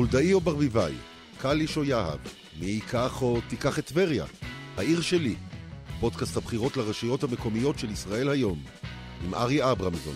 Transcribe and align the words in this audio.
חולדאי 0.00 0.32
או 0.32 0.40
ברביבאי, 0.40 0.92
קליש 1.40 1.76
או 1.76 1.84
יהב, 1.84 2.18
מי 2.60 2.66
ייקח 2.66 3.22
או 3.22 3.38
תיקח 3.48 3.78
את 3.78 3.86
טבריה? 3.86 4.24
העיר 4.76 5.00
שלי, 5.00 5.34
פודקאסט 6.00 6.36
הבחירות 6.36 6.76
לרשויות 6.76 7.22
המקומיות 7.24 7.78
של 7.78 7.90
ישראל 7.90 8.28
היום, 8.28 8.58
עם 9.24 9.34
ארי 9.34 9.70
אברמזון. 9.70 10.14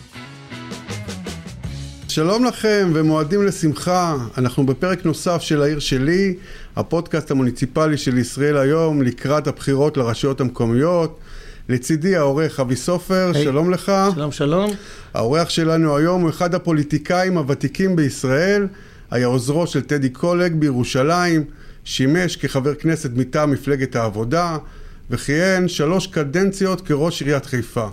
שלום 2.09 2.45
לכם 2.45 2.91
ומועדים 2.95 3.46
לשמחה, 3.46 4.16
אנחנו 4.38 4.66
בפרק 4.66 5.05
נוסף 5.05 5.42
של 5.42 5.62
העיר 5.62 5.78
שלי, 5.78 6.34
הפודקאסט 6.77 7.30
המוניציפלי 7.30 7.96
של 7.96 8.19
ישראל 8.19 8.56
היום 8.56 9.02
לקראת 9.02 9.46
הבחירות 9.46 9.96
לרשויות 9.96 10.41
המקומיות. 10.41 11.20
לצידי 11.69 12.16
העורך 12.16 12.60
אבי 12.60 12.77
סופר, 12.77 13.32
hey. 13.34 13.38
שלום 13.38 13.70
לך. 13.70 13.92
שלום 14.14 14.32
שלום. 14.32 14.70
העורך 15.14 15.51
שלנו 15.51 15.96
היום 15.96 16.23
הוא 16.23 16.30
אחד 16.30 16.55
הפוליטיקאים 16.55 17.38
הוותיקים 17.38 17.96
בישראל, 17.96 18.66
היה 19.14 19.27
עוזרו 19.27 19.66
של 19.66 19.80
טדי 19.80 20.09
קולג 20.09 20.54
בירושלים, 20.54 21.45
שימש 21.84 22.36
כחבר 22.36 22.74
כנסת 22.74 23.10
מטעם 23.14 23.50
מפלגת 23.50 23.96
העבודה, 23.96 24.59
וכיהן 25.10 25.68
שלוש 25.68 26.06
קדנציות 26.06 26.80
כראש 26.80 27.22
עיריית 27.22 27.46
חיפה. 27.46 27.88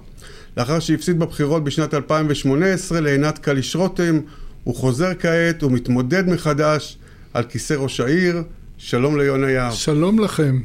לאחר 0.57 0.79
שהפסיד 0.79 1.19
בבחירות 1.19 1.63
בשנת 1.63 1.93
2018 1.93 3.01
לעינת 3.01 3.37
קליש 3.37 3.75
רותם, 3.75 4.19
הוא 4.63 4.75
חוזר 4.75 5.11
כעת 5.19 5.63
ומתמודד 5.63 6.29
מחדש 6.29 6.97
על 7.33 7.43
כיסא 7.43 7.73
ראש 7.73 7.99
העיר. 7.99 8.43
שלום 8.77 9.17
ליונה 9.17 9.51
יהב. 9.51 9.73
שלום 9.73 10.19
לכם. 10.19 10.61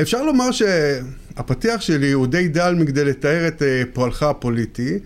אפשר 0.00 0.22
לומר 0.22 0.50
שהפתיח 0.50 1.80
שלי 1.80 2.12
הוא 2.12 2.26
די 2.26 2.48
דל 2.48 2.74
מכדי 2.74 3.04
לתאר 3.04 3.48
את 3.48 3.62
אה, 3.62 3.82
פועלך 3.92 4.22
הפוליטי. 4.22 4.98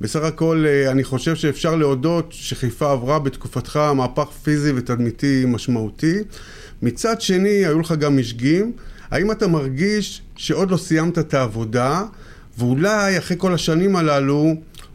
בסך 0.00 0.22
הכל 0.22 0.64
אה, 0.68 0.90
אני 0.90 1.04
חושב 1.04 1.34
שאפשר 1.34 1.76
להודות 1.76 2.26
שחיפה 2.30 2.92
עברה 2.92 3.18
בתקופתך 3.18 3.76
מהפך 3.76 4.28
פיזי 4.42 4.72
ותדמיתי 4.76 5.44
משמעותי. 5.46 6.18
מצד 6.82 7.20
שני, 7.20 7.48
היו 7.48 7.80
לך 7.80 7.92
גם 7.92 8.16
משגים. 8.16 8.72
האם 9.10 9.30
אתה 9.30 9.46
מרגיש 9.48 10.22
שעוד 10.36 10.70
לא 10.70 10.76
סיימת 10.76 11.18
את 11.18 11.34
העבודה, 11.34 12.02
ואולי 12.58 13.18
אחרי 13.18 13.36
כל 13.40 13.54
השנים 13.54 13.96
הללו, 13.96 14.54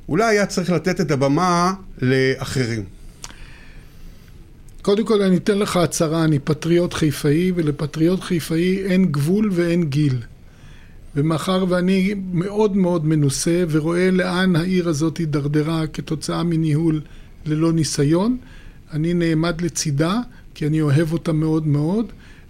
אולי 0.09 0.25
היה 0.25 0.45
צריך 0.45 0.69
לתת 0.69 1.01
את 1.01 1.11
הבמה 1.11 1.73
לאחרים? 2.01 2.83
קודם 4.81 5.05
כל 5.05 5.21
אני 5.21 5.37
אתן 5.37 5.57
לך 5.57 5.77
הצהרה, 5.77 6.23
אני 6.23 6.39
פטריוט 6.39 6.93
חיפאי, 6.93 7.51
ולפטריוט 7.55 8.21
חיפאי 8.21 8.83
אין 8.85 9.05
גבול 9.05 9.49
ואין 9.53 9.83
גיל. 9.83 10.17
ומאחר 11.15 11.65
ואני 11.69 12.15
מאוד 12.33 12.77
מאוד 12.77 13.05
מנוסה 13.05 13.63
ורואה 13.69 14.11
לאן 14.11 14.55
העיר 14.55 14.89
הזאת 14.89 15.17
הידרדרה 15.17 15.87
כתוצאה 15.87 16.43
מניהול 16.43 17.01
ללא 17.45 17.73
ניסיון, 17.73 18.37
אני 18.93 19.13
נעמד 19.13 19.61
לצידה, 19.61 20.19
כי 20.53 20.67
אני 20.67 20.81
אוהב 20.81 21.13
אותה 21.13 21.33
מאוד 21.33 21.67
מאוד, 21.67 22.05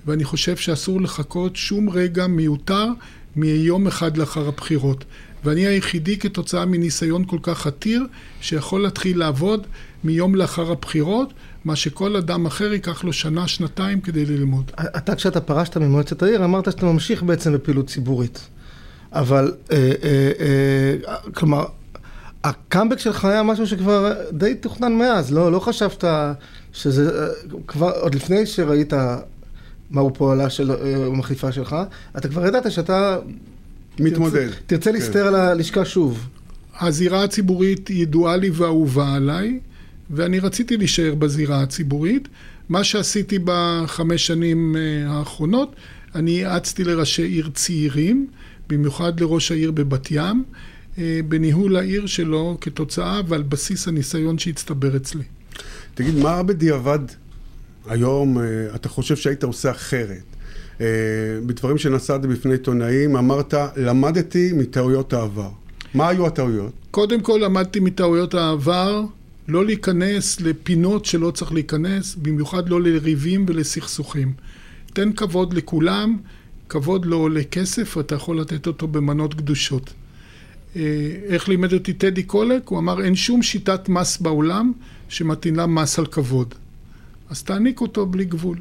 ואני 0.05 0.23
חושב 0.23 0.58
שאסור 0.58 1.02
לחכות 1.02 1.55
שום 1.55 1.89
רגע 1.89 2.27
מיותר 2.27 2.88
מיום 3.36 3.88
אחד 3.88 4.17
לאחר 4.17 4.47
הבחירות. 4.47 5.05
ואני 5.43 5.67
היחידי 5.67 6.17
כתוצאה 6.17 6.66
מניסיון 6.66 7.25
כל 7.27 7.38
כך 7.41 7.67
עתיר, 7.67 8.03
שיכול 8.41 8.81
להתחיל 8.81 9.19
לעבוד 9.19 9.67
מיום 10.03 10.36
לאחר 10.36 10.71
הבחירות, 10.71 11.33
מה 11.66 11.75
שכל 11.75 12.16
אדם 12.16 12.45
אחר 12.45 12.73
ייקח 12.73 13.03
לו 13.03 13.13
שנה, 13.13 13.47
שנתיים 13.47 14.02
כדי 14.02 14.25
ללמוד. 14.25 14.71
אתה 14.80 15.16
כשאתה 15.16 15.41
פרשת 15.41 15.77
ממועצת 15.77 16.23
העיר, 16.23 16.45
אמרת 16.45 16.71
שאתה 16.71 16.86
ממשיך 16.86 17.23
בעצם 17.23 17.53
בפעילות 17.53 17.88
ציבורית. 17.88 18.47
אבל, 19.16 19.53
אה, 19.71 19.91
אה, 20.03 20.31
אה, 20.39 21.16
כלומר, 21.33 21.66
הקאמבק 22.44 22.99
שלך 22.99 23.25
היה 23.25 23.44
משהו 23.44 23.67
שכבר 23.67 24.13
די 24.31 24.55
תוכנן 24.55 24.94
מאז, 24.94 25.33
לא, 25.33 25.52
לא 25.52 25.59
חשבת 25.59 26.03
שזה, 26.73 27.19
אה, 27.19 27.27
כבר, 27.67 27.92
עוד 27.92 28.15
לפני 28.15 28.45
שראית 28.45 28.93
מהו 29.92 30.14
פועלה 30.14 30.49
של 30.49 30.71
המחליפה 31.11 31.48
אה, 31.48 31.52
שלך, 31.52 31.76
אתה 32.17 32.27
כבר 32.27 32.48
ידעת 32.48 32.71
שאתה... 32.71 33.17
מתמודד. 33.99 34.48
תרצה, 34.48 34.59
תרצה 34.65 34.89
כן. 34.89 34.95
להסתער 34.95 35.27
על 35.27 35.36
הלשכה 35.36 35.86
שוב. 35.86 36.27
הזירה 36.80 37.23
הציבורית 37.23 37.89
ידועה 37.89 38.37
לי 38.37 38.49
ואהובה 38.49 39.14
עליי, 39.14 39.59
ואני 40.09 40.39
רציתי 40.39 40.77
להישאר 40.77 41.15
בזירה 41.15 41.61
הציבורית. 41.61 42.27
מה 42.70 42.83
שעשיתי 42.83 43.39
בחמש 43.43 44.27
שנים 44.27 44.76
אה, 44.76 45.11
האחרונות, 45.11 45.76
אני 46.15 46.32
יעצתי 46.32 46.83
לראשי 46.83 47.23
עיר 47.23 47.49
צעירים, 47.53 48.27
במיוחד 48.70 49.20
לראש 49.20 49.52
העיר 49.52 49.71
בבת 49.71 50.08
ים, 50.11 50.43
אה, 50.98 51.20
בניהול 51.27 51.76
העיר 51.76 52.05
שלו 52.05 52.58
כתוצאה 52.61 53.21
ועל 53.27 53.43
בסיס 53.43 53.87
הניסיון 53.87 54.37
שהצטבר 54.37 54.95
אצלי. 54.95 55.23
תגיד, 55.93 56.15
מה 56.15 56.43
בדיעבד 56.43 56.99
היום 57.87 58.37
אה, 58.37 58.43
אתה 58.76 58.89
חושב 58.89 59.15
שהיית 59.15 59.43
עושה 59.43 59.71
אחרת? 59.71 60.23
אה, 60.81 60.86
בדברים 61.45 61.77
שנשאת 61.77 62.21
בפני 62.21 62.52
עיתונאים 62.52 63.15
אמרת, 63.15 63.53
למדתי 63.77 64.52
מטעויות 64.53 65.14
העבר. 65.14 65.49
מה 65.93 66.09
היו 66.09 66.27
הטעויות? 66.27 66.71
קודם 66.92 67.21
כל 67.21 67.39
למדתי 67.43 67.80
מטעויות 67.80 68.33
העבר 68.33 69.03
לא 69.47 69.65
להיכנס 69.65 70.42
לפינות 70.42 71.05
שלא 71.05 71.32
צריך 71.32 71.53
להיכנס, 71.53 72.15
במיוחד 72.15 72.70
לא 72.70 72.82
לריבים 72.82 73.45
ולסכסוכים. 73.47 74.33
תן 74.93 75.14
כבוד 75.14 75.53
לכולם, 75.53 76.17
כבוד 76.70 77.05
לא 77.05 77.15
עולה 77.15 77.43
כסף, 77.43 77.98
אתה 77.98 78.15
יכול 78.15 78.39
לתת 78.39 78.67
אותו 78.67 78.87
במנות 78.87 79.33
קדושות. 79.33 79.93
אה, 80.76 80.81
איך 81.26 81.49
לימד 81.49 81.73
אותי 81.73 81.93
טדי 81.93 82.23
קולק? 82.23 82.67
הוא 82.67 82.80
אמר, 82.80 83.03
אין 83.03 83.15
שום 83.15 83.42
שיטת 83.42 83.89
מס 83.89 84.17
בעולם 84.17 84.71
שמטילה 85.09 85.67
מס 85.67 85.99
על 85.99 86.05
כבוד. 86.05 86.53
אז 87.30 87.43
תעניק 87.43 87.81
אותו 87.81 88.05
בלי 88.05 88.26
גבול. 88.26 88.58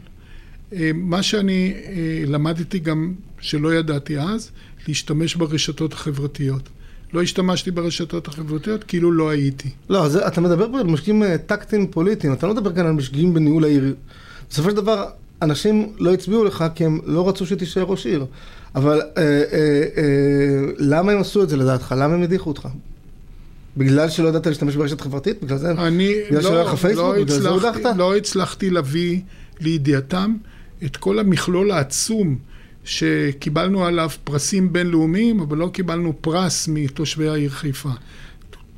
אה, 0.72 0.90
מה 0.94 1.22
שאני 1.22 1.74
אה, 1.74 2.24
למדתי 2.26 2.78
גם, 2.78 3.14
שלא 3.40 3.74
ידעתי 3.74 4.18
אז, 4.18 4.50
להשתמש 4.88 5.34
ברשתות 5.34 5.92
החברתיות. 5.92 6.68
לא 7.12 7.22
השתמשתי 7.22 7.70
ברשתות 7.70 8.28
החברתיות, 8.28 8.84
כאילו 8.84 9.12
לא 9.12 9.28
הייתי. 9.28 9.68
לא, 9.88 10.08
זה, 10.08 10.26
אתה 10.26 10.40
מדבר 10.40 10.72
פה 10.72 10.80
על 10.80 10.86
משקיעים 10.86 11.22
טקטיים 11.46 11.86
פוליטיים, 11.86 12.32
אתה 12.32 12.46
לא 12.46 12.54
מדבר 12.54 12.74
כאן 12.74 12.86
על 12.86 12.92
משקיעים 12.92 13.34
בניהול 13.34 13.64
העיר. 13.64 13.94
בסופו 14.50 14.70
של 14.70 14.76
דבר, 14.76 15.04
אנשים 15.44 15.92
לא 15.98 16.14
הצביעו 16.14 16.44
לך 16.44 16.64
כי 16.74 16.84
הם 16.84 17.00
לא 17.04 17.28
רצו 17.28 17.46
שתישאר 17.46 17.82
ראש 17.82 18.06
עיר. 18.06 18.26
אבל 18.74 19.00
אה, 19.00 19.22
אה, 19.22 19.42
אה, 19.96 20.72
למה 20.78 21.12
הם 21.12 21.20
עשו 21.20 21.42
את 21.42 21.48
זה 21.48 21.56
לדעתך? 21.56 21.94
למה 21.98 22.14
הם 22.14 22.22
הדיחו 22.22 22.50
אותך? 22.50 22.68
בגלל 23.76 24.08
שלא 24.08 24.28
ידעת 24.28 24.46
להשתמש 24.46 24.76
ברשת 24.76 25.00
חברתית? 25.00 25.42
בגלל 25.42 25.58
זה? 25.58 25.70
אני 25.70 26.14
בגלל 26.26 26.42
לא, 26.42 26.48
שלא 26.48 26.56
היה 26.56 26.64
לך 26.64 26.74
פייסבוק? 26.74 27.16
לא 27.16 27.22
בגלל 27.22 27.40
זה 27.40 27.48
הודחת? 27.48 27.96
לא 27.96 28.16
הצלחתי 28.16 28.70
להביא 28.70 29.20
לידיעתם 29.60 30.36
את 30.84 30.96
כל 30.96 31.18
המכלול 31.18 31.70
העצום 31.70 32.38
שקיבלנו 32.84 33.84
עליו 33.84 34.10
פרסים 34.24 34.72
בינלאומיים, 34.72 35.40
אבל 35.40 35.58
לא 35.58 35.70
קיבלנו 35.72 36.12
פרס 36.20 36.68
מתושבי 36.68 37.28
העיר 37.28 37.50
חיפה. 37.50 37.90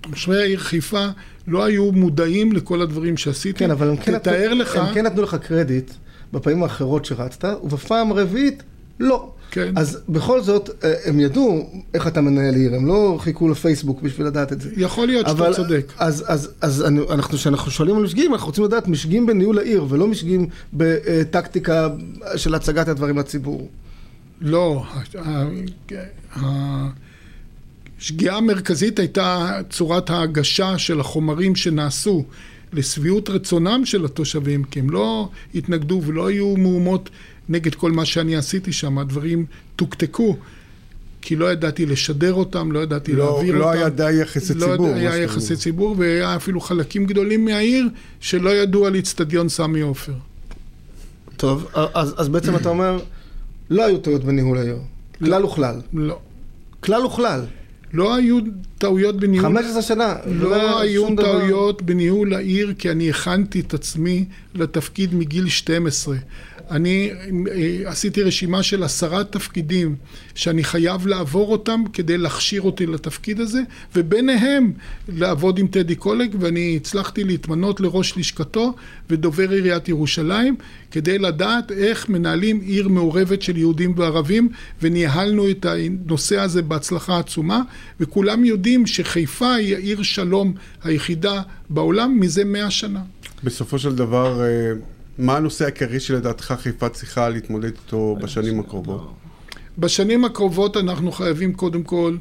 תושבי 0.00 0.36
העיר 0.36 0.58
חיפה 0.58 1.06
לא 1.48 1.64
היו 1.64 1.92
מודעים 1.92 2.52
לכל 2.52 2.82
הדברים 2.82 3.16
שעשיתי. 3.16 3.58
כן, 3.58 3.70
אבל 3.70 3.88
הם 3.88 3.96
כן, 3.96 4.14
נתנו, 4.14 4.54
לך... 4.54 4.76
הם 4.76 4.94
כן 4.94 5.06
נתנו 5.06 5.22
לך 5.22 5.34
קרדיט 5.34 5.90
בפעמים 6.36 6.62
האחרות 6.62 7.04
שרצת, 7.04 7.44
ובפעם 7.62 8.12
הרביעית 8.12 8.62
לא. 9.00 9.30
כן. 9.50 9.72
אז 9.76 9.98
בכל 10.08 10.42
זאת, 10.42 10.70
אה, 10.84 10.94
הם 11.04 11.20
ידעו 11.20 11.70
איך 11.94 12.06
אתה 12.06 12.20
מנהל 12.20 12.54
עיר, 12.54 12.74
הם 12.74 12.86
לא 12.86 13.18
חיכו 13.20 13.48
לפייסבוק 13.48 14.02
בשביל 14.02 14.26
לדעת 14.26 14.52
את 14.52 14.60
זה. 14.60 14.70
יכול 14.76 15.06
להיות 15.06 15.28
שאתה 15.28 15.52
צודק. 15.52 15.92
אז, 15.98 16.24
אז, 16.28 16.50
אז 16.60 16.84
אנחנו, 17.10 17.38
כשאנחנו 17.38 17.70
שואלים 17.70 17.96
על 17.96 18.02
משגים, 18.02 18.34
אנחנו 18.34 18.46
רוצים 18.46 18.64
לדעת 18.64 18.88
משגים 18.88 19.26
בניהול 19.26 19.58
העיר, 19.58 19.86
ולא 19.88 20.06
משגים 20.06 20.46
בטקטיקה 20.72 21.88
של 22.36 22.54
הצגת 22.54 22.88
הדברים 22.88 23.18
לציבור. 23.18 23.68
לא, 24.40 24.84
השגיאה 27.98 28.36
המרכזית 28.36 28.98
הייתה 28.98 29.60
צורת 29.70 30.10
ההגשה 30.10 30.78
של 30.78 31.00
החומרים 31.00 31.56
שנעשו 31.56 32.24
לשביעות 32.72 33.30
רצונם 33.30 33.82
של 33.84 34.04
התושבים, 34.04 34.64
כי 34.64 34.80
הם 34.80 34.90
לא 34.90 35.28
התנגדו 35.54 36.02
ולא 36.06 36.26
היו 36.26 36.56
מהומות 36.56 37.10
נגד 37.48 37.74
כל 37.74 37.92
מה 37.92 38.04
שאני 38.04 38.36
עשיתי 38.36 38.72
שם, 38.72 38.98
הדברים 38.98 39.46
תוקתקו. 39.76 40.36
כי 41.22 41.36
לא 41.36 41.52
ידעתי 41.52 41.86
לשדר 41.86 42.34
אותם, 42.34 42.72
לא 42.72 42.78
ידעתי 42.78 43.12
לא, 43.12 43.24
להעביר 43.24 43.54
לא 43.54 43.64
אותם. 43.64 43.76
לא 43.76 43.80
היה 43.80 43.88
די 43.88 44.12
יחסי 44.12 44.54
לא 44.54 44.66
ציבור. 44.66 44.88
לא 44.88 44.94
היה 44.94 45.16
יחסי 45.16 45.56
ציבור, 45.56 45.94
והיה 45.98 46.36
אפילו 46.36 46.60
חלקים 46.60 47.06
גדולים 47.06 47.44
מהעיר 47.44 47.88
שלא 48.20 48.50
ידעו 48.50 48.86
על 48.86 48.94
איצטדיון 48.94 49.48
סמי 49.48 49.80
עופר. 49.80 50.12
טוב, 51.36 51.66
אז, 51.74 52.14
אז 52.16 52.28
בעצם 52.28 52.56
אתה 52.56 52.68
אומר, 52.68 52.98
לא 53.70 53.86
היו 53.86 53.98
טעויות 53.98 54.24
בניהול 54.24 54.58
העיר. 54.58 54.78
לא. 55.20 55.26
כלל 55.26 55.44
וכלל. 55.44 55.80
לא. 55.92 56.18
כלל 56.80 57.06
וכלל. 57.06 57.44
לא 57.96 58.14
היו 58.14 58.38
טעויות 58.78 59.20
בניהול... 59.20 59.46
15 59.46 59.82
שנה. 59.82 60.14
לא, 60.26 60.50
לא 60.50 60.80
היו 60.80 61.16
טעויות 61.16 61.76
דבר. 61.76 61.86
בניהול 61.86 62.34
העיר, 62.34 62.74
כי 62.78 62.90
אני 62.90 63.10
הכנתי 63.10 63.60
את 63.60 63.74
עצמי 63.74 64.24
לתפקיד 64.54 65.14
מגיל 65.14 65.48
12. 65.48 66.16
אני 66.70 67.10
אה, 67.50 67.90
עשיתי 67.90 68.22
רשימה 68.22 68.62
של 68.62 68.82
עשרה 68.82 69.24
תפקידים 69.24 69.96
שאני 70.34 70.64
חייב 70.64 71.06
לעבור 71.06 71.52
אותם 71.52 71.82
כדי 71.92 72.18
להכשיר 72.18 72.62
אותי 72.62 72.86
לתפקיד 72.86 73.40
הזה, 73.40 73.60
וביניהם 73.96 74.72
לעבוד 75.08 75.58
עם 75.58 75.66
טדי 75.66 75.94
קולג, 75.94 76.36
ואני 76.40 76.76
הצלחתי 76.76 77.24
להתמנות 77.24 77.80
לראש 77.80 78.18
לשכתו 78.18 78.74
ודובר 79.10 79.50
עיריית 79.50 79.88
ירושלים, 79.88 80.56
כדי 80.90 81.18
לדעת 81.18 81.72
איך 81.72 82.08
מנהלים 82.08 82.60
עיר 82.60 82.88
מעורבת 82.88 83.42
של 83.42 83.56
יהודים 83.56 83.94
וערבים, 83.96 84.48
וניהלנו 84.82 85.50
את 85.50 85.66
הנושא 85.66 86.40
הזה 86.40 86.62
בהצלחה 86.62 87.18
עצומה, 87.18 87.62
וכולם 88.00 88.44
יודעים 88.44 88.86
שחיפה 88.86 89.54
היא 89.54 89.74
העיר 89.74 90.02
שלום 90.02 90.54
היחידה 90.84 91.42
בעולם 91.70 92.20
מזה 92.20 92.44
מאה 92.44 92.70
שנה. 92.70 93.00
בסופו 93.44 93.78
של 93.78 93.94
דבר... 93.94 94.40
מה 95.18 95.36
הנושא 95.36 95.64
העיקרי 95.64 96.00
שלדעתך 96.00 96.54
חיפה 96.58 96.88
צריכה 96.88 97.28
להתמודד 97.28 97.64
איתו 97.64 98.16
בשנים 98.22 98.60
הקרובות? 98.60 99.12
בשנים 99.78 100.24
הקרובות 100.24 100.76
אנחנו 100.76 101.12
חייבים 101.12 101.52
קודם 101.52 101.82
כל 101.82 102.16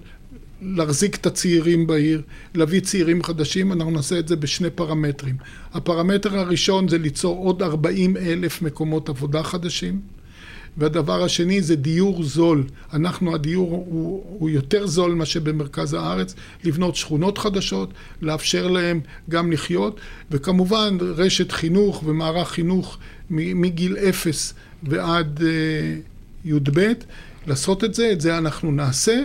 להחזיק 0.61 1.15
את 1.15 1.25
הצעירים 1.25 1.87
בעיר, 1.87 2.21
להביא 2.55 2.79
צעירים 2.79 3.23
חדשים, 3.23 3.71
אנחנו 3.71 3.91
נעשה 3.91 4.19
את 4.19 4.27
זה 4.27 4.35
בשני 4.35 4.69
פרמטרים. 4.69 5.35
הפרמטר 5.73 6.39
הראשון 6.39 6.87
זה 6.87 6.97
ליצור 6.97 7.37
עוד 7.45 7.61
40 7.61 8.17
אלף 8.17 8.61
מקומות 8.61 9.09
עבודה 9.09 9.43
חדשים. 9.43 10.01
והדבר 10.77 11.23
השני 11.23 11.61
זה 11.61 11.75
דיור 11.75 12.23
זול. 12.23 12.63
אנחנו, 12.93 13.35
הדיור 13.35 13.85
הוא, 13.87 14.23
הוא 14.39 14.49
יותר 14.49 14.87
זול 14.87 15.13
מאשר 15.13 15.39
במרכז 15.39 15.93
הארץ, 15.93 16.35
לבנות 16.63 16.95
שכונות 16.95 17.37
חדשות, 17.37 17.93
לאפשר 18.21 18.67
להם 18.67 19.01
גם 19.29 19.51
לחיות, 19.51 19.99
וכמובן 20.31 20.97
רשת 21.01 21.51
חינוך 21.51 22.03
ומערך 22.05 22.49
חינוך 22.49 22.97
מגיל 23.29 23.97
אפס 23.97 24.53
ועד 24.83 25.39
uh, 25.39 25.43
י"ב, 26.45 26.93
לעשות 27.47 27.83
את 27.83 27.93
זה, 27.93 28.09
את 28.11 28.21
זה 28.21 28.37
אנחנו 28.37 28.71
נעשה, 28.71 29.23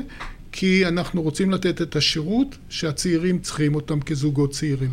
כי 0.53 0.87
אנחנו 0.87 1.23
רוצים 1.23 1.51
לתת 1.51 1.83
את 1.83 1.97
השירות 1.97 2.57
שהצעירים 2.69 3.39
צריכים 3.39 3.75
אותם 3.75 4.01
כזוגות 4.01 4.51
צעירים. 4.51 4.91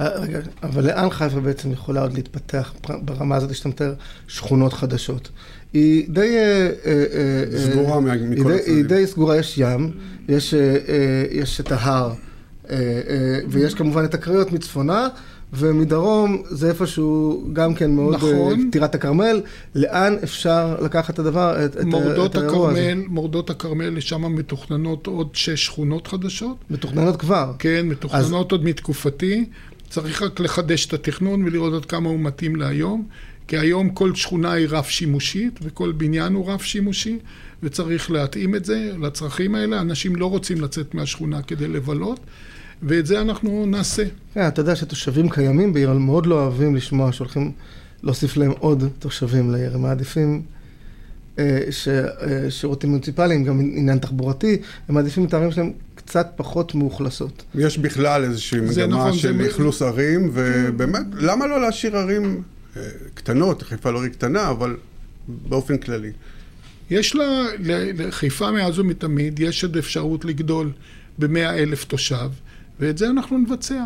אה, 0.00 0.20
רגע, 0.20 0.40
אבל 0.62 0.86
לאן 0.86 1.10
חיפה 1.10 1.40
בעצם 1.40 1.72
יכולה 1.72 2.00
עוד 2.00 2.12
להתפתח 2.12 2.74
ברמה 3.04 3.36
הזאת 3.36 3.54
שאתה 3.54 3.68
מתאר 3.68 3.94
שכונות 4.28 4.72
חדשות? 4.72 5.28
היא 5.76 6.04
די... 6.08 6.36
אה, 6.36 6.70
אה, 6.84 7.58
סגורה 7.58 8.00
מכל 8.00 8.52
הצדדים. 8.52 8.76
היא 8.76 8.84
די 8.84 9.06
סגורה, 9.06 9.36
יש 9.36 9.58
ים, 9.58 9.90
יש, 10.28 10.54
יש 11.30 11.60
את 11.60 11.72
ההר, 11.72 12.12
ויש 13.48 13.74
כמובן 13.74 14.04
את 14.04 14.14
הקריות 14.14 14.52
מצפונה. 14.52 15.08
ומדרום 15.52 16.42
זה 16.48 16.68
איפשהו 16.68 17.44
גם 17.52 17.74
כן 17.74 17.90
מאוד, 17.90 18.14
נכון, 18.14 18.68
טירת 18.72 18.94
הכרמל, 18.94 19.40
לאן 19.74 20.16
אפשר 20.22 20.76
לקחת 20.80 21.14
את 21.14 21.18
הדבר, 21.18 21.64
את, 21.64 21.76
את 21.76 22.36
האירוע 22.36 22.70
הזה? 22.70 22.92
מורדות 23.08 23.50
הכרמל, 23.50 23.88
לשם 23.88 24.36
מתוכננות 24.36 25.06
עוד 25.06 25.28
שש 25.32 25.64
שכונות 25.64 26.06
חדשות. 26.06 26.56
מתוכננות 26.70 27.16
כבר? 27.16 27.52
כן, 27.58 27.86
מתוכננות 27.88 28.24
אז... 28.24 28.52
עוד 28.52 28.64
מתקופתי. 28.64 29.44
צריך 29.90 30.22
רק 30.22 30.40
לחדש 30.40 30.86
את 30.86 30.92
התכנון 30.92 31.44
ולראות 31.44 31.74
עד 31.74 31.84
כמה 31.84 32.08
הוא 32.08 32.20
מתאים 32.20 32.56
להיום, 32.56 33.04
כי 33.48 33.58
היום 33.58 33.90
כל 33.90 34.14
שכונה 34.14 34.52
היא 34.52 34.66
רב 34.70 34.84
שימושית 34.84 35.58
וכל 35.62 35.92
בניין 35.92 36.32
הוא 36.32 36.50
רב 36.50 36.60
שימושי, 36.60 37.18
וצריך 37.62 38.10
להתאים 38.10 38.54
את 38.54 38.64
זה 38.64 38.92
לצרכים 39.02 39.54
האלה. 39.54 39.80
אנשים 39.80 40.16
לא 40.16 40.26
רוצים 40.26 40.60
לצאת 40.60 40.94
מהשכונה 40.94 41.42
כדי 41.42 41.68
לבלות, 41.68 42.20
ואת 42.82 43.06
זה 43.06 43.20
אנחנו 43.20 43.66
נעשה. 43.66 44.04
כן, 44.34 44.48
אתה 44.48 44.60
יודע 44.60 44.76
שתושבים 44.76 45.28
קיימים 45.28 45.72
בעיר 45.72 45.92
מאוד 45.92 46.26
לא 46.26 46.42
אוהבים 46.42 46.76
לשמוע 46.76 47.12
שהולכים 47.12 47.52
להוסיף 48.02 48.36
להם 48.36 48.52
עוד 48.58 48.88
תושבים 48.98 49.50
לעיר. 49.50 49.74
הם 49.74 49.82
מעדיפים 49.82 50.42
אה, 51.38 51.60
ששירותים 51.70 52.90
מוניציפליים, 52.90 53.44
גם 53.44 53.60
עניין 53.60 53.98
תחבורתי, 53.98 54.56
הם 54.88 54.94
מעדיפים 54.94 55.24
את 55.24 55.34
הערים 55.34 55.52
שלהם 55.52 55.72
קצת 55.94 56.32
פחות 56.36 56.74
מאוכלסות. 56.74 57.42
יש 57.54 57.78
בכלל 57.78 58.24
איזושהי 58.24 58.60
מגמה 58.60 58.86
נכון, 58.86 59.12
של 59.12 59.46
אכלוס. 59.50 59.82
ערים, 59.82 60.30
ובאמת, 60.32 61.06
למה 61.12 61.46
לא 61.46 61.60
להשאיר 61.60 61.96
ערים 61.96 62.24
אה, 62.24 62.55
קטנות, 63.14 63.62
חיפה 63.62 63.90
לא 63.90 64.02
עיר 64.02 64.12
קטנה, 64.12 64.50
אבל 64.50 64.76
באופן 65.28 65.78
כללי. 65.78 66.12
יש 66.90 67.14
לה, 67.14 67.44
לחיפה 67.98 68.50
מאז 68.50 68.78
ומתמיד, 68.78 69.40
יש 69.40 69.64
עוד 69.64 69.76
אפשרות 69.76 70.24
לגדול 70.24 70.70
במאה 71.18 71.54
אלף 71.58 71.84
תושב, 71.84 72.30
ואת 72.80 72.98
זה 72.98 73.08
אנחנו 73.10 73.38
נבצע. 73.38 73.84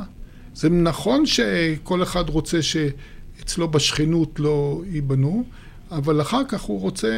זה 0.54 0.68
נכון 0.68 1.26
שכל 1.26 2.02
אחד 2.02 2.28
רוצה 2.28 2.58
שאצלו 2.62 3.68
בשכנות 3.68 4.40
לא 4.40 4.82
ייבנו, 4.92 5.44
אבל 5.90 6.20
אחר 6.20 6.42
כך 6.48 6.60
הוא 6.60 6.80
רוצה 6.80 7.12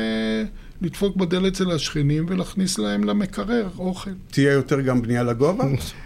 לדפוק 0.83 1.17
בדלת 1.17 1.53
אצל 1.53 1.71
השכנים 1.71 2.27
ולהכניס 2.29 2.79
להם 2.79 3.05
למקרר 3.05 3.69
אוכל. 3.79 4.11
תהיה 4.31 4.53
יותר 4.53 4.81
גם 4.81 5.03
בנייה 5.03 5.23
לגובה? 5.23 5.65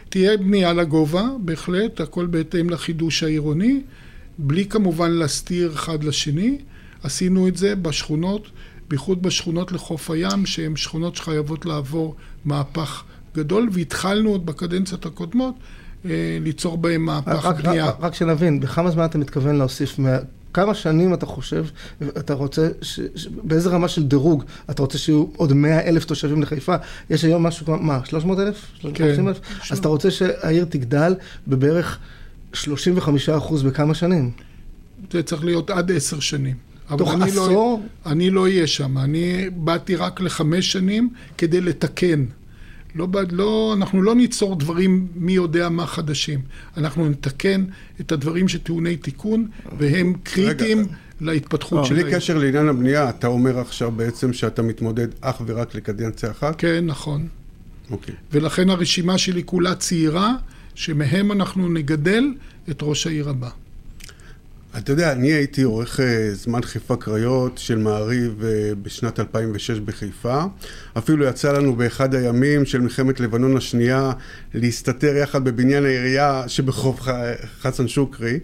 תהיה 0.08 0.36
בנייה 0.36 0.72
לגובה, 0.72 1.24
בהחלט, 1.40 2.00
הכל 2.00 2.26
בהתאם 2.26 2.70
לחידוש 2.70 3.22
העירוני, 3.22 3.80
בלי 4.38 4.66
כמובן 4.66 5.10
להסתיר 5.10 5.72
אחד 5.74 6.04
לשני. 6.04 6.58
עשינו 7.02 7.48
את 7.48 7.56
זה 7.56 7.76
בשכונות, 7.76 8.50
בייחוד 8.88 9.22
בשכונות 9.22 9.72
לחוף 9.72 10.10
הים, 10.10 10.46
שהן 10.46 10.76
שכונות 10.76 11.16
שחייבות 11.16 11.66
לעבור 11.66 12.14
מהפך 12.44 13.04
גדול, 13.36 13.68
והתחלנו 13.72 14.30
עוד 14.30 14.46
בקדנציות 14.46 15.06
הקודמות 15.06 15.54
אה, 16.04 16.38
ליצור 16.40 16.78
בהן 16.78 17.00
מהפך 17.00 17.44
רק, 17.44 17.60
בנייה. 17.60 17.86
רק, 17.86 17.96
רק 18.00 18.14
שנבין, 18.14 18.60
בכמה 18.60 18.90
זמן 18.90 19.04
אתה 19.04 19.18
מתכוון 19.18 19.56
להוסיף 19.56 19.98
כמה 20.56 20.74
שנים 20.74 21.14
אתה 21.14 21.26
חושב, 21.26 21.64
אתה 22.08 22.34
רוצה, 22.34 22.68
ש, 22.82 23.00
ש, 23.14 23.28
באיזה 23.42 23.70
רמה 23.70 23.88
של 23.88 24.06
דירוג, 24.06 24.44
אתה 24.70 24.82
רוצה 24.82 24.98
שיהיו 24.98 25.26
עוד 25.36 25.52
מאה 25.52 25.80
אלף 25.80 26.04
תושבים 26.04 26.42
לחיפה? 26.42 26.74
יש 27.10 27.24
היום 27.24 27.42
משהו 27.42 27.66
כמו, 27.66 27.76
מה, 27.76 28.00
300 28.04 28.38
אלף? 28.38 28.66
כן. 28.94 29.28
אלף? 29.28 29.40
אז 29.70 29.78
אתה 29.78 29.88
רוצה 29.88 30.10
שהעיר 30.10 30.64
תגדל 30.64 31.14
בבערך 31.48 31.98
35 32.56 33.28
אחוז 33.28 33.62
בכמה 33.62 33.94
שנים? 33.94 34.30
זה 35.12 35.22
צריך 35.22 35.44
להיות 35.44 35.70
עד 35.70 35.92
עשר 35.92 36.20
שנים. 36.20 36.54
תוך 36.98 37.14
לא- 37.14 37.24
עשור? 37.24 37.46
לא, 37.52 37.80
אני 38.12 38.30
לא 38.30 38.42
אהיה 38.42 38.66
שם, 38.66 38.98
אני 38.98 39.50
באתי 39.50 39.96
רק 39.96 40.20
לחמש 40.20 40.72
שנים 40.72 41.10
כדי 41.38 41.60
לתקן. 41.60 42.24
לא, 42.94 43.08
לא, 43.30 43.74
אנחנו 43.76 44.02
לא 44.02 44.14
ניצור 44.14 44.56
דברים 44.56 45.06
מי 45.14 45.32
יודע 45.32 45.68
מה 45.68 45.86
חדשים. 45.86 46.40
אנחנו 46.76 47.08
נתקן 47.08 47.64
את 48.00 48.12
הדברים 48.12 48.48
שטעוני 48.48 48.96
תיקון, 48.96 49.48
והם 49.78 50.12
קריטיים 50.22 50.78
רגע, 50.78 50.88
להתפתחות 51.20 51.84
שלהם. 51.84 52.02
בלי 52.02 52.12
קשר 52.12 52.38
לעניין 52.38 52.68
הבנייה, 52.68 53.10
אתה 53.10 53.26
אומר 53.26 53.58
עכשיו 53.58 53.90
בעצם 53.90 54.32
שאתה 54.32 54.62
מתמודד 54.62 55.08
אך 55.20 55.42
ורק 55.46 55.74
לקדנציה 55.74 56.30
אחת? 56.30 56.54
כן, 56.58 56.84
נכון. 56.86 57.28
אוקיי. 57.90 58.14
ולכן 58.32 58.70
הרשימה 58.70 59.18
שלי 59.18 59.42
כולה 59.44 59.74
צעירה, 59.74 60.34
שמהם 60.74 61.32
אנחנו 61.32 61.68
נגדל 61.68 62.24
את 62.70 62.78
ראש 62.82 63.06
העיר 63.06 63.28
הבא. 63.28 63.50
אתה 64.78 64.92
יודע, 64.92 65.12
אני 65.12 65.32
הייתי 65.32 65.62
עורך 65.62 66.00
אה, 66.00 66.34
זמן 66.34 66.62
חיפה 66.62 66.96
קריות 66.96 67.58
של 67.58 67.78
מעריב 67.78 68.42
אה, 68.44 68.74
בשנת 68.82 69.20
2006 69.20 69.78
בחיפה. 69.78 70.44
אפילו 70.98 71.24
יצא 71.24 71.52
לנו 71.52 71.76
באחד 71.76 72.14
הימים 72.14 72.64
של 72.64 72.80
מלחמת 72.80 73.20
לבנון 73.20 73.56
השנייה 73.56 74.12
להסתתר 74.54 75.16
יחד 75.16 75.44
בבניין 75.44 75.84
העירייה 75.84 76.44
שברחוב 76.46 77.00
חסן 77.60 77.88
שוקרי 77.88 78.38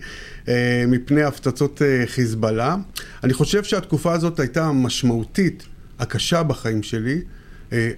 אה, 0.48 0.84
מפני 0.88 1.22
הפצצות 1.22 1.82
חיזבאללה. 2.06 2.76
אני 3.24 3.32
חושב 3.32 3.64
שהתקופה 3.64 4.12
הזאת 4.12 4.40
הייתה 4.40 4.72
משמעותית, 4.72 5.66
הקשה 5.98 6.42
בחיים 6.42 6.82
שלי. 6.82 7.20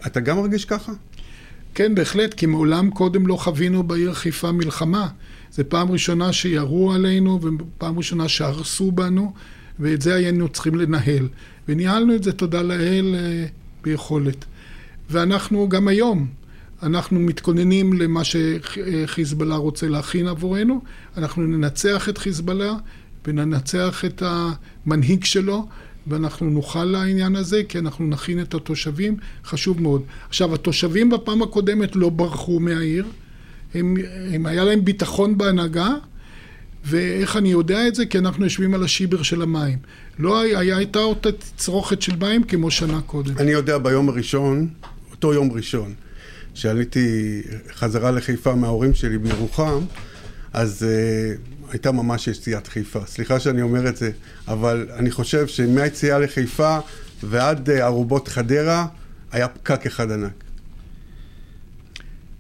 אתה 0.06 0.20
גם 0.20 0.36
מרגיש 0.36 0.64
ככה? 0.64 0.92
כן, 1.74 1.94
בהחלט, 1.94 2.34
כי 2.34 2.46
מעולם 2.46 2.90
קודם 2.90 3.26
לא 3.26 3.36
חווינו 3.36 3.82
בעיר 3.82 4.14
חיפה 4.14 4.52
מלחמה. 4.52 5.08
זה 5.54 5.64
פעם 5.64 5.90
ראשונה 5.90 6.32
שירו 6.32 6.92
עלינו 6.92 7.40
ופעם 7.42 7.98
ראשונה 7.98 8.28
שהרסו 8.28 8.92
בנו, 8.92 9.32
ואת 9.78 10.02
זה 10.02 10.14
היינו 10.14 10.48
צריכים 10.48 10.74
לנהל. 10.74 11.28
וניהלנו 11.68 12.14
את 12.14 12.22
זה, 12.22 12.32
תודה 12.32 12.62
לאל, 12.62 13.14
אה, 13.18 13.46
ביכולת. 13.82 14.44
ואנחנו 15.10 15.68
גם 15.68 15.88
היום, 15.88 16.26
אנחנו 16.82 17.20
מתכוננים 17.20 17.92
למה 17.92 18.20
שחיזבאללה 18.24 19.56
רוצה 19.56 19.88
להכין 19.88 20.26
עבורנו. 20.26 20.80
אנחנו 21.16 21.42
ננצח 21.42 22.08
את 22.08 22.18
חיזבאללה 22.18 22.74
וננצח 23.26 24.04
את 24.04 24.22
המנהיג 24.26 25.24
שלו, 25.24 25.68
ואנחנו 26.06 26.50
נוכל 26.50 26.84
לעניין 26.84 27.36
הזה, 27.36 27.62
כי 27.68 27.78
אנחנו 27.78 28.06
נכין 28.06 28.40
את 28.40 28.54
התושבים, 28.54 29.16
חשוב 29.44 29.82
מאוד. 29.82 30.02
עכשיו, 30.28 30.54
התושבים 30.54 31.10
בפעם 31.10 31.42
הקודמת 31.42 31.96
לא 31.96 32.08
ברחו 32.08 32.60
מהעיר. 32.60 33.04
הם, 33.74 33.94
הם 34.32 34.46
היה 34.46 34.64
להם 34.64 34.84
ביטחון 34.84 35.38
בהנהגה, 35.38 35.88
ואיך 36.84 37.36
אני 37.36 37.48
יודע 37.48 37.88
את 37.88 37.94
זה? 37.94 38.06
כי 38.06 38.18
אנחנו 38.18 38.44
יושבים 38.44 38.74
על 38.74 38.84
השיבר 38.84 39.22
של 39.22 39.42
המים. 39.42 39.78
לא 40.18 40.40
הייתה 40.40 40.98
אותה 40.98 41.32
תצרוכת 41.32 42.02
של 42.02 42.16
מים 42.16 42.44
כמו 42.44 42.70
שנה 42.70 43.00
קודם. 43.00 43.38
אני 43.38 43.50
יודע 43.50 43.78
ביום 43.78 44.08
הראשון, 44.08 44.68
אותו 45.10 45.34
יום 45.34 45.52
ראשון, 45.52 45.94
שעליתי 46.54 47.42
חזרה 47.74 48.10
לחיפה 48.10 48.54
מההורים 48.54 48.94
שלי 48.94 49.18
בירוחם, 49.18 49.80
אז 50.52 50.86
uh, 50.86 51.72
הייתה 51.72 51.92
ממש 51.92 52.28
יציאת 52.28 52.66
חיפה. 52.66 53.00
סליחה 53.06 53.40
שאני 53.40 53.62
אומר 53.62 53.88
את 53.88 53.96
זה, 53.96 54.10
אבל 54.48 54.88
אני 54.96 55.10
חושב 55.10 55.46
שמהיציאה 55.46 56.18
לחיפה 56.18 56.78
ועד 57.22 57.68
uh, 57.68 57.82
ארובות 57.82 58.28
חדרה, 58.28 58.86
היה 59.32 59.48
פקק 59.48 59.86
אחד 59.86 60.10
ענק. 60.10 60.44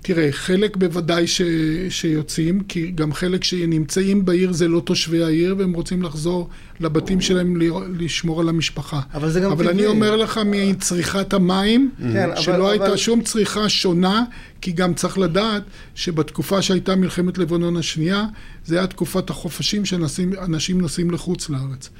תראה, 0.06 0.28
חלק 0.32 0.76
בוודאי 0.76 1.26
ש, 1.26 1.42
שיוצאים, 1.88 2.60
כי 2.68 2.90
גם 2.90 3.12
חלק 3.12 3.44
שנמצאים 3.44 4.24
בעיר 4.24 4.52
זה 4.52 4.68
לא 4.68 4.80
תושבי 4.80 5.24
העיר, 5.24 5.54
והם 5.58 5.72
רוצים 5.72 6.02
לחזור 6.02 6.48
לבתים 6.80 7.20
שלהם 7.20 7.56
לשמור 7.98 8.40
על 8.40 8.48
המשפחה. 8.48 9.00
אבל 9.14 9.30
זה 9.30 9.40
גם 9.40 9.50
אבל 9.52 9.64
טבעי. 9.64 9.74
אני 9.76 9.86
אומר 9.86 10.16
לך 10.16 10.40
מצריכת 10.46 11.32
המים, 11.34 11.90
כן, 12.12 12.30
שלא 12.36 12.54
אבל- 12.56 12.70
הייתה 12.70 12.86
אבל- 12.86 12.96
שום 12.96 13.22
צריכה 13.22 13.68
שונה, 13.68 14.24
כי 14.60 14.72
גם 14.72 14.94
צריך 14.94 15.18
לדעת 15.18 15.62
שבתקופה 15.94 16.62
שהייתה 16.62 16.96
מלחמת 16.96 17.38
לבנון 17.38 17.76
השנייה, 17.76 18.24
זה 18.66 18.78
היה 18.78 18.86
תקופת 18.86 19.30
החופשים 19.30 19.84
שאנשים 19.84 20.80
נוסעים 20.80 21.10
לחוץ 21.10 21.50
לארץ. 21.50 21.90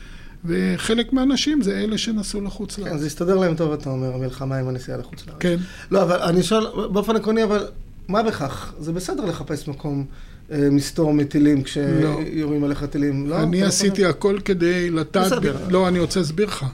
וחלק 0.44 1.12
מהאנשים 1.12 1.62
זה 1.62 1.76
אלה 1.78 1.98
שנסעו 1.98 2.40
לחוץ 2.40 2.76
כן, 2.76 2.82
לארץ. 2.82 3.00
זה 3.00 3.06
הסתדר 3.06 3.36
להם 3.36 3.54
טוב, 3.54 3.72
אתה 3.72 3.90
אומר, 3.90 4.14
המלחמה 4.14 4.56
עם 4.58 4.68
הנסיעה 4.68 4.98
לחוץ 4.98 5.26
לארץ. 5.26 5.36
כן. 5.40 5.56
לא, 5.90 6.02
אבל 6.02 6.16
אני 6.22 6.42
שואל, 6.42 6.66
באופן 6.92 7.16
עקרוני, 7.16 7.44
אבל 7.44 7.64
מה 8.08 8.22
בכך? 8.22 8.74
זה 8.78 8.92
בסדר 8.92 9.24
לחפש 9.24 9.68
מקום 9.68 10.04
אה, 10.52 10.70
מסתור 10.70 11.14
מטילים 11.14 11.62
כשיורים 11.62 12.64
עליך 12.64 12.84
טילים, 12.84 13.26
לא? 13.26 13.42
אני 13.42 13.60
לא 13.60 13.66
עשיתי 13.66 13.90
חושב? 13.90 14.08
הכל 14.08 14.38
כדי 14.44 14.90
לטעת... 14.90 15.26
בסדר. 15.26 15.56
ב... 15.66 15.70
לא, 15.70 15.88
אני 15.88 15.98
רוצה 15.98 16.20
להסביר 16.20 16.46
לך. 16.46 16.66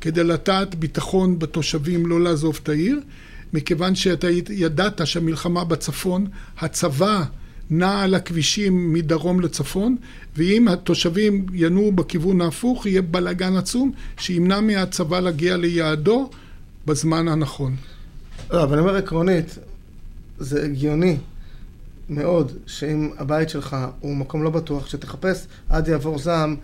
כדי 0.00 0.24
לטעת 0.24 0.74
ביטחון 0.74 1.38
בתושבים 1.38 2.06
לא 2.06 2.20
לעזוב 2.20 2.58
את 2.62 2.68
העיר, 2.68 3.00
מכיוון 3.52 3.94
שאתה 3.94 4.26
ידעת 4.50 5.06
שהמלחמה 5.06 5.64
בצפון, 5.64 6.26
הצבא 6.58 7.24
נע 7.70 8.00
על 8.00 8.14
הכבישים 8.14 8.92
מדרום 8.92 9.40
לצפון, 9.40 9.96
ואם 10.36 10.68
התושבים 10.68 11.46
ינועו 11.52 11.92
בכיוון 11.92 12.40
ההפוך, 12.40 12.86
יהיה 12.86 13.02
בלאגן 13.02 13.56
עצום 13.56 13.92
שימנע 14.18 14.60
מהצבא 14.60 15.20
להגיע 15.20 15.56
ליעדו 15.56 16.30
בזמן 16.86 17.28
הנכון. 17.28 17.76
לא, 18.50 18.62
אבל 18.62 18.72
אני 18.72 18.80
אומר 18.80 18.96
עקרונית, 18.96 19.58
זה 20.38 20.64
הגיוני 20.64 21.16
מאוד 22.10 22.52
שאם 22.66 23.10
הבית 23.18 23.48
שלך 23.48 23.76
הוא 24.00 24.16
מקום 24.16 24.42
לא 24.42 24.50
בטוח, 24.50 24.86
שתחפש 24.86 25.38
עד 25.68 25.88
יעבור 25.88 26.18
זעם 26.18 26.56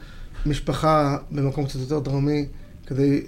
משפחה 0.46 1.16
במקום 1.30 1.64
קצת 1.66 1.80
יותר 1.80 1.98
דרומי, 1.98 2.46
כדי 2.86 3.22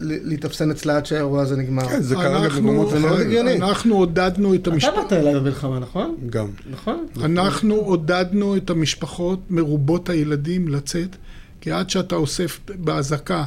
ל- 0.00 0.28
להתאפסן 0.28 0.70
אצלה 0.70 0.96
עד 0.96 1.06
שהאירוע 1.06 1.42
הזה 1.42 1.56
נגמר. 1.56 1.88
כן, 1.88 2.02
זה 2.02 2.14
קרה 2.14 2.48
גם 2.48 2.56
במקומות 2.56 2.90
זה 2.90 2.98
מאוד 2.98 3.12
אחרים. 3.12 3.26
הגיוני. 3.28 3.56
אנחנו 3.56 3.96
עודדנו 3.96 4.54
את 4.54 4.60
אתה 4.60 4.70
המשפחה. 4.70 5.02
באת 5.02 5.12
אליי 5.12 5.34
במלחמה, 5.34 5.78
נכון? 5.78 6.16
גם. 6.30 6.48
נכון? 6.70 7.06
אנחנו 7.22 7.74
עודדנו 7.74 8.56
את 8.56 8.70
המשפחות 8.70 9.40
מרובות 9.50 10.08
הילדים 10.08 10.68
לצאת, 10.68 11.16
כי 11.60 11.70
עד 11.70 11.90
שאתה 11.90 12.14
אוסף 12.14 12.60
באזעקה 12.78 13.44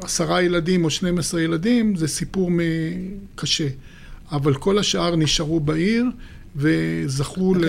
עשרה 0.00 0.42
ילדים 0.42 0.84
או 0.84 0.90
12 0.90 1.40
ילדים, 1.40 1.96
זה 1.96 2.08
סיפור 2.08 2.50
קשה. 3.34 3.68
אבל 4.34 4.54
כל 4.54 4.78
השאר 4.78 5.16
נשארו 5.16 5.60
בעיר 5.60 6.04
וזכו 6.56 7.54
ל- 7.54 7.64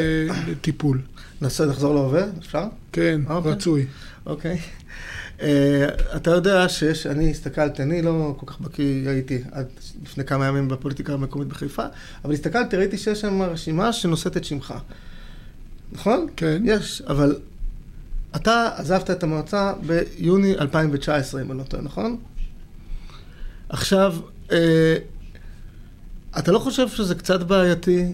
לטיפול. 0.47 1.01
ננסה 1.41 1.65
לחזור 1.65 1.95
להווה, 1.95 2.23
אפשר? 2.39 2.63
כן, 2.91 3.21
אוקיי. 3.29 3.51
רצוי. 3.51 3.85
אוקיי. 4.25 4.59
אה, 5.41 5.87
אתה 6.15 6.31
יודע 6.31 6.69
שיש, 6.69 7.07
אני 7.07 7.31
הסתכלתי, 7.31 7.83
אני 7.83 8.01
לא 8.01 8.35
כל 8.37 8.45
כך 8.45 8.59
בקיא 8.61 9.09
הייתי 9.09 9.41
עד 9.51 9.65
לפני 10.03 10.23
כמה 10.25 10.45
ימים 10.47 10.67
בפוליטיקה 10.67 11.13
המקומית 11.13 11.47
בחיפה, 11.47 11.83
אבל 12.25 12.33
הסתכלתי, 12.33 12.77
ראיתי 12.77 12.97
שיש 12.97 13.21
שם 13.21 13.41
רשימה 13.41 13.93
שנושאת 13.93 14.37
את 14.37 14.43
שמך. 14.43 14.73
נכון? 15.91 16.27
כן. 16.35 16.61
יש, 16.65 17.01
אבל 17.07 17.35
אתה 18.35 18.69
עזבת 18.75 19.11
את 19.11 19.23
המועצה 19.23 19.73
ביוני 19.85 20.55
2019, 20.57 21.41
אם 21.41 21.51
אני 21.51 21.59
לא 21.59 21.63
טועה, 21.63 21.83
נכון? 21.83 22.17
עכשיו, 23.69 24.15
אה, 24.51 24.95
אתה 26.39 26.51
לא 26.51 26.59
חושב 26.59 26.87
שזה 26.87 27.15
קצת 27.15 27.43
בעייתי 27.43 28.05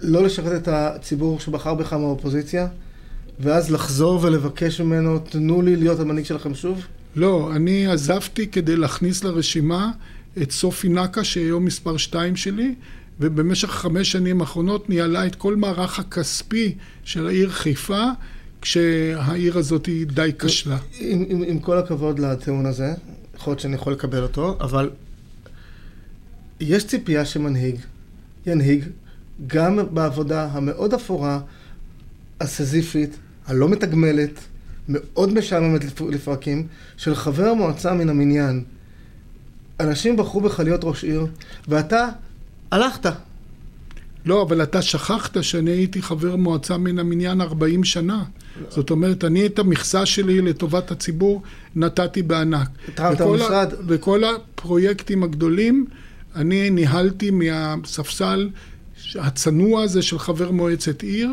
לא 0.00 0.22
לשרת 0.24 0.62
את 0.62 0.68
הציבור 0.68 1.40
שבחר 1.40 1.74
בך 1.74 1.92
מהאופוזיציה, 1.92 2.66
ואז 3.40 3.70
לחזור 3.70 4.20
ולבקש 4.22 4.80
ממנו, 4.80 5.18
תנו 5.18 5.62
לי 5.62 5.76
להיות 5.76 6.00
המנהיג 6.00 6.24
שלכם 6.24 6.54
שוב? 6.54 6.86
לא, 7.16 7.50
אני 7.56 7.86
עזבתי 7.86 8.46
כדי 8.46 8.76
להכניס 8.76 9.24
לרשימה 9.24 9.90
את 10.42 10.50
סופי 10.50 10.88
נקה, 10.88 11.24
שהיום 11.24 11.64
מספר 11.64 11.96
שתיים 11.96 12.36
שלי, 12.36 12.74
ובמשך 13.20 13.70
חמש 13.70 14.12
שנים 14.12 14.40
האחרונות 14.40 14.88
ניהלה 14.88 15.26
את 15.26 15.34
כל 15.34 15.56
מערך 15.56 15.98
הכספי 15.98 16.74
של 17.04 17.26
העיר 17.26 17.50
חיפה, 17.50 18.04
כשהעיר 18.60 19.58
הזאת 19.58 19.86
היא 19.86 20.06
די 20.06 20.30
כשלה. 20.38 20.78
עם, 20.98 21.24
עם, 21.28 21.42
עם 21.42 21.58
כל 21.58 21.78
הכבוד 21.78 22.18
לטיעון 22.18 22.66
הזה, 22.66 22.94
יכול 23.36 23.50
להיות 23.50 23.60
שאני 23.60 23.74
יכול 23.74 23.92
לקבל 23.92 24.22
אותו, 24.22 24.56
אבל 24.60 24.90
יש 26.62 26.86
ציפייה 26.86 27.24
שמנהיג 27.24 27.76
ינהיג 28.46 28.84
גם 29.46 29.78
בעבודה 29.90 30.48
המאוד 30.52 30.94
אפורה, 30.94 31.40
הסזיפית, 32.40 33.16
הלא 33.46 33.68
מתגמלת, 33.68 34.30
מאוד 34.88 35.32
משעממת 35.32 35.84
לפ- 35.84 36.00
לפרקים, 36.10 36.66
של 36.96 37.14
חבר 37.14 37.54
מועצה 37.54 37.94
מן 37.94 38.08
המניין. 38.08 38.64
אנשים 39.80 40.16
בחרו 40.16 40.40
בך 40.40 40.60
להיות 40.60 40.80
ראש 40.84 41.04
עיר, 41.04 41.26
ואתה 41.68 42.08
הלכת. 42.70 43.06
לא, 44.24 44.42
אבל 44.42 44.62
אתה 44.62 44.82
שכחת 44.82 45.42
שאני 45.42 45.70
הייתי 45.70 46.02
חבר 46.02 46.36
מועצה 46.36 46.76
מן 46.76 46.98
המניין 46.98 47.40
40 47.40 47.84
שנה. 47.84 48.24
זאת 48.68 48.90
אומרת, 48.90 49.24
אני 49.24 49.46
את 49.46 49.58
המכסה 49.58 50.06
שלי 50.06 50.40
לטובת 50.40 50.90
הציבור 50.90 51.42
נתתי 51.76 52.22
בענק. 52.22 52.68
התרמת 52.88 53.14
וכל 53.20 53.32
במשרד. 53.32 53.72
וכל 53.88 54.22
הפרויקטים 54.24 55.22
הגדולים, 55.22 55.86
אני 56.36 56.70
ניהלתי 56.70 57.30
מהספסל 57.30 58.48
הצנוע 59.14 59.82
הזה 59.82 60.02
של 60.02 60.18
חבר 60.18 60.50
מועצת 60.50 61.02
עיר, 61.02 61.30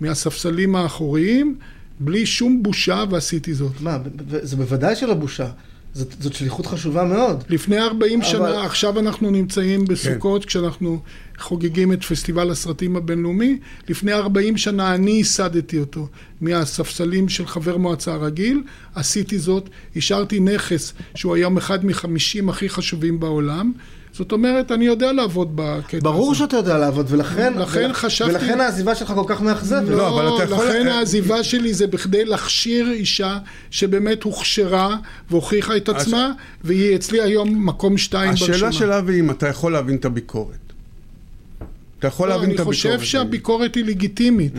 מהספסלים 0.00 0.76
האחוריים, 0.76 1.56
בלי 2.00 2.26
שום 2.26 2.62
בושה, 2.62 3.04
ועשיתי 3.10 3.54
זאת. 3.54 3.80
מה, 3.80 3.98
זה 4.28 4.56
בוודאי 4.56 4.96
שלא 4.96 5.14
בושה. 5.14 5.50
זאת, 5.94 6.14
זאת 6.20 6.32
שליחות 6.34 6.66
חשובה 6.66 7.04
מאוד. 7.04 7.44
לפני 7.48 7.78
40 7.78 8.20
אבל- 8.20 8.28
שנה, 8.28 8.64
עכשיו 8.64 8.98
אנחנו 8.98 9.30
נמצאים 9.30 9.84
בסוכות, 9.84 10.44
כשאנחנו 10.44 11.00
חוגגים 11.38 11.92
את 11.92 12.04
פסטיבל 12.04 12.50
הסרטים 12.50 12.96
הבינלאומי. 12.96 13.58
לפני 13.88 14.12
40 14.12 14.56
שנה 14.56 14.94
אני 14.94 15.10
ייסדתי 15.10 15.78
אותו 15.78 16.08
מהספסלים 16.40 17.28
של 17.28 17.46
חבר 17.46 17.76
מועצה 17.76 18.16
רגיל. 18.16 18.62
עשיתי 18.94 19.38
זאת, 19.38 19.68
השארתי 19.96 20.40
נכס 20.40 20.92
שהוא 21.14 21.34
היום 21.34 21.56
אחד 21.56 21.84
מחמישים 21.86 22.48
הכי 22.48 22.68
חשובים 22.68 23.20
בעולם. 23.20 23.72
זאת 24.12 24.32
אומרת, 24.32 24.72
אני 24.72 24.84
יודע 24.84 25.12
לעבוד 25.12 25.52
בקטע 25.54 25.88
הזה. 25.96 26.00
ברור 26.00 26.34
שאתה 26.34 26.56
יודע 26.56 26.78
לעבוד, 26.78 27.06
ולכן, 27.08 27.52
לכן 27.58 27.84
ול- 27.86 27.92
חשבתי- 27.92 28.30
ולכן 28.30 28.60
העזיבה 28.60 28.94
שלך 28.94 29.12
כל 29.14 29.24
כך 29.26 29.40
מאכזבת. 29.42 29.88
לא, 29.88 30.08
אבל 30.08 30.24
לא, 30.24 30.36
אתה 30.36 30.44
יכול- 30.44 30.66
לכן 30.68 30.86
העזיבה 30.88 31.44
שלי 31.44 31.74
זה 31.74 31.86
בכדי 31.86 32.24
להכשיר 32.24 32.90
אישה 32.90 33.38
שבאמת 33.70 34.22
הוכשרה 34.22 34.96
והוכיחה 35.30 35.76
את 35.76 35.88
עצמה, 35.88 36.32
והיא 36.64 36.96
אצלי 36.96 37.20
היום 37.20 37.66
מקום 37.66 37.98
שתיים 37.98 38.30
ברשימה. 38.30 38.54
השאלה 38.56 38.72
של 38.72 38.92
אבי, 38.92 39.20
אם 39.20 39.30
אתה 39.30 39.48
יכול 39.48 39.72
להבין 39.72 39.96
את 39.96 40.04
הביקורת. 40.04 40.56
אתה 41.98 42.06
יכול 42.08 42.28
לא, 42.28 42.34
להבין 42.34 42.50
את 42.50 42.54
אני 42.54 42.62
הביקורת. 42.68 42.74
חושב 42.76 43.10
שהביקורת 43.10 43.74
היא 43.74 43.84
לגיטימית, 43.84 44.52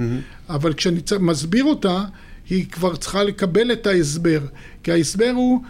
אבל 0.50 0.74
כשאני 0.74 1.02
צ- 1.02 1.14
מסביר 1.14 1.64
אותה, 1.64 2.04
היא 2.50 2.66
כבר 2.72 2.96
צריכה 2.96 3.24
לקבל 3.24 3.72
את 3.72 3.88
ההסבר. 3.88 4.40
כי 4.84 4.92
ההסבר 4.92 5.32
הוא, 5.36 5.62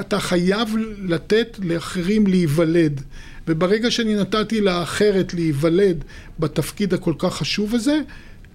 אתה 0.00 0.18
חייב 0.20 0.68
לתת 1.02 1.58
לאחרים 1.62 2.26
להיוולד. 2.26 3.00
וברגע 3.48 3.90
שאני 3.90 4.14
נתתי 4.16 4.60
לאחרת 4.60 5.34
להיוולד 5.34 6.04
בתפקיד 6.38 6.94
הכל 6.94 7.14
כך 7.18 7.34
חשוב 7.36 7.74
הזה, 7.74 8.00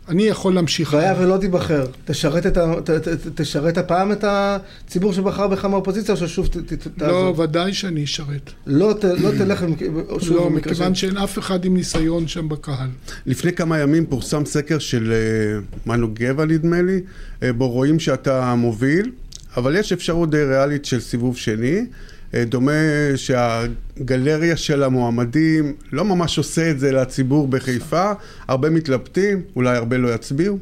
אני 0.10 0.24
יכול 0.24 0.54
להמשיך. 0.54 0.94
והיה. 0.94 1.16
ולא 1.20 1.38
תיבחר, 1.38 1.86
תשרת, 2.06 2.46
את 2.46 2.58
ה, 2.58 2.74
ת, 2.84 2.90
ת, 2.90 3.08
ת, 3.08 3.42
תשרת 3.42 3.78
הפעם 3.78 4.12
את 4.12 4.24
הציבור 4.28 5.14
שבחר 5.14 5.48
בך 5.48 5.66
מהאופוזיציה, 5.66 6.16
או 6.16 6.20
ששוב 6.20 6.48
ת, 6.48 6.58
ת, 6.74 7.02
לא? 7.02 7.34
ודאי 7.38 7.74
שאני 7.74 8.04
אשרת. 8.04 8.52
לא, 8.68 8.94
ת, 9.00 9.04
לא 9.04 9.32
תלך 9.38 9.64
במק- 9.64 9.84
שוב 10.22 10.38
לא, 10.38 10.50
מכיוון 10.50 10.96
שאין 10.96 11.18
אף 11.18 11.40
אחד 11.40 11.66
עם 11.66 11.74
ניסיון 11.76 12.28
שם 12.28 12.50
בקהל. 12.50 12.90
לפני 13.26 13.54
כמה 13.54 13.80
ימים 13.80 14.06
פורסם 14.06 14.46
סקר 14.46 14.80
של 14.80 15.12
אה, 15.12 15.60
מנו 15.86 16.08
גבע 16.14 16.46
נדמה 16.46 16.82
לי, 16.82 17.02
אה, 17.44 17.54
בו 17.54 17.70
רואים 17.70 18.00
שאתה 18.00 18.56
מוביל, 18.56 19.12
אבל 19.58 19.76
יש 19.76 19.94
אפשרות 19.94 20.30
די 20.32 20.44
ריאלית 20.44 20.86
של 20.86 21.00
סיבוב 21.00 21.38
שני. 21.38 21.86
אה, 22.34 22.46
דומה 22.46 22.72
שהגלריה 23.16 24.58
של 24.58 24.84
המועמדים 24.84 25.76
לא 25.92 26.06
ממש 26.06 26.38
עושה 26.38 26.72
את 26.72 26.80
זה 26.80 26.92
לציבור 26.92 27.48
בחיפה, 27.48 28.12
הרבה 28.48 28.70
מתלבטים, 28.70 29.42
אולי 29.56 29.78
הרבה 29.78 29.98
לא 29.98 30.14
יצביעו. 30.14 30.58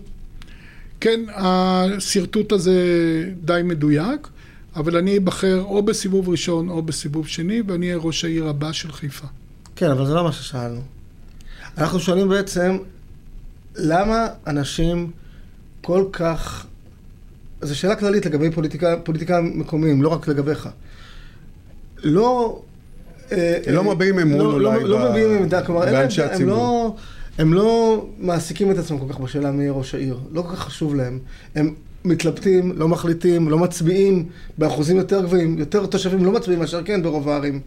כן, 1.00 1.20
השרטוט 1.36 2.52
הזה 2.52 2.74
די 3.46 3.62
מדויק, 3.64 4.28
אבל 4.76 4.98
אני 4.98 5.18
אבחר 5.18 5.62
או 5.62 5.84
בסיבוב 5.84 6.30
ראשון 6.30 6.70
או 6.70 6.82
בסיבוב 6.82 7.28
שני, 7.28 7.62
ואני 7.68 7.86
אהיה 7.86 7.98
ראש 7.98 8.26
העיר 8.26 8.48
הבא 8.48 8.72
של 8.72 8.92
חיפה. 8.92 9.28
כן, 9.76 9.92
אבל 9.92 10.06
זה 10.06 10.14
לא 10.14 10.24
מה 10.24 10.32
ששאלנו. 10.32 10.82
אנחנו 11.78 12.00
שואלים 12.00 12.30
בעצם, 12.30 12.78
למה 13.76 14.28
אנשים 14.48 15.12
כל 15.82 16.06
כך... 16.12 16.66
זו 17.62 17.80
שאלה 17.80 17.96
כללית 17.96 18.26
לגבי 18.26 18.52
פוליטיקה, 18.52 18.96
פוליטיקה 19.04 19.42
מקומיים, 19.42 20.02
לא 20.02 20.10
רק 20.10 20.28
לגביך. 20.28 20.70
לא... 22.04 22.62
לא 23.72 23.84
מביעים 23.84 24.20
אמון 24.20 24.38
לא, 24.38 24.54
אולי 24.54 24.84
לא, 24.84 24.90
לא 24.90 25.10
מביעים 25.10 25.38
עמדה, 25.38 25.62
כלומר, 25.62 25.86
באנשי 25.86 26.22
הם 26.22 26.30
הציבור. 26.32 26.56
לא, 26.56 26.96
הם 27.38 27.54
לא 27.54 28.06
מעסיקים 28.20 28.72
את 28.72 28.78
עצמם 28.78 28.98
כל 29.00 29.14
כך 29.14 29.20
בשאלה 29.20 29.52
מי 29.52 29.64
יהיה 29.64 29.72
ראש 29.72 29.96
העיר. 29.96 30.18
לא 30.32 30.42
כל 30.42 30.56
כך 30.56 30.60
חשוב 30.60 30.96
להם. 30.96 31.20
הם 31.56 31.74
מתלבטים, 32.06 32.72
לא 32.76 32.88
מחליטים, 32.88 33.50
לא 33.50 33.58
מצביעים 33.58 34.26
באחוזים 34.58 34.98
יותר 34.98 35.22
גבוהים. 35.22 35.58
יותר 35.58 35.86
תושבים 35.86 36.26
לא 36.26 36.32
מצביעים 36.32 36.60
מאשר 36.60 36.84
כן 36.84 37.04
ברוב 37.04 37.30
הערים. 37.30 37.60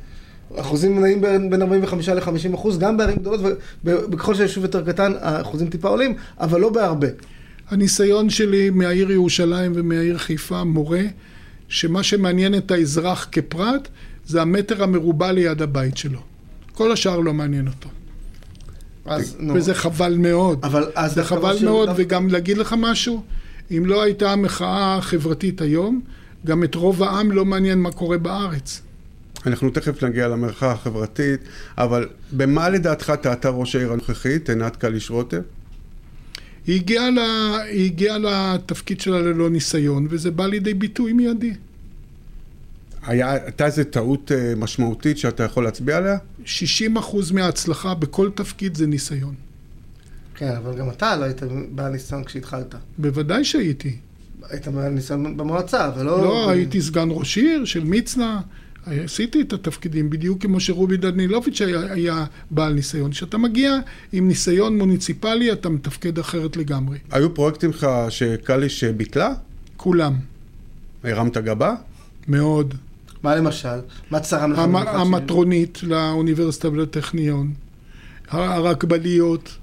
אחוזים 0.57 1.01
נעים 1.01 1.21
בין 1.21 1.51
בין 1.51 1.63
45 1.63 2.09
ל-50 2.09 2.55
אחוז, 2.55 2.79
גם 2.79 2.97
בערים 2.97 3.17
גדולות, 3.17 3.41
וככל 3.85 4.35
שהיישוב 4.35 4.65
יותר 4.65 4.85
קטן, 4.85 5.13
האחוזים 5.21 5.69
טיפה 5.69 5.89
עולים, 5.89 6.15
אבל 6.41 6.61
לא 6.61 6.69
בהרבה. 6.69 7.09
הניסיון 7.71 8.31
שלי 8.31 8.71
מהעיר 8.71 9.11
ירושלים 9.11 9.73
ומהעיר 9.75 10.19
חיפה 10.19 10.65
מורה 10.65 11.03
שמה 11.69 12.03
שמעניין 12.03 12.55
את 12.55 12.71
האזרח 12.71 13.29
כפרט 13.33 13.89
זה 14.27 14.43
המטר 14.43 14.83
המרובע 14.83 15.33
ליד 15.33 15.63
הבית 15.63 15.97
שלו. 15.97 16.21
כל 16.73 16.93
השאר 16.93 17.21
לא 17.21 17.33
מעניין 17.35 17.69
אותו. 17.69 17.89
אז, 19.07 19.37
נו. 19.39 19.55
וזה 19.55 19.75
חבל 19.75 20.15
מאוד. 20.19 20.59
אבל 20.63 20.91
אז 20.95 21.15
זה 21.15 21.25
חבל 21.25 21.57
מאוד, 21.65 21.89
דווקא- 21.89 22.03
וגם 22.03 22.29
להגיד 22.29 22.59
לך 22.59 22.75
משהו, 22.79 23.23
אם 23.71 23.83
לא 23.87 24.03
הייתה 24.03 24.33
המחאה 24.33 24.97
החברתית 24.97 25.61
היום, 25.61 26.01
גם 26.47 26.65
את 26.65 26.75
רוב 26.75 27.03
העם 27.03 27.31
לא 27.33 27.45
מעניין 27.45 27.79
מה 27.79 27.91
קורה 27.93 28.19
בארץ. 28.19 28.83
אנחנו 29.47 29.71
תכף 29.71 30.05
נגיע 30.05 30.29
למרחב 30.29 30.67
החברתית, 30.67 31.41
אבל 31.79 32.09
במה 32.33 32.69
לדעתך 32.69 33.13
טעתה 33.23 33.49
ראש 33.49 33.77
העיר 33.77 33.93
הנוכחית, 33.93 34.49
עינת 34.51 34.77
קליש 34.77 35.11
רותם? 35.11 35.41
היא 36.67 36.77
הגיעה, 36.77 37.11
ל... 37.11 37.19
היא 37.67 37.85
הגיעה 37.87 38.19
לתפקיד 38.19 39.01
שלה 39.01 39.19
ללא 39.21 39.51
ניסיון, 39.51 40.07
וזה 40.11 40.31
בא 40.31 40.47
לידי 40.47 40.75
ביטוי 40.75 41.13
מיידי. 41.13 41.53
היה- 43.07 43.33
הייתה 43.33 43.67
איזו 43.67 43.83
טעות 43.85 44.33
אה, 44.33 44.53
משמעותית 44.57 45.19
שאתה 45.19 45.43
יכול 45.43 45.65
להצביע 45.65 45.97
עליה? 45.97 46.19
60% 46.45 46.49
מההצלחה 47.35 47.95
בכל 47.95 48.31
תפקיד 48.35 48.75
זה 48.75 48.87
ניסיון. 48.87 49.35
כן, 50.35 50.53
אבל 50.57 50.79
גם 50.79 50.91
אתה 50.91 51.17
לא 51.17 51.25
היית 51.25 51.41
בעל 51.73 51.93
ניסיון 51.93 52.25
כשהתחלת. 52.25 52.75
בוודאי 52.99 53.45
שהייתי. 53.45 53.97
היית 54.51 54.69
בעל 54.69 54.93
ניסיון 54.93 55.37
במועצה, 55.37 55.89
אבל 55.89 56.07
לא... 56.07 56.23
לא, 56.23 56.51
הייתי 56.51 56.83
סגן 56.83 57.09
ראש 57.11 57.37
עיר 57.39 57.65
של 57.65 57.85
מצנע, 57.85 58.41
עשיתי 58.91 59.41
את 59.41 59.53
התפקידים 59.53 60.11
בדיוק 60.11 60.43
כמו 60.43 60.61
שרובי 60.61 60.97
דנילוביץ' 60.97 61.61
היה, 61.63 61.81
היה 61.93 62.25
בעל 62.51 62.73
ניסיון. 62.73 63.11
כשאתה 63.11 63.39
מגיע 63.39 63.77
עם 64.13 64.29
ניסיון 64.29 64.79
מוניציפלי, 64.79 65.53
אתה 65.53 65.69
מתפקד 65.69 66.19
אחרת 66.19 66.57
לגמרי. 66.57 66.99
היו 67.11 67.35
פרויקטים 67.35 67.71
לך 67.71 67.87
שקליש 68.09 68.85
ביטלה? 68.85 69.35
כולם, 69.77 70.15
הרמת 71.05 71.37
גבה? 71.37 71.75
מאוד. 72.29 72.75
מה 73.23 73.37
למשל? 73.37 73.79
מה 74.11 74.21
צרם 74.21 74.53
לך? 74.53 74.59
המ- 74.59 74.77
המטרונית 74.77 75.83
לאוניברסיטה 75.83 76.69
ולטכניון, 76.69 77.53
הרכבליות, 78.29 79.57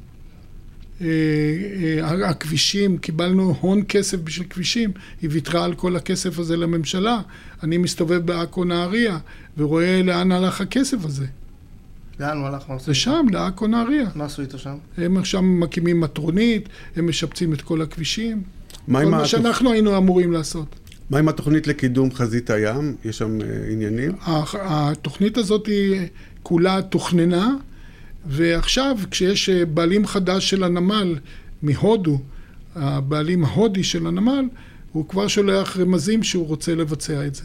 הכבישים, 2.25 2.97
קיבלנו 2.97 3.55
הון 3.59 3.81
כסף 3.89 4.17
בשביל 4.17 4.47
כבישים, 4.49 4.91
היא 5.21 5.29
ויתרה 5.33 5.65
על 5.65 5.75
כל 5.75 5.95
הכסף 5.95 6.39
הזה 6.39 6.57
לממשלה. 6.57 7.21
אני 7.63 7.77
מסתובב 7.77 8.25
בעכו 8.25 8.63
נהריה 8.63 9.17
ורואה 9.57 10.01
לאן 10.03 10.31
הלך 10.31 10.61
הכסף 10.61 11.05
הזה. 11.05 11.25
לאן 12.19 12.37
הוא 12.37 12.47
הלך? 12.47 12.69
מה 12.69 12.75
עשו 12.75 12.85
זה? 12.85 12.93
שם, 12.93 13.25
לעכו 13.31 13.67
נהריה. 13.67 14.09
מה 14.15 14.25
עשו 14.25 14.41
איתו 14.41 14.59
שם? 14.59 14.75
הם 14.97 15.17
עכשיו 15.17 15.41
מקימים 15.41 16.01
מטרונית, 16.01 16.69
הם 16.95 17.09
משפצים 17.09 17.53
את 17.53 17.61
כל 17.61 17.81
הכבישים. 17.81 18.43
מה 18.87 19.03
כל 19.03 19.09
מה 19.09 19.17
התוכ... 19.17 19.29
שאנחנו 19.29 19.71
היינו 19.71 19.97
אמורים 19.97 20.31
לעשות. 20.31 20.75
מה 21.09 21.19
עם 21.19 21.29
התוכנית 21.29 21.67
לקידום 21.67 22.13
חזית 22.13 22.49
הים? 22.49 22.95
יש 23.05 23.17
שם 23.17 23.41
אה, 23.41 23.47
עניינים? 23.71 24.11
התוכנית 24.53 25.37
הזאת 25.37 25.67
היא 25.67 26.01
כולה 26.43 26.81
תוכננה, 26.81 27.55
ועכשיו 28.25 28.97
כשיש 29.11 29.49
אה, 29.49 29.65
בעלים 29.65 30.07
חדש 30.07 30.49
של 30.49 30.63
הנמל 30.63 31.15
מהודו, 31.61 32.19
הבעלים 32.75 33.45
ההודי 33.45 33.83
של 33.83 34.07
הנמל, 34.07 34.45
הוא 34.91 35.07
כבר 35.09 35.27
שולח 35.27 35.77
רמזים 35.77 36.23
שהוא 36.23 36.47
רוצה 36.47 36.75
לבצע 36.75 37.25
את 37.27 37.35
זה. 37.35 37.43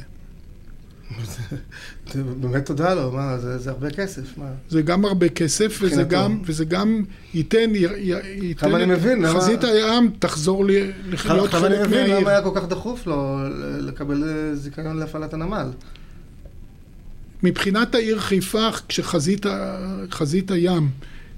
באמת 2.41 2.67
תודה 2.67 2.95
לו, 2.95 3.13
מה, 3.13 3.39
זה 3.39 3.59
זה 3.59 3.71
הרבה 3.71 3.91
כסף, 3.91 4.39
מה? 4.39 4.45
זה 4.69 4.83
גם 4.83 5.05
הרבה 5.05 5.29
כסף, 5.29 5.79
וזה. 5.83 6.03
גם, 6.03 6.39
וזה 6.45 6.65
גם 6.65 7.03
ייתן, 7.35 7.71
י- 7.75 7.79
י- 7.79 8.13
ייתן, 8.45 8.75
אני 8.75 8.87
מבין, 8.87 9.19
למה- 9.23 9.41
חזית 9.41 9.65
הים 9.65 10.11
תחזור 10.19 10.65
לי- 10.65 10.91
להיות 11.25 11.47
עכשיו 11.47 11.67
אני 11.67 11.77
חלק 11.77 11.87
מבין 11.87 12.01
מהעיר. 12.07 12.19
למה 12.21 12.31
היה 12.31 12.43
כל 12.43 12.51
כך 12.55 12.65
דחוף 12.69 13.07
לו 13.07 13.39
לקבל 13.81 14.25
אה, 14.25 14.55
זיכיון 14.55 14.97
להפעלת 14.99 15.35
הנמל. 15.35 15.67
מבחינת 17.43 17.95
העיר 17.95 18.19
חיפה, 18.21 18.69
כשחזית 18.89 20.51
הים 20.51 20.89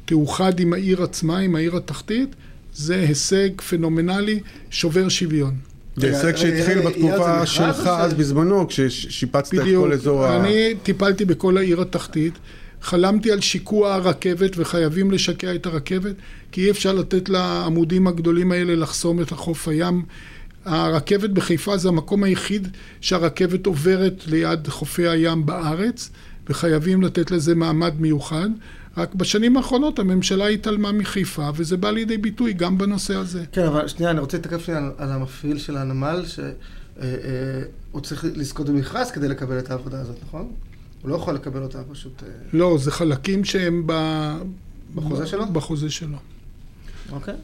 תאוחד 0.05 0.61
עם 0.61 0.73
העיר 0.73 1.03
עצמה, 1.03 1.39
עם 1.39 1.57
העיר 1.57 1.77
התחתית, 1.77 2.35
זה 2.75 3.01
הישג 3.01 3.61
פנומנלי, 3.61 4.41
שובר 4.71 5.09
שוויון. 5.09 5.55
זה 5.97 6.07
הישג 6.07 6.37
שהתחיל 6.37 6.81
בתקופה 6.81 7.47
שלך 7.47 7.87
אז 7.87 8.15
בזמנו, 8.15 8.69
כששיפצת 8.69 9.55
את. 9.55 9.83
כל 9.83 9.93
אזור 9.93 10.25
ה... 10.25 10.37
אני 10.37 10.75
טיפלתי 10.83 11.25
בכל 11.25 11.57
העיר 11.57 11.81
התחתית, 11.81 12.35
חלמתי 12.83 13.33
על 13.33 13.41
שיקוע 13.41 13.95
הרכבת, 13.95 14.51
וחייבים 14.57 15.11
לשקע 15.11 15.55
את 15.55 15.67
הרכבת, 15.67 16.15
כי 16.53 16.65
אי 16.65 16.71
אפשר 16.71 16.93
לתת 16.93 17.29
לעמודים 17.29 18.07
הגדולים 18.07 18.53
האלה 18.53 18.75
לחסום 18.75 19.21
את 19.21 19.33
החוף 19.33 19.69
הים. 19.69 20.03
הרכבת 20.65 21.31
בחיפה 21.31 21.77
זה 21.77 21.89
המקום 21.89 22.25
היחיד 22.25 22.69
שהרכבת 23.01 23.67
עוברת 23.67 24.27
ליד 24.27 24.69
חופי 24.69 25.09
הים 25.09 25.47
בארץ, 25.47 26.11
וחייבים 26.49 27.03
לתת 27.03 27.31
לזה 27.31 27.55
מעמד 27.55 28.01
מיוחד. 28.01 28.49
רק 28.97 29.15
בשנים 29.15 29.57
האחרונות 29.57 29.99
הממשלה 29.99 30.47
התעלמה 30.47 30.93
מחיפה, 30.93 31.51
וזה 31.55 31.77
בא 31.77 31.91
לידי 31.91 32.17
ביטוי 32.17 32.53
גם 32.53 32.79
בנושא 32.79 33.15
הזה. 33.17 33.45
כן, 33.53 33.65
אבל 33.67 33.89
שנייה, 33.89 34.11
אני 34.11 34.21
רוצה 34.21 34.37
להתעכב 34.37 34.59
שנייה 34.61 34.81
על- 34.81 34.93
על 34.99 35.13
המפעיל 35.13 35.59
של 35.59 35.77
הנמל, 35.77 36.25
שהוא 36.27 38.01
צריך 38.03 38.25
לזכות 38.35 38.69
במכרז 38.69 39.11
כדי 39.11 39.29
לקבל 39.29 39.59
את 39.59 39.71
העבודה 39.71 40.01
הזאת, 40.01 40.17
נכון? 40.27 40.49
הוא 41.03 41.11
לא 41.11 41.17
יכול 41.17 41.35
לקבל 41.35 41.63
אותה 41.63 41.79
פשוט... 41.93 42.23
אה, 42.23 42.29
לא, 42.53 42.77
זה 42.81 42.91
חלקים 42.91 43.45
שהם 43.45 43.83
ב... 43.87 43.93
בחוזה 44.95 45.27
שלו? 45.27 45.47
בחוזה 45.47 45.91
שלו. 45.91 46.17
אוקיי. 47.13 47.35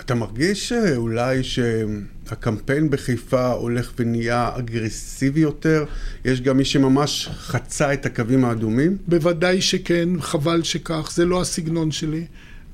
אתה 0.00 0.14
מרגיש 0.14 0.72
אה, 0.72 0.96
אולי 0.96 1.40
שהקמפיין 1.44 2.90
בחיפה 2.90 3.52
הולך 3.52 3.92
ונהיה 3.98 4.50
אגרסיבי 4.58 5.40
יותר? 5.40 5.84
יש 6.24 6.40
גם 6.40 6.56
מי 6.56 6.64
שממש 6.64 7.28
חצה 7.32 7.92
את 7.92 8.06
הקווים 8.06 8.44
האדומים? 8.44 8.96
בוודאי 9.08 9.60
שכן, 9.60 10.08
חבל 10.20 10.62
שכך, 10.62 11.10
זה 11.14 11.24
לא 11.24 11.40
הסגנון 11.40 11.90
שלי. 11.90 12.26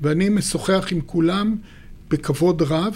ואני 0.02 0.28
משוחח 0.28 0.86
עם 0.90 1.00
כולם 1.00 1.56
בכבוד 2.10 2.62
רב, 2.62 2.94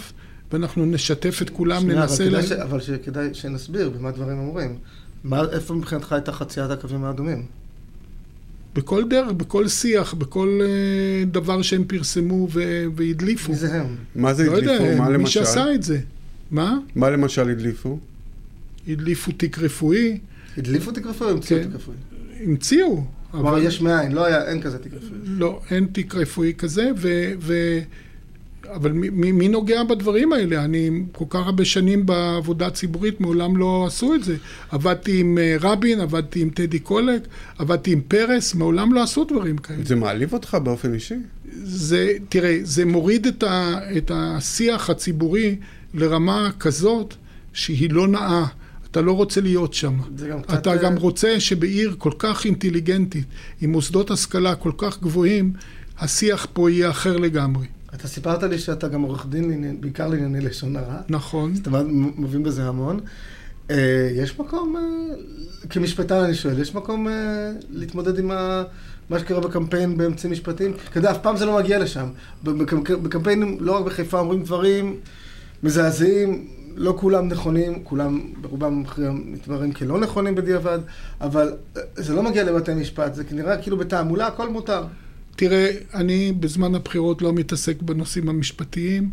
ואנחנו 0.51 0.85
נשתף 0.85 1.39
את 1.41 1.49
כולם, 1.49 1.81
שנייה, 1.81 1.99
ננסה... 1.99 2.23
אבל 2.23 2.31
לה... 2.31 2.41
כדאי 2.41 2.47
ש- 2.57 2.61
אבל 2.61 2.79
שכדאי 2.81 3.29
שנסביר 3.33 3.89
במה 3.89 4.11
דברים 4.11 4.37
אמורים. 4.39 4.77
מה- 5.23 5.43
איפה 5.51 5.73
מבחינתך 5.73 6.11
הייתה 6.13 6.31
חציית 6.31 6.71
הקווים 6.71 7.03
האדומים? 7.03 7.45
בכל 8.75 9.03
דרך, 9.09 9.31
בכל 9.31 9.67
שיח, 9.67 10.13
בכל 10.13 10.59
אה, 10.63 11.25
דבר 11.25 11.61
שהם 11.61 11.83
פרסמו 11.87 12.47
ו... 12.51 12.83
והדליפו. 12.95 13.51
מי 13.51 13.57
זה 13.57 13.73
הם? 13.81 13.95
מה 14.15 14.33
זה 14.33 14.45
לא 14.45 14.57
הדליפו? 14.57 14.73
יודע, 14.83 14.95
מה 14.97 15.07
מי 15.09 15.13
למשל? 15.13 15.45
שעשה 15.45 15.73
את 15.73 15.83
זה. 15.83 15.99
מה? 16.51 16.77
מה 16.95 17.09
למשל 17.09 17.49
הדליפו? 17.49 17.99
הדליפו 18.87 19.31
תיק 19.31 19.59
רפואי, 19.59 20.17
הדליפו 20.57 20.91
תיק 20.91 21.05
רפואי 21.05 21.29
או 21.29 21.35
המציאו 21.35 21.59
כן. 21.59 21.65
תיק 21.65 21.75
רפואי? 21.75 21.95
המציאו. 22.43 23.03
כלומר, 23.31 23.57
יש 23.57 23.81
מאין, 23.81 24.11
לא 24.11 24.25
היה, 24.25 24.43
אין 24.47 24.61
כזה 24.61 24.77
תיק 24.77 24.93
רפואי. 24.93 25.19
לא, 25.23 25.61
אין 25.71 25.85
תיק 25.85 26.15
רפואי 26.15 26.53
כזה, 26.57 26.91
ו... 26.97 27.31
ו... 27.39 27.79
אבל 28.69 28.91
מי, 28.91 29.09
מי, 29.09 29.31
מי 29.31 29.47
נוגע 29.47 29.83
בדברים 29.83 30.33
האלה? 30.33 30.65
אני 30.65 30.89
כל 31.11 31.25
כך 31.29 31.39
הרבה 31.45 31.65
שנים 31.65 32.05
בעבודה 32.05 32.69
ציבורית, 32.69 33.21
מעולם 33.21 33.57
לא 33.57 33.83
עשו 33.87 34.15
את 34.15 34.23
זה. 34.23 34.35
עבדתי 34.69 35.19
עם 35.19 35.37
אה, 35.37 35.55
רבין, 35.61 35.99
עבדתי 35.99 36.41
עם 36.41 36.49
טדי 36.49 36.79
קולק, 36.79 37.27
עבדתי 37.57 37.91
עם 37.91 38.01
פרס, 38.07 38.55
מעולם 38.55 38.93
לא 38.93 39.03
עשו 39.03 39.23
דברים 39.23 39.57
כאלה. 39.57 39.79
זה 39.85 39.95
מעליב 39.95 40.33
אותך 40.33 40.57
באופן 40.63 40.93
אישי? 40.93 41.15
זה, 41.63 42.13
תראה, 42.29 42.57
זה 42.63 42.85
מוריד 42.85 43.27
את, 43.27 43.43
ה, 43.43 43.79
את 43.97 44.11
השיח 44.13 44.89
הציבורי 44.89 45.55
לרמה 45.93 46.49
כזאת 46.59 47.13
שהיא 47.53 47.89
לא 47.91 48.07
נאה. 48.07 48.45
אתה 48.91 49.01
לא 49.01 49.11
רוצה 49.11 49.41
להיות 49.41 49.73
שם. 49.73 49.93
גם 50.29 50.41
קצת, 50.41 50.53
אתה 50.53 50.71
אה, 50.71 50.77
גם 50.77 50.95
רוצה 50.95 51.39
שבעיר 51.39 51.95
כל 51.97 52.11
כך 52.19 52.45
אינטליגנטית, 52.45 53.25
עם 53.61 53.71
מוסדות 53.71 54.11
השכלה 54.11 54.55
כל 54.55 54.71
כך 54.77 55.01
גבוהים, 55.01 55.53
השיח 55.99 56.47
פה 56.53 56.71
יהיה 56.71 56.89
אחר 56.89 57.17
לגמרי. 57.17 57.65
אתה 57.95 58.07
סיפרת 58.07 58.43
לי 58.43 58.59
שאתה 58.59 58.87
גם 58.87 59.01
עורך 59.01 59.25
דין, 59.29 59.77
בעיקר 59.81 60.07
לענייני 60.07 60.41
לשון 60.41 60.75
הרע. 60.75 60.97
נכון. 61.09 61.51
אז 61.51 61.57
אתה 61.59 61.69
מבין 62.17 62.43
בזה 62.43 62.63
המון. 62.63 62.99
אה, 63.71 64.09
יש 64.15 64.39
מקום, 64.39 64.75
אה, 64.77 65.15
כמשפטן 65.69 66.15
אני 66.15 66.35
שואל, 66.35 66.59
יש 66.59 66.75
מקום 66.75 67.07
אה, 67.07 67.51
להתמודד 67.69 68.19
עם 68.19 68.31
ה... 68.31 68.63
מה 69.09 69.19
שקרה 69.19 69.39
בקמפיין 69.39 69.97
באמצעים 69.97 70.33
משפטיים? 70.33 70.73
אתה 70.89 70.97
יודע, 70.97 71.11
אף 71.11 71.17
פעם 71.17 71.37
זה 71.37 71.45
לא 71.45 71.57
מגיע 71.57 71.79
לשם. 71.79 72.07
בקמפיינים, 72.43 73.57
לא 73.59 73.77
רק 73.77 73.85
בחיפה, 73.85 74.19
אומרים 74.19 74.43
דברים 74.43 74.95
מזעזעים, 75.63 76.47
לא 76.75 76.93
כולם 76.99 77.27
נכונים, 77.27 77.83
כולם 77.83 78.19
ברובם 78.41 78.83
מתבררים 79.13 79.71
כלא 79.71 79.99
נכונים 79.99 80.35
בדיעבד, 80.35 80.79
אבל 81.21 81.53
זה 81.95 82.13
לא 82.13 82.23
מגיע 82.23 82.43
לבתי 82.43 82.73
משפט, 82.73 83.13
זה 83.13 83.23
נראה 83.31 83.61
כאילו 83.61 83.77
בתעמולה 83.77 84.27
הכל 84.27 84.49
מותר. 84.49 84.83
תראה, 85.35 85.71
אני 85.93 86.31
בזמן 86.39 86.75
הבחירות 86.75 87.21
לא 87.21 87.33
מתעסק 87.33 87.81
בנושאים 87.81 88.29
המשפטיים. 88.29 89.09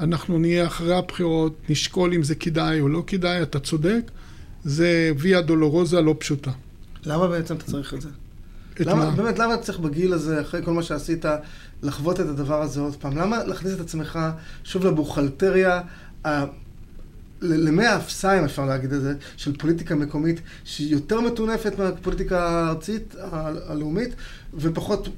אנחנו 0.00 0.38
נהיה 0.38 0.66
אחרי 0.66 0.94
הבחירות, 0.94 1.56
נשקול 1.68 2.14
אם 2.14 2.22
זה 2.22 2.34
כדאי 2.34 2.80
או 2.80 2.88
לא 2.88 3.04
כדאי, 3.06 3.42
אתה 3.42 3.60
צודק. 3.60 4.10
זה 4.64 5.12
ויה 5.18 5.42
דולורוזה 5.42 6.00
לא 6.00 6.14
פשוטה. 6.18 6.50
למה 7.04 7.28
בעצם 7.28 7.54
אתה 7.54 7.64
צריך 7.64 7.94
את 7.94 8.00
זה? 8.00 8.08
את 8.80 8.86
למה, 8.86 9.04
מה? 9.04 9.10
באמת, 9.10 9.38
למה 9.38 9.54
אתה 9.54 9.62
צריך 9.62 9.78
בגיל 9.78 10.12
הזה, 10.12 10.40
אחרי 10.40 10.64
כל 10.64 10.72
מה 10.72 10.82
שעשית, 10.82 11.24
לחוות 11.82 12.20
את 12.20 12.26
הדבר 12.26 12.62
הזה 12.62 12.80
עוד 12.80 12.96
פעם? 12.96 13.16
למה 13.16 13.44
להכניס 13.44 13.74
את 13.74 13.80
עצמך 13.80 14.18
שוב 14.64 14.86
לבוכלטריה, 14.86 15.80
למי 17.40 17.86
האפסיים, 17.86 18.44
אפשר 18.44 18.64
להגיד 18.64 18.92
את 18.92 19.02
זה, 19.02 19.14
של 19.36 19.56
פוליטיקה 19.56 19.94
מקומית, 19.94 20.40
שהיא 20.64 20.92
יותר 20.92 21.20
מטונפת 21.20 21.78
מהפוליטיקה 21.78 22.48
הארצית, 22.48 23.14
הלאומית, 23.68 24.14
ופחות, 24.54 25.08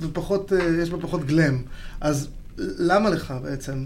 ופחות, 0.00 0.52
אה, 0.52 0.82
יש 0.82 0.90
בה 0.90 0.98
פחות 1.00 1.26
גלם. 1.26 1.62
אז 2.00 2.28
למה 2.58 3.10
לך 3.10 3.34
בעצם? 3.42 3.84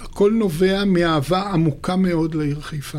הכל 0.00 0.32
נובע 0.32 0.84
מאהבה 0.84 1.42
עמוקה 1.42 1.96
מאוד 1.96 2.34
לעיר 2.34 2.60
חיפה. 2.60 2.98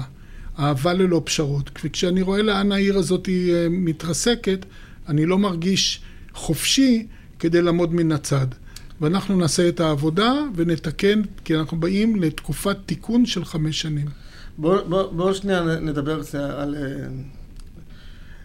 אהבה 0.60 0.94
ללא 0.94 1.22
פשרות. 1.26 1.70
וכשאני 1.84 2.22
רואה 2.22 2.42
לאן 2.42 2.72
העיר 2.72 2.98
הזאת 2.98 3.30
אה, 3.30 3.68
מתרסקת, 3.70 4.66
אני 5.10 5.26
לא 5.26 5.38
מרגיש 5.38 6.02
חופשי 6.34 7.08
כדי 7.40 7.62
לעמוד 7.62 7.94
מן 7.94 8.12
הצד. 8.12 8.48
ואנחנו 9.02 9.38
נעשה 9.38 9.70
את 9.70 9.80
העבודה 9.80 10.34
ונתקן, 10.56 11.22
כי 11.44 11.56
אנחנו 11.56 11.80
באים 11.80 12.16
לתקופת 12.16 12.78
תיקון 12.86 13.26
של 13.26 13.46
חמש 13.46 13.82
שנים. 13.82 14.08
בואו 14.58 14.90
בוא, 14.90 15.12
בוא 15.12 15.34
שנייה 15.34 15.64
נדבר 15.64 16.24
קצת 16.24 16.40
על... 16.40 16.76
אה, 16.76 17.08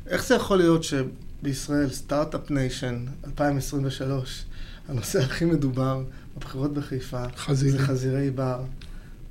איך 0.06 0.26
זה 0.26 0.34
יכול 0.34 0.58
להיות 0.58 0.84
שבישראל, 0.84 1.90
start-up 1.90 2.50
nation, 2.50 3.04
2023, 3.26 4.44
הנושא 4.88 5.18
הכי 5.18 5.44
מדובר 5.44 6.02
בבחירות 6.36 6.74
בחיפה, 6.74 7.22
חזירי. 7.36 7.72
זה 7.72 7.78
חזירי 7.78 8.30
בר. 8.30 8.60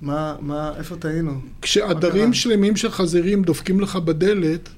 מה, 0.01 0.35
מה, 0.39 0.73
איפה 0.77 0.95
טעינו? 0.95 1.41
כשעדרים 1.61 2.33
שלמים 2.33 2.75
של 2.75 2.91
חזירים 2.91 3.43
דופקים 3.43 3.79
לך 3.79 3.95
בדלת, 3.95 4.69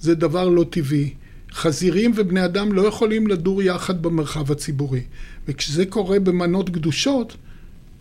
זה 0.00 0.14
דבר 0.14 0.48
לא 0.48 0.64
טבעי. 0.70 1.14
חזירים 1.54 2.12
ובני 2.16 2.44
אדם 2.44 2.72
לא 2.72 2.82
יכולים 2.82 3.26
לדור 3.26 3.62
יחד 3.62 4.02
במרחב 4.02 4.52
הציבורי. 4.52 5.02
וכשזה 5.48 5.86
קורה 5.86 6.20
במנות 6.20 6.70
גדושות, 6.70 7.36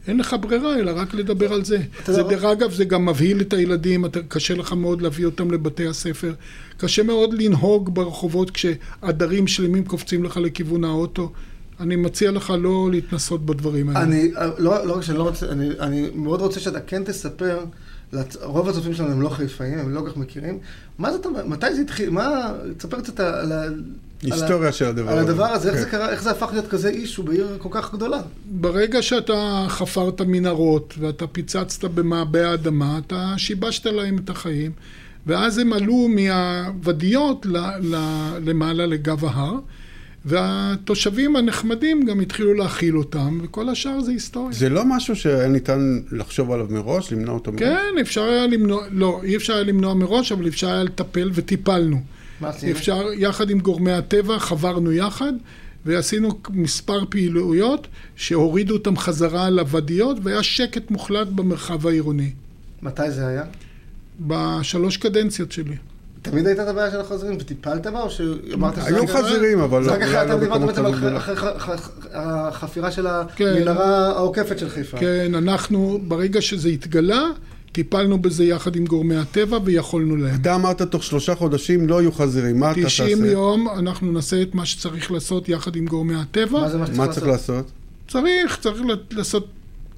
אין 0.07 0.17
לך 0.17 0.35
ברירה 0.41 0.79
אלא 0.79 0.91
רק 0.95 1.13
לדבר 1.13 1.53
על 1.53 1.65
זה. 1.65 1.77
זה 2.05 2.23
דרך 2.23 2.43
אגב, 2.43 2.71
זה 2.71 2.85
גם 2.85 3.05
מבהיל 3.05 3.41
את 3.41 3.53
הילדים, 3.53 4.05
אתה, 4.05 4.19
קשה 4.27 4.53
לך 4.55 4.73
מאוד 4.73 5.01
להביא 5.01 5.25
אותם 5.25 5.51
לבתי 5.51 5.87
הספר. 5.87 6.33
קשה 6.77 7.03
מאוד 7.03 7.33
לנהוג 7.33 7.95
ברחובות 7.95 8.51
כשעדרים 8.51 9.47
שלמים 9.47 9.85
קופצים 9.85 10.23
לך 10.23 10.37
לכיוון 10.37 10.83
האוטו. 10.83 11.31
אני 11.79 11.95
מציע 11.95 12.31
לך 12.31 12.53
לא 12.59 12.89
להתנסות 12.91 13.45
בדברים 13.45 13.89
האלה. 13.89 14.03
אני, 14.03 14.31
לא, 14.57 14.85
לא 14.85 14.97
רק 14.97 15.01
שאני 15.03 15.17
לא 15.17 15.23
רוצה, 15.23 15.49
אני, 15.49 15.69
אני 15.79 16.09
מאוד 16.15 16.41
רוצה 16.41 16.59
שאתה 16.59 16.79
כן 16.79 17.03
תספר, 17.03 17.59
רוב 18.41 18.69
הצופים 18.69 18.93
שלנו 18.93 19.11
הם 19.11 19.21
לא 19.21 19.29
חיפאים, 19.29 19.79
הם 19.79 19.93
לא 19.93 19.99
כל 19.99 20.09
כך 20.09 20.17
מכירים. 20.17 20.59
מה 20.97 21.11
זאת 21.11 21.25
אומרת, 21.25 21.45
מתי 21.45 21.73
זה 21.75 21.81
התחיל, 21.81 22.09
מה, 22.09 22.53
תספר 22.77 23.01
קצת 23.01 23.19
על 23.19 23.51
ה... 23.51 23.63
היסטוריה 24.23 24.71
של 24.71 24.85
הדבר 24.85 25.09
הזה. 25.09 25.19
על 25.19 25.25
הדבר 25.29 25.45
הזה, 25.45 25.69
איך 25.69 25.79
זה 25.79 25.85
כן. 25.85 25.91
קרה, 25.91 26.09
איך 26.09 26.23
זה 26.23 26.31
הפך 26.31 26.49
להיות 26.51 26.67
כזה 26.67 26.89
אישו 26.89 27.23
בעיר 27.23 27.57
כל 27.57 27.69
כך 27.71 27.93
גדולה? 27.93 28.21
ברגע 28.45 29.01
שאתה 29.01 29.65
חפרת 29.69 30.21
מנהרות 30.21 30.93
ואתה 30.99 31.27
פיצצת 31.27 31.83
במעבה 31.83 32.49
האדמה, 32.49 32.99
אתה 33.07 33.33
שיבשת 33.37 33.85
להם 33.85 34.17
את 34.17 34.29
החיים, 34.29 34.71
ואז 35.27 35.57
הם 35.57 35.73
עלו 35.73 36.07
מהוודיות 36.07 37.45
למעלה 38.41 38.85
לגב 38.85 39.25
ההר. 39.25 39.55
והתושבים 40.25 41.35
הנחמדים 41.35 42.05
גם 42.05 42.19
התחילו 42.19 42.53
להכיל 42.53 42.97
אותם, 42.97 43.39
וכל 43.43 43.69
השאר 43.69 44.01
זה 44.01 44.11
היסטוריה. 44.11 44.53
זה 44.53 44.69
לא 44.69 44.85
משהו 44.85 45.15
שניתן 45.15 45.99
לחשוב 46.11 46.51
עליו 46.51 46.67
מראש, 46.69 47.13
למנוע 47.13 47.33
אותו 47.33 47.51
מראש? 47.51 47.61
כן, 47.61 47.99
אפשר 48.01 48.23
היה 48.23 48.47
למנוע, 48.47 48.83
לא, 48.91 49.21
אי 49.23 49.35
אפשר 49.35 49.53
היה 49.53 49.63
למנוע 49.63 49.93
מראש, 49.93 50.31
אבל 50.31 50.47
אפשר 50.47 50.67
היה 50.67 50.83
לטפל 50.83 51.31
וטיפלנו. 51.33 52.01
מה 52.41 52.49
עשינו? 52.49 52.71
אפשר, 52.71 53.05
יחד 53.13 53.49
עם 53.49 53.59
גורמי 53.59 53.91
הטבע, 53.91 54.39
חברנו 54.39 54.91
יחד, 54.91 55.33
ועשינו 55.85 56.39
מספר 56.49 57.05
פעילויות 57.09 57.87
שהורידו 58.15 58.73
אותם 58.73 58.97
חזרה 58.97 59.49
לוודיות, 59.49 60.17
והיה 60.23 60.43
שקט 60.43 60.91
מוחלט 60.91 61.27
במרחב 61.27 61.87
העירוני. 61.87 62.31
מתי 62.81 63.11
זה 63.11 63.27
היה? 63.27 63.43
בשלוש 64.19 64.97
קדנציות 64.97 65.51
שלי. 65.51 65.75
תמיד 66.21 66.47
הייתה 66.47 66.63
את 66.63 66.67
הבעיה 66.67 66.91
של 66.91 66.99
החזירים, 66.99 67.37
וטיפלת 67.39 67.87
בה, 67.87 68.01
או 68.01 68.09
שאמרת 68.09 68.75
שזה... 68.75 68.85
היו 68.85 69.07
חזירים, 69.07 69.59
אבל 69.59 69.83
לא... 69.83 69.91
אחר 69.91 70.27
כך 70.27 70.39
דיברת 70.39 70.61
בעצם 70.61 70.85
על 70.85 70.93
החפירה 72.13 72.91
של 72.91 73.07
כן. 73.35 73.45
המנהרה 73.45 74.07
העוקפת 74.07 74.59
של 74.59 74.69
חיפה. 74.69 74.97
כן, 74.97 75.35
אנחנו, 75.35 75.99
ברגע 76.07 76.41
שזה 76.41 76.69
התגלה, 76.69 77.21
טיפלנו 77.71 78.21
בזה 78.21 78.43
יחד 78.43 78.75
עם 78.75 78.85
גורמי 78.85 79.15
הטבע 79.15 79.59
ויכולנו 79.63 80.15
להם. 80.15 80.35
אתה 80.41 80.55
אמרת 80.55 80.81
תוך 80.81 81.03
שלושה 81.03 81.35
חודשים 81.35 81.89
לא 81.89 82.01
יהיו 82.01 82.11
חזירים, 82.11 82.59
מה 82.59 82.71
אתה 82.71 82.81
תעשה? 82.81 83.03
90 83.03 83.25
יום 83.25 83.67
אנחנו 83.69 84.11
נעשה 84.11 84.41
את 84.41 84.55
מה 84.55 84.65
שצריך 84.65 85.11
לעשות 85.11 85.49
יחד 85.49 85.75
עם 85.75 85.85
גורמי 85.85 86.15
הטבע. 86.15 86.59
מה 86.59 86.69
זה 86.69 86.77
מה 86.77 86.87
שצריך 86.87 87.09
צריך 87.11 87.27
לעשות? 87.27 87.71
צריך, 88.07 88.57
צריך 88.61 88.81
לעשות 89.11 89.47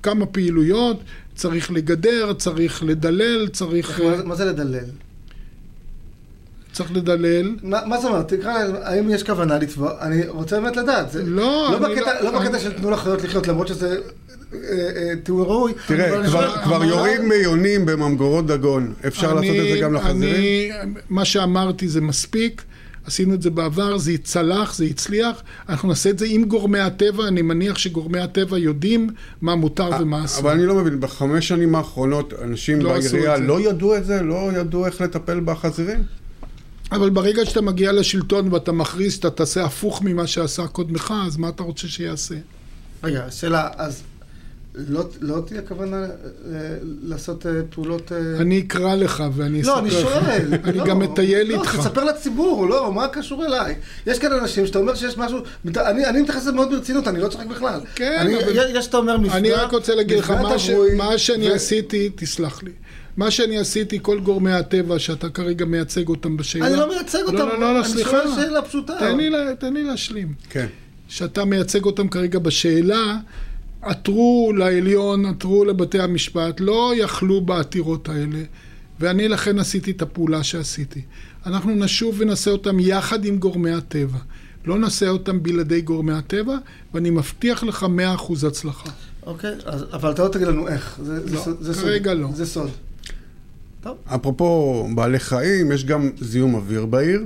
כמה 0.03 0.25
פעילויות, 0.25 0.97
צריך 1.36 1.71
לגדר, 1.71 2.33
צריך 2.33 2.83
לדלל, 2.83 3.47
צריך... 3.47 4.01
מה 4.25 4.36
זה 4.36 4.45
לדלל? 4.45 4.86
צריך 6.73 6.91
לדלל. 6.91 7.55
מה, 7.63 7.79
מה 7.86 7.97
זאת 7.97 8.12
אומרת? 8.12 8.33
תקרא, 8.33 8.53
האם 8.81 9.09
יש 9.09 9.23
כוונה 9.23 9.57
לתבוע? 9.57 9.91
אני 10.01 10.27
רוצה 10.27 10.59
באמת 10.59 10.77
לדעת. 10.77 11.12
זה, 11.12 11.23
לא, 11.25 11.69
לא 11.71 11.88
אני 11.88 11.95
בקטע, 11.95 12.21
לא... 12.21 12.33
לא 12.33 12.39
בקטע 12.39 12.59
של 12.59 12.73
תנו 12.73 12.91
לחיות 12.91 13.23
לחיות, 13.23 13.47
למרות 13.47 13.67
שזה 13.67 13.97
אה, 14.53 14.59
אה, 14.95 15.13
תיאור 15.23 15.47
ראוי. 15.47 15.73
תראה, 15.88 16.27
כבר, 16.27 16.55
כבר 16.63 16.83
יורים 16.83 17.29
מיונים 17.29 17.86
בממגורות 17.86 18.47
דגון. 18.47 18.93
אפשר 19.07 19.31
אני, 19.31 19.47
לעשות 19.47 19.65
את 19.65 19.73
זה 19.73 19.79
גם 19.81 19.93
לחזירים? 19.93 20.73
אני, 20.81 20.93
מה 21.09 21.25
שאמרתי 21.25 21.88
זה 21.88 22.01
מספיק. 22.01 22.62
עשינו 23.05 23.33
את 23.33 23.41
זה 23.41 23.49
בעבר, 23.49 23.97
זה 23.97 24.12
צלח, 24.23 24.73
זה 24.73 24.86
הצליח, 24.86 25.43
אנחנו 25.69 25.89
נעשה 25.89 26.09
את 26.09 26.19
זה 26.19 26.25
עם 26.29 26.43
גורמי 26.43 26.79
הטבע, 26.79 27.27
אני 27.27 27.41
מניח 27.41 27.77
שגורמי 27.77 28.19
הטבע 28.19 28.57
יודעים 28.57 29.09
מה 29.41 29.55
מותר 29.55 29.89
ומה 30.01 30.25
אסור. 30.25 30.41
אבל 30.41 30.51
אני 30.51 30.65
לא 30.65 30.75
מבין, 30.75 30.99
בחמש 30.99 31.47
שנים 31.47 31.75
האחרונות 31.75 32.33
אנשים 32.41 32.81
לא 32.81 32.93
בעירייה 32.93 33.38
לא 33.38 33.69
ידעו 33.69 33.95
את 33.95 34.05
זה? 34.05 34.21
לא 34.21 34.51
ידעו 34.57 34.86
איך 34.86 35.01
לטפל 35.01 35.39
בחזירים? 35.39 36.03
אבל 36.95 37.10
ברגע 37.10 37.45
שאתה 37.45 37.62
מגיע 37.62 37.91
לשלטון 37.91 38.53
ואתה 38.53 38.71
מכריז 38.71 39.13
שאתה 39.13 39.29
תעשה 39.29 39.65
הפוך 39.65 40.01
ממה 40.01 40.27
שעשה 40.27 40.67
קודמך, 40.67 41.13
אז 41.27 41.38
מה 41.38 41.49
אתה 41.49 41.63
רוצה 41.63 41.88
שיעשה? 41.88 42.36
רגע, 43.03 43.32
שאלה, 43.32 43.69
אז 43.77 44.03
לא, 44.75 45.03
לא 45.21 45.41
תהיה 45.45 45.62
כוונה 45.62 46.03
אה, 46.03 46.10
לעשות 47.03 47.45
אה, 47.45 47.51
פעולות... 47.69 48.12
אה... 48.12 48.41
אני 48.41 48.60
אקרא 48.60 48.95
לך 48.95 49.23
ואני 49.36 49.62
אספר 49.62 49.71
לך. 49.71 49.77
לא, 49.77 49.79
אני 49.79 49.91
שואל. 49.91 50.53
אני 50.65 50.77
לא, 50.77 50.86
גם 50.86 50.99
מטייל 50.99 51.51
לא, 51.51 51.62
איתך. 51.62 51.75
לא, 51.75 51.82
תספר 51.82 52.03
לציבור, 52.03 52.67
לא, 52.67 52.93
מה 52.93 53.08
קשור 53.08 53.45
אליי? 53.45 53.75
יש 54.08 54.19
כאן 54.19 54.32
אנשים 54.32 54.67
שאתה 54.67 54.79
אומר 54.79 54.95
שיש 54.95 55.17
משהו... 55.17 55.39
אני, 55.77 56.06
אני 56.06 56.21
מתייחס 56.21 56.41
לזה 56.41 56.51
מאוד 56.51 56.69
ברצינות, 56.71 57.08
אני 57.08 57.19
לא 57.19 57.27
צוחק 57.27 57.45
בכלל. 57.45 57.79
כן, 57.95 58.17
אני, 58.19 58.43
אבל... 58.43 58.77
יש 58.77 58.86
שאתה 58.86 58.97
אומר 58.97 59.17
מפגע... 59.17 59.38
אני 59.38 59.51
רק 59.51 59.71
רוצה 59.71 59.95
להגיד 59.95 60.19
לך, 60.19 60.29
מה, 60.29 60.60
ש... 60.60 60.69
מה 60.97 61.17
שאני 61.17 61.51
ו... 61.51 61.53
עשיתי, 61.53 62.10
תסלח 62.15 62.63
לי. 62.63 62.71
מה 63.17 63.32
שאני 63.32 63.58
עשיתי, 63.58 63.99
כל 64.02 64.19
גורמי 64.19 64.52
הטבע 64.52 64.99
שאתה 64.99 65.30
כרגע 65.30 65.65
מייצג 65.65 66.08
אותם 66.08 66.38
בשאלה... 66.38 66.67
אני 66.67 66.76
לא 66.76 66.89
מייצג 66.89 67.21
אותם, 67.26 67.38
לא, 67.38 67.60
לא, 67.60 67.80
לא, 67.80 67.84
סליחה. 67.84 68.23
אני 68.23 68.32
שואל 68.32 68.45
שאלה 68.45 68.62
פשוטה. 68.62 68.93
תן 68.99 69.17
לי, 69.17 69.30
תן 69.60 69.73
לי 69.73 69.84
להשלים. 69.84 70.34
כן. 70.49 70.67
שאתה 71.08 71.45
מייצג 71.45 71.86
אותם 71.86 72.08
כרגע 72.08 72.39
בשאלה, 72.39 73.17
עתרו 73.82 74.54
לעליון, 74.58 75.26
עתרו 75.26 75.65
לבתי 75.65 75.99
המשפט, 75.99 76.60
לא 76.60 76.93
יכלו 76.97 77.41
בעתירות 77.41 78.10
האלה, 78.10 78.43
ואני 78.99 79.28
לכן 79.28 79.60
עשיתי 79.60 79.91
את 79.91 80.02
הפעולה 80.02 80.43
שעשיתי. 80.43 81.02
אנחנו 81.45 81.76
נשוב 81.76 82.15
ונעשה 82.17 82.52
אותם 82.52 82.80
יחד 82.80 83.26
עם 83.26 83.38
גורמי 83.38 83.71
הטבע. 83.71 84.19
לא 84.65 84.78
נעשה 84.80 85.10
אותם 85.10 85.43
בלעדי 85.43 85.82
גורמי 85.82 86.13
הטבע, 86.13 86.58
ואני 86.93 87.10
מבטיח 87.10 87.63
לך 87.63 87.84
מאה 87.84 88.15
אחוז 88.15 88.43
הצלחה. 88.43 88.89
אוקיי, 89.26 89.56
אז, 89.65 89.86
אבל 89.93 90.12
אתה 90.12 90.23
לא 90.23 90.28
תגיד 90.28 90.47
לנו 90.47 90.67
איך. 90.67 90.99
זה, 91.04 91.19
לא, 91.32 91.41
זה, 91.41 91.73
זה 91.73 91.82
כרגע 91.82 92.12
סוד. 92.12 92.21
לא. 92.21 92.30
זה 92.34 92.45
סוד. 92.45 92.69
טוב. 93.84 93.98
אפרופו 94.06 94.88
בעלי 94.96 95.19
חיים, 95.19 95.72
יש 95.72 95.86
גם 95.86 96.10
זיהום 96.19 96.56
אוויר 96.56 96.86
בעיר. 96.86 97.26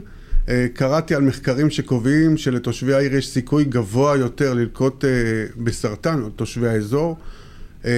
אה, 0.50 0.68
קראתי 0.74 1.16
על 1.16 1.22
מחקרים 1.22 1.70
שקובעים 1.70 2.38
שלתושבי 2.38 2.94
העיר 2.94 3.16
יש 3.16 3.28
סיכוי 3.28 3.66
גבוה 3.66 4.18
יותר 4.18 4.54
ללקוט 4.54 5.06
אה, 5.06 5.10
בסרטן, 5.58 6.22
או 6.22 6.30
תושבי 6.30 6.68
האזור, 6.68 7.18
אה, 7.86 7.92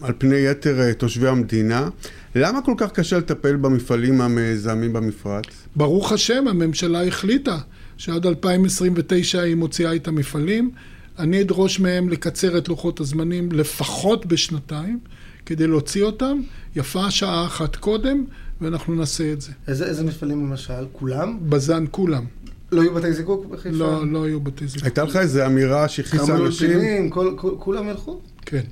על 0.00 0.12
פני 0.18 0.36
יתר 0.36 0.92
תושבי 0.92 1.28
המדינה. 1.28 1.88
למה 2.34 2.62
כל 2.62 2.74
כך 2.76 2.92
קשה 2.92 3.18
לטפל 3.18 3.56
במפעלים 3.56 4.20
המזהמים 4.20 4.92
במפרץ? 4.92 5.44
ברוך 5.76 6.12
השם, 6.12 6.48
הממשלה 6.48 7.06
החליטה 7.06 7.58
שעד 7.96 8.26
2029 8.26 9.40
היא 9.40 9.54
מוציאה 9.54 9.94
את 9.94 10.08
המפעלים. 10.08 10.70
אני 11.18 11.42
אדרוש 11.42 11.80
מהם 11.80 12.08
לקצר 12.08 12.58
את 12.58 12.68
לוחות 12.68 13.00
הזמנים 13.00 13.52
לפחות 13.52 14.26
בשנתיים, 14.26 14.98
כדי 15.46 15.66
להוציא 15.66 16.02
אותם. 16.02 16.40
יפה 16.76 17.10
שעה 17.10 17.46
אחת 17.46 17.76
קודם, 17.76 18.24
ואנחנו 18.60 18.94
נעשה 18.94 19.32
את 19.32 19.40
זה. 19.40 19.52
איזה, 19.68 19.86
איזה 19.86 20.04
מפעלים 20.04 20.46
למשל? 20.46 20.86
כולם? 20.92 21.38
בז"ן 21.48 21.84
כולם. 21.90 22.24
לא 22.72 22.82
יהיו 22.82 22.94
בתי 22.94 23.12
זיקוק 23.12 23.46
בחיפה? 23.46 23.76
לא, 23.76 24.06
לא 24.06 24.24
היו 24.24 24.40
בתי 24.40 24.66
זיקוק. 24.66 24.84
הייתה 24.84 25.04
לך 25.04 25.16
איזו 25.16 25.46
אמירה 25.46 25.88
שהכניסה 25.88 26.26
כמה 26.26 26.46
אנשים? 26.46 26.70
אולפנים, 26.70 27.10
כל, 27.10 27.34
כל, 27.36 27.54
כולם 27.58 27.88
ילכו? 27.88 28.20
כן. 28.46 28.62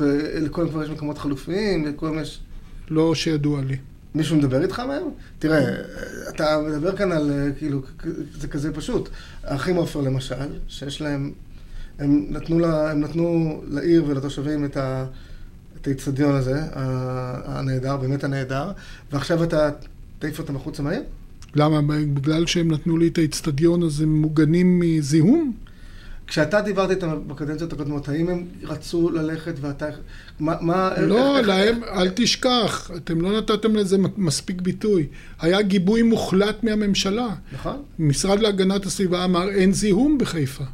ולכולם 0.00 0.68
כבר 0.68 0.84
יש 0.84 0.90
מקומות 0.90 1.18
חלופיים, 1.18 1.86
לכולם 1.86 2.18
יש... 2.18 2.40
לא 2.90 3.14
שידוע 3.14 3.60
לי. 3.62 3.76
מישהו 4.14 4.36
מדבר 4.36 4.62
איתך 4.62 4.80
מהם? 4.80 5.02
תראה, 5.38 5.74
אתה 6.28 6.60
מדבר 6.68 6.96
כאן 6.96 7.12
על, 7.12 7.30
אה, 7.30 7.52
כאילו, 7.58 7.82
זה 8.38 8.48
כזה 8.48 8.72
פשוט. 8.72 9.08
האחים 9.44 9.76
עופר 9.76 10.00
למשל, 10.00 10.58
שיש 10.68 11.00
להם, 11.00 11.32
הם 11.98 12.26
נתנו, 12.30 12.58
לה, 12.58 12.90
הם 12.90 13.00
נתנו 13.00 13.62
לעיר 13.68 14.04
ולתושבים 14.08 14.64
את 14.64 14.76
ה... 14.76 15.06
את 15.84 15.88
האיצטדיון 15.88 16.34
הזה, 16.34 16.60
הנהדר, 17.44 17.96
באמת 17.96 18.24
הנהדר, 18.24 18.70
ועכשיו 19.12 19.44
אתה 19.44 19.70
תעיף 20.18 20.38
אותם 20.38 20.56
החוצה 20.56 20.82
מהעיר? 20.82 21.02
למה? 21.54 21.80
בגלל 22.14 22.46
שהם 22.46 22.70
נתנו 22.70 22.96
לי 22.98 23.08
את 23.08 23.18
האיצטדיון, 23.18 23.82
אז 23.82 24.00
הם 24.00 24.20
מוגנים 24.20 24.80
מזיהום? 24.80 25.52
כשאתה 26.26 26.60
דיברת 26.60 26.90
איתם 26.90 27.08
בקדנציות 27.26 27.72
הקודמות, 27.72 28.08
האם 28.08 28.28
הם 28.28 28.44
רצו 28.62 29.10
ללכת 29.10 29.54
ואתה... 29.60 29.86
מה... 30.40 30.54
מה 30.60 30.90
לא, 31.00 31.38
איך- 31.38 31.48
להם, 31.48 31.80
אל 31.84 32.08
תשכח, 32.14 32.90
אתם 32.96 33.20
לא 33.20 33.38
נתתם 33.38 33.76
לזה 33.76 33.96
מספיק 34.16 34.60
ביטוי. 34.60 35.06
היה 35.40 35.62
גיבוי 35.62 36.02
מוחלט 36.02 36.64
מהממשלה. 36.64 37.28
נכון? 37.52 37.76
משרד 37.98 38.40
להגנת 38.40 38.86
הסביבה 38.86 39.24
אמר 39.24 39.48
אין 39.50 39.72
זיהום 39.72 40.18
בחיפה, 40.18 40.64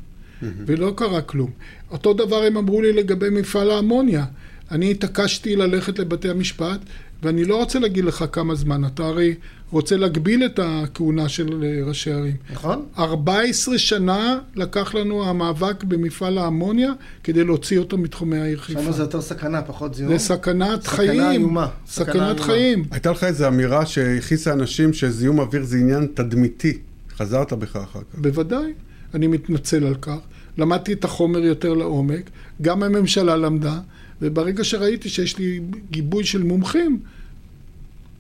ולא 0.43 0.93
קרה 0.97 1.23
כלום. 1.23 1.51
אותו 1.91 2.13
דבר 2.15 2.43
הם 2.43 2.57
אמרו 2.57 2.83
לי 2.83 2.93
לגבי 2.93 3.31
מפעל 3.31 3.71
האמוניה. 3.71 4.25
אני 4.71 4.91
התעקשתי 4.91 5.57
ללכת 5.57 5.99
לבתי 5.99 6.29
המשפט, 6.31 6.81
ואני 7.23 7.45
לא 7.45 7.57
רוצה 7.57 7.79
להגיד 7.79 8.05
לך 8.05 8.25
כמה 8.33 8.55
זמן, 8.55 8.85
אתה 8.85 9.03
הרי 9.03 9.35
רוצה 9.71 9.97
להגביל 9.97 10.45
את 10.47 10.61
הכהונה 10.63 11.29
של 11.29 11.65
אה, 11.65 11.85
ראשי 11.85 12.13
ערים. 12.13 12.37
נכון? 12.53 12.85
14 12.99 13.79
שנה 13.79 14.39
לקח 14.55 14.95
לנו 14.95 15.29
המאבק 15.29 15.85
במפעל 15.85 16.39
האמוניה 16.39 16.93
כדי 17.25 17.45
להוציא 17.45 17.79
אותו 17.79 17.99
מתחומי 17.99 18.39
העיר 18.39 18.59
חיפה. 18.59 18.83
שם 18.83 18.93
זה 18.93 19.03
יותר 19.03 19.21
סכנה, 19.21 19.63
פחות 19.63 19.95
זיהום. 19.95 20.13
זה 20.13 20.19
סכנת 20.19 20.83
סכנה 20.83 20.97
חיים. 20.97 21.21
איומה. 21.21 21.69
סכנה 21.87 22.05
סכנת 22.07 22.37
איומה. 22.37 22.43
חיים. 22.43 22.85
הייתה 22.91 23.11
לך 23.11 23.25
איזו 23.25 23.49
אמירה 23.49 23.87
שהכעיסה 23.87 24.53
אנשים 24.53 24.93
שזיהום 24.93 25.39
אוויר 25.39 25.65
זה 25.65 25.77
עניין 25.77 26.07
תדמיתי. 26.15 26.79
חזרת 27.17 27.53
בך 27.53 27.77
אחר 27.77 28.01
כך. 28.01 28.19
בוודאי, 28.19 28.73
אני 29.15 29.27
מתנצל 29.27 29.87
על 29.87 29.95
כך. 29.95 30.19
למדתי 30.59 30.93
את 30.93 31.05
החומר 31.05 31.39
יותר 31.39 31.75
לעומק, 31.75 32.31
גם 32.63 32.83
הממשלה 32.83 33.37
למדה, 33.37 33.79
וברגע 34.23 34.65
שראיתי 34.65 35.09
שיש 35.09 35.39
לי 35.39 35.61
גיבוי 35.91 36.25
של 36.25 36.43
מומחים, 36.43 37.01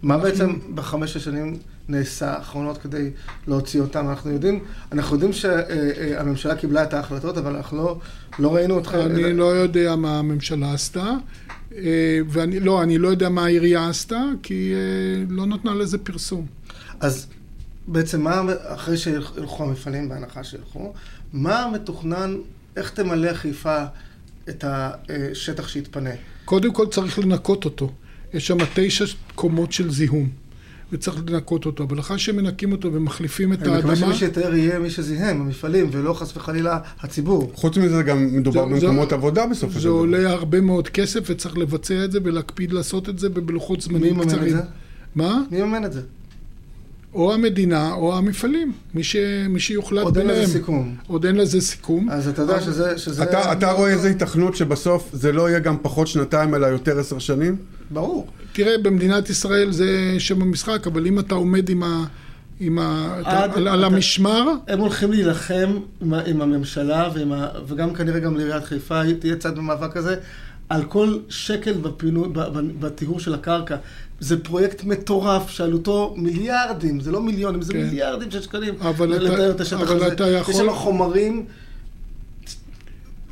מה 0.02 0.18
בעצם 0.18 0.58
בחמש 0.74 1.16
השנים 1.16 1.56
נעשה 1.88 2.30
האחרונות 2.30 2.78
כדי 2.78 3.10
להוציא 3.46 3.80
אותם? 3.80 4.08
אנחנו 4.08 4.30
יודעים, 4.30 4.64
אנחנו 4.92 5.16
יודעים 5.16 5.32
שהממשלה 5.32 6.54
קיבלה 6.54 6.82
את 6.82 6.94
ההחלטות, 6.94 7.38
אבל 7.38 7.56
אנחנו 7.56 7.76
לא, 7.76 7.98
לא 8.38 8.54
ראינו 8.54 8.74
אותך... 8.74 8.94
אני 8.94 9.34
לא 9.34 9.44
יודע 9.44 9.96
מה 9.96 10.18
הממשלה 10.18 10.72
עשתה, 10.72 11.12
אה, 11.76 12.18
ואני 12.28 12.60
לא, 12.60 12.82
אני 12.82 12.98
לא 12.98 13.08
יודע 13.08 13.28
מה 13.28 13.44
העירייה 13.44 13.88
עשתה, 13.88 14.22
כי 14.42 14.72
אה, 14.74 15.24
לא 15.28 15.46
נתנה 15.46 15.74
לזה 15.74 15.98
פרסום. 15.98 16.46
אז 17.00 17.26
בעצם 17.88 18.20
מה, 18.20 18.42
אחרי 18.66 18.96
שילכו 18.96 19.64
המפעלים, 19.64 20.08
בהנחה 20.08 20.44
שילכו, 20.44 20.92
מה 21.32 21.70
מתוכנן, 21.74 22.36
איך 22.76 22.90
תמלא 22.90 23.34
חיפה 23.34 23.84
את 24.50 24.64
השטח 24.68 25.68
שיתפנה? 25.68 26.10
קודם 26.44 26.72
כל 26.72 26.86
צריך 26.86 27.18
לנקות 27.18 27.64
אותו. 27.64 27.92
יש 28.34 28.46
שם 28.46 28.56
תשע 28.74 29.04
קומות 29.34 29.72
של 29.72 29.90
זיהום, 29.90 30.28
וצריך 30.92 31.16
לנקות 31.26 31.66
אותו, 31.66 31.84
אבל 31.84 32.00
אחרי 32.00 32.18
שמנקים 32.18 32.72
אותו 32.72 32.92
ומחליפים 32.92 33.52
את 33.52 33.58
אני 33.62 33.66
מקווה 33.68 33.76
האדמה... 33.92 33.96
שמי 33.96 34.14
שיתאר 34.14 34.54
יהיה 34.54 34.78
מי 34.78 34.90
שזיהם, 34.90 35.40
המפעלים, 35.40 35.88
ולא 35.92 36.12
חס 36.12 36.36
וחלילה 36.36 36.78
הציבור. 37.00 37.50
חוץ 37.54 37.76
מזה 37.76 38.02
גם 38.02 38.36
מדובר 38.36 38.68
זה- 38.68 38.74
במקומות 38.86 39.08
זה- 39.08 39.14
עבודה 39.14 39.46
בסופו 39.46 39.72
של 39.72 39.80
זה 39.80 39.88
דבר. 39.88 39.96
עולה 39.96 40.30
הרבה 40.30 40.60
מאוד 40.60 40.88
כסף 40.88 41.20
וצריך 41.26 41.58
לבצע 41.58 42.04
את 42.04 42.12
זה 42.12 42.18
ולהקפיד 42.24 42.72
לעשות 42.72 43.08
את 43.08 43.18
זה 43.18 43.28
בלוחות 43.28 43.78
מי 43.78 43.84
זמנים 43.84 44.06
יממן 44.06 44.22
את 44.22 44.28
קצרים. 44.28 44.52
זה? 44.52 44.62
מה? 45.14 45.42
מי 45.50 45.58
יממן 45.58 45.84
את 45.84 45.92
זה? 45.92 46.00
או 47.14 47.34
המדינה 47.34 47.92
או 47.92 48.16
המפעלים, 48.18 48.72
מי, 48.94 49.04
ש... 49.04 49.16
מי 49.48 49.60
שיוחלט 49.60 50.02
עוד 50.04 50.18
אין 50.18 50.26
ביניהם. 50.26 50.42
לזה 50.44 50.52
סיכום. 50.52 50.96
עוד 51.06 51.26
אין 51.26 51.36
לזה 51.36 51.60
סיכום. 51.60 52.10
אז 52.10 52.28
אתה 52.28 52.42
יודע 52.42 52.60
שזה... 52.60 52.98
שזה 52.98 53.22
אתה, 53.22 53.52
אתה 53.52 53.70
רואה 53.72 53.90
איזה 53.90 54.08
התכנות 54.08 54.56
שבסוף 54.56 55.08
זה 55.12 55.32
לא 55.32 55.48
יהיה 55.48 55.58
גם 55.58 55.76
פחות 55.82 56.06
שנתיים 56.06 56.54
אלא 56.54 56.66
יותר 56.66 56.98
עשר 57.00 57.18
שנים? 57.18 57.56
ברור. 57.90 58.26
תראה, 58.52 58.78
במדינת 58.82 59.30
ישראל 59.30 59.72
זה 59.72 59.86
שם 60.18 60.42
המשחק, 60.42 60.86
אבל 60.86 61.06
אם 61.06 61.18
אתה 61.18 61.34
עומד 61.34 61.68
עם 61.68 61.82
ה... 61.82 62.04
עם 62.60 62.78
ה... 62.78 63.16
עד- 63.24 63.50
על, 63.56 63.68
על 63.68 63.78
אתה- 63.84 63.94
המשמר, 63.94 64.48
הם 64.68 64.78
הולכים 64.80 65.10
להילחם 65.12 65.70
עם, 66.00 66.14
עם 66.14 66.42
הממשלה 66.42 67.08
ועם 67.14 67.32
ה, 67.32 67.46
וגם 67.68 67.94
כנראה 67.94 68.20
גם 68.20 68.36
לעיריית 68.36 68.64
חיפה 68.64 69.00
תהיה 69.18 69.36
צד 69.36 69.56
במאבק 69.56 69.96
הזה 69.96 70.16
על 70.70 70.84
כל 70.84 71.18
שקל 71.28 71.72
בפינוי, 71.72 72.28
בטיהור 72.80 73.20
של 73.20 73.34
הקרקע. 73.34 73.76
זה 74.20 74.44
פרויקט 74.44 74.84
מטורף 74.84 75.50
שעלותו 75.50 76.14
מיליארדים, 76.18 77.00
זה 77.00 77.12
לא 77.12 77.22
מיליונים, 77.22 77.62
זה 77.62 77.72
כן. 77.72 77.82
מיליארדים 77.84 78.30
של 78.30 78.42
שקלים. 78.42 78.74
אבל 78.80 79.16
אתה- 79.16 79.22
לתאר 79.24 79.50
את 79.50 79.60
השטח 79.60 79.80
אבל 79.80 79.96
הזה. 79.96 80.12
אתה 80.12 80.28
יכול- 80.28 80.54
יש 80.54 80.60
שם 80.60 80.70
חומרים 80.72 81.44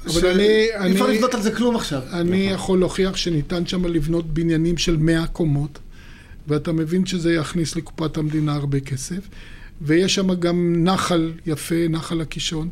אבל 0.06 0.26
אני- 0.30 0.42
אי 0.84 0.92
אפשר 0.92 1.04
אני- 1.04 1.14
לבנות 1.16 1.34
על 1.34 1.42
זה 1.42 1.50
כלום 1.50 1.76
עכשיו. 1.76 2.02
אני 2.12 2.36
יכול 2.36 2.78
להוכיח 2.78 3.16
שניתן 3.16 3.66
שם 3.66 3.84
לבנות 3.86 4.26
בניינים 4.34 4.76
של 4.78 4.96
100 4.96 5.26
קומות, 5.26 5.78
ואתה 6.48 6.72
מבין 6.72 7.06
שזה 7.06 7.32
יכניס 7.34 7.76
לקופת 7.76 8.16
המדינה 8.16 8.54
הרבה 8.54 8.80
כסף, 8.80 9.28
ויש 9.82 10.14
שם 10.14 10.34
גם 10.34 10.74
נחל 10.84 11.32
יפה, 11.46 11.74
נחל 11.90 12.20
הקישון. 12.20 12.68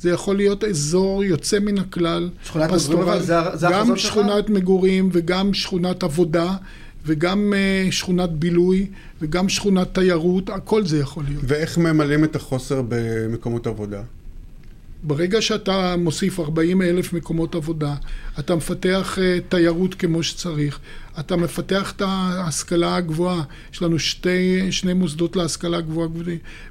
זה 0.00 0.10
יכול 0.10 0.36
להיות 0.36 0.64
אזור 0.64 1.24
יוצא 1.24 1.58
מן 1.58 1.78
הכלל, 1.78 2.30
שכונת 2.44 2.70
מגורים, 2.70 3.08
אבל 3.08 3.22
זה 3.22 3.34
זה 3.54 3.66
גם 3.66 3.80
החזון 3.80 3.96
שלך? 3.96 4.12
שכונת 4.12 4.50
מגורים 4.50 5.08
וגם 5.12 5.54
שכונת 5.54 6.02
עבודה, 6.02 6.56
וגם 7.06 7.54
אה, 7.56 7.88
שכונת 7.92 8.30
בילוי, 8.30 8.86
וגם 9.22 9.48
שכונת 9.48 9.94
תיירות, 9.94 10.50
הכל 10.50 10.86
זה 10.86 10.98
יכול 10.98 11.24
להיות. 11.28 11.42
ואיך 11.46 11.78
ממלאים 11.78 12.24
את 12.24 12.36
החוסר 12.36 12.82
במקומות 12.88 13.66
עבודה? 13.66 14.02
ברגע 15.02 15.42
שאתה 15.42 15.94
מוסיף 15.98 16.40
40 16.40 16.82
אלף 16.82 17.12
מקומות 17.12 17.54
עבודה, 17.54 17.94
אתה 18.38 18.56
מפתח 18.56 19.18
uh, 19.18 19.20
תיירות 19.48 19.94
כמו 19.94 20.22
שצריך, 20.22 20.78
אתה 21.20 21.36
מפתח 21.36 21.92
את 21.96 22.02
ההשכלה 22.02 22.96
הגבוהה, 22.96 23.42
יש 23.72 23.82
לנו 23.82 23.98
שתי, 23.98 24.72
שני 24.72 24.92
מוסדות 24.92 25.36
להשכלה 25.36 25.80
גבוהה, 25.80 26.08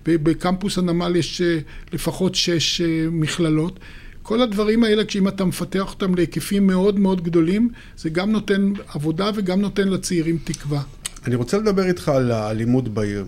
ובקמפוס 0.08 0.78
הנמל 0.78 1.16
יש 1.16 1.42
uh, 1.42 1.94
לפחות 1.94 2.36
שש 2.36 2.82
uh, 2.82 2.84
מכללות. 3.12 3.80
כל 4.24 4.42
הדברים 4.42 4.84
האלה, 4.84 5.06
כשאם 5.06 5.28
אתה 5.28 5.46
מפתח 5.46 5.94
אותם 5.94 6.16
להיקפים 6.16 6.68
מאוד 6.68 7.00
מאוד 7.00 7.24
גדולים, 7.24 7.70
זה 7.98 8.10
גם 8.10 8.32
נותן 8.32 8.74
עבודה 8.88 9.30
וגם 9.36 9.62
נותן 9.62 9.88
לצעירים 9.88 10.38
תקווה. 10.44 10.82
אני 11.28 11.36
רוצה 11.36 11.58
לדבר 11.58 11.86
איתך 11.86 12.10
על 12.10 12.32
האלימות 12.32 12.88
בעיר. 12.88 13.26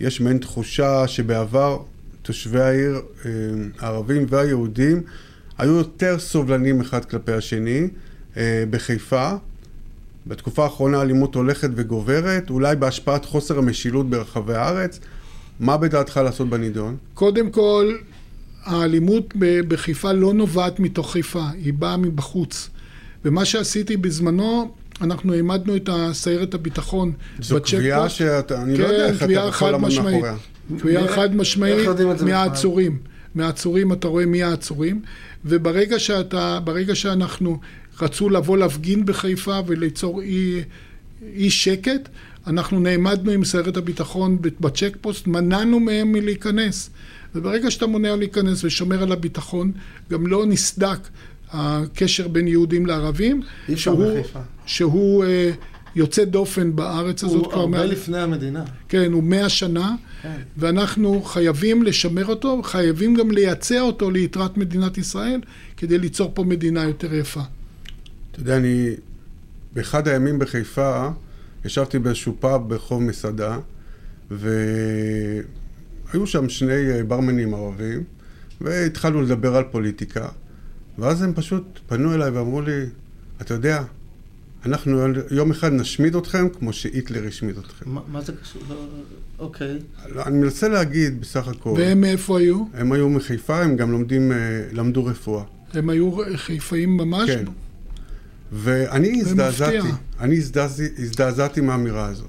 יש 0.00 0.20
מעין 0.20 0.38
תחושה 0.38 1.08
שבעבר 1.08 1.78
תושבי 2.22 2.60
העיר, 2.60 3.00
אה, 3.24 3.30
הערבים 3.78 4.26
והיהודים, 4.28 5.02
היו 5.58 5.72
יותר 5.72 6.18
סובלנים 6.18 6.80
אחד 6.80 7.04
כלפי 7.04 7.32
השני. 7.32 7.88
אה, 8.36 8.64
בחיפה, 8.70 9.32
בתקופה 10.26 10.64
האחרונה 10.64 10.98
האלימות 10.98 11.34
הולכת 11.34 11.70
וגוברת, 11.74 12.50
אולי 12.50 12.76
בהשפעת 12.76 13.24
חוסר 13.24 13.58
המשילות 13.58 14.10
ברחבי 14.10 14.54
הארץ. 14.54 15.00
מה 15.60 15.76
בדעתך 15.76 16.16
לעשות 16.24 16.48
בנידון? 16.48 16.96
קודם 17.14 17.50
כל, 17.50 17.96
האלימות 18.64 19.34
בחיפה 19.68 20.12
לא 20.12 20.34
נובעת 20.34 20.80
מתוך 20.80 21.12
חיפה, 21.12 21.44
היא 21.54 21.74
באה 21.74 21.96
מבחוץ. 21.96 22.70
ומה 23.24 23.44
שעשיתי 23.44 23.96
בזמנו, 23.96 24.74
אנחנו 25.00 25.34
העמדנו 25.34 25.76
את 25.76 25.88
סיירת 26.12 26.54
הביטחון 26.54 27.12
זו 27.40 27.56
בצ'ק 27.56 27.74
קביעה. 27.74 28.08
שאתה, 28.08 28.62
אני 28.62 28.78
לא 28.78 28.86
יודע 28.86 29.06
איך 29.06 29.10
כן, 29.10 29.16
אתה 29.16 29.24
קביעה 29.24 29.48
יכול 29.48 29.70
לעמוד. 29.70 29.90
מאחוריה. 30.02 30.34
איך- 30.86 31.10
חד 31.10 31.36
משמעית? 31.36 31.88
מהעצורים. 32.26 32.98
מהעצורים 33.34 33.92
אתה 33.92 34.08
רואה 34.08 34.26
מי 34.26 34.42
העצורים, 34.42 35.02
וברגע 35.44 35.98
שאתה, 35.98 36.58
ברגע 36.64 36.94
שאנחנו 36.94 37.60
רצו 38.02 38.30
לבוא 38.30 38.58
להפגין 38.58 39.04
בחיפה 39.04 39.60
וליצור 39.66 40.20
אי, 40.22 40.62
אי 41.34 41.50
שקט, 41.50 42.08
אנחנו 42.46 42.80
נעמדנו 42.80 43.30
עם 43.30 43.44
סיירת 43.44 43.76
הביטחון 43.76 44.38
בצ'ק 44.60 44.96
פוסט, 45.00 45.26
מנענו 45.26 45.80
מהם 45.80 46.12
מלהיכנס. 46.12 46.90
וברגע 47.34 47.70
שאתה 47.70 47.86
מונע 47.86 48.16
להיכנס 48.16 48.64
ושומר 48.64 49.02
על 49.02 49.12
הביטחון, 49.12 49.72
גם 50.10 50.26
לא 50.26 50.46
נסדק 50.46 50.98
הקשר 51.50 52.28
בין 52.28 52.48
יהודים 52.48 52.86
לערבים, 52.86 53.42
אי 53.68 53.74
אפשר 53.74 53.90
שהוא, 53.94 54.12
בחיפה. 54.20 54.38
שהוא 54.66 55.24
אה, 55.24 55.50
יוצא 55.94 56.24
דופן 56.24 56.76
בארץ 56.76 57.24
הזאת. 57.24 57.44
הוא 57.44 57.54
הרבה 57.54 57.84
לפני 57.84 58.18
המדינה. 58.18 58.64
כן, 58.88 59.12
הוא 59.12 59.22
מאה 59.22 59.48
שנה, 59.48 59.94
כן. 60.22 60.40
ואנחנו 60.56 61.22
חייבים 61.22 61.82
לשמר 61.82 62.26
אותו, 62.26 62.62
חייבים 62.62 63.14
גם 63.14 63.30
לייצא 63.30 63.80
אותו 63.80 64.10
ליתרת 64.10 64.56
מדינת 64.56 64.98
ישראל, 64.98 65.40
כדי 65.76 65.98
ליצור 65.98 66.30
פה 66.34 66.44
מדינה 66.44 66.84
יותר 66.84 67.14
יפה. 67.14 67.40
אתה 68.30 68.40
יודע, 68.40 68.56
אני 68.56 68.90
באחד 69.72 70.08
הימים 70.08 70.38
בחיפה, 70.38 71.08
ישבתי 71.64 71.98
באיזשהו 71.98 72.36
פאב 72.40 72.68
ברחוב 72.68 73.02
מסעדה, 73.02 73.58
והיו 74.30 76.26
שם 76.26 76.48
שני 76.48 76.90
אה, 76.90 77.04
ברמנים 77.04 77.54
ערבים, 77.54 78.04
והתחלנו 78.60 79.22
לדבר 79.22 79.56
על 79.56 79.64
פוליטיקה, 79.70 80.28
ואז 80.98 81.22
הם 81.22 81.32
פשוט 81.34 81.80
פנו 81.86 82.14
אליי 82.14 82.30
ואמרו 82.30 82.60
לי, 82.60 82.84
אתה 83.40 83.54
יודע, 83.54 83.82
אנחנו 84.66 85.06
יום 85.30 85.50
אחד 85.50 85.72
נשמיד 85.72 86.16
אתכם 86.16 86.48
כמו 86.48 86.72
שהיטלר 86.72 87.26
השמיד 87.26 87.58
אתכם. 87.58 87.90
מה, 87.90 88.00
מה 88.08 88.20
זה 88.20 88.32
קשור? 88.42 88.62
לא, 88.68 88.86
אוקיי. 89.38 89.78
לא, 90.14 90.22
אני 90.26 90.38
מנסה 90.38 90.68
להגיד 90.68 91.20
בסך 91.20 91.48
הכל. 91.48 91.74
והם 91.76 92.00
מאיפה 92.00 92.38
היו? 92.38 92.64
הם 92.74 92.92
היו 92.92 93.08
מחיפה, 93.08 93.62
הם 93.62 93.76
גם 93.76 93.92
לומדים, 93.92 94.32
אה, 94.32 94.36
למדו 94.72 95.04
רפואה. 95.04 95.44
הם 95.74 95.90
היו 95.90 96.12
חיפאים 96.36 96.96
ממש? 96.96 97.30
כן. 97.30 97.44
ואני 98.52 99.20
הזדעזעתי, 99.20 99.88
אני 100.20 100.36
הזדעזעתי 100.98 101.60
מהאמירה 101.60 102.06
הזו. 102.06 102.26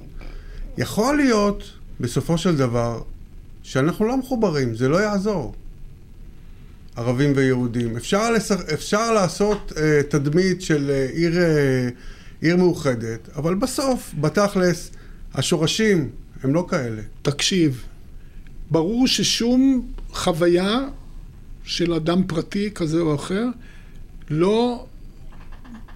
יכול 0.78 1.18
להיות, 1.18 1.64
בסופו 2.00 2.38
של 2.38 2.58
דבר, 2.58 3.02
שאנחנו 3.64 4.06
לא 4.06 4.18
מחוברים, 4.18 4.76
זה 4.76 4.90
לא 4.90 4.98
יעזור. 4.98 5.56
ערבים 6.96 7.34
ויהודים. 7.36 7.98
אפשר, 7.98 8.32
לסר... 8.32 8.56
אפשר 8.74 9.12
לעשות 9.12 9.74
uh, 9.76 9.78
תדמית 10.10 10.62
של 10.62 10.92
uh, 10.92 11.16
עיר, 11.16 11.34
uh, 11.34 11.38
עיר 12.44 12.58
מאוחדת, 12.58 13.30
אבל 13.36 13.56
בסוף, 13.56 14.14
בתכלס, 14.22 14.92
השורשים 15.34 16.10
הם 16.44 16.54
לא 16.54 16.66
כאלה. 16.70 17.02
תקשיב, 17.22 17.84
ברור 18.72 19.08
ששום 19.08 19.88
חוויה 20.10 20.80
של 21.64 21.94
אדם 21.94 22.24
פרטי 22.28 22.72
כזה 22.72 23.00
או 23.00 23.16
אחר 23.16 23.46
לא 24.30 24.86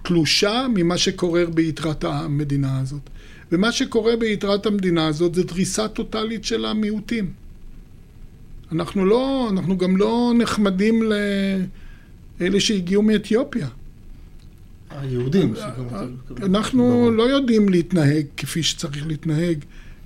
תלושה 0.02 0.66
ממה 0.74 0.98
שקורה 0.98 1.44
ביתרת 1.46 2.04
המדינה 2.04 2.80
הזאת. 2.80 3.10
ומה 3.52 3.72
שקורה 3.72 4.16
ביתרת 4.16 4.66
המדינה 4.66 5.06
הזאת 5.06 5.34
זה 5.34 5.44
דריסה 5.44 5.88
טוטאלית 5.88 6.44
של 6.44 6.64
המיעוטים. 6.64 7.32
אנחנו 8.72 9.04
לא, 9.04 9.48
אנחנו 9.50 9.78
גם 9.78 9.96
לא 9.96 10.32
נחמדים 10.38 11.02
לאלה 12.40 12.60
שהגיעו 12.60 13.02
מאתיופיה. 13.02 13.68
היהודים. 14.90 15.54
אנחנו 16.42 17.10
לא 17.10 17.22
יודעים 17.22 17.68
להתנהג 17.68 18.26
כפי 18.36 18.62
שצריך 18.62 19.06
להתנהג 19.06 19.58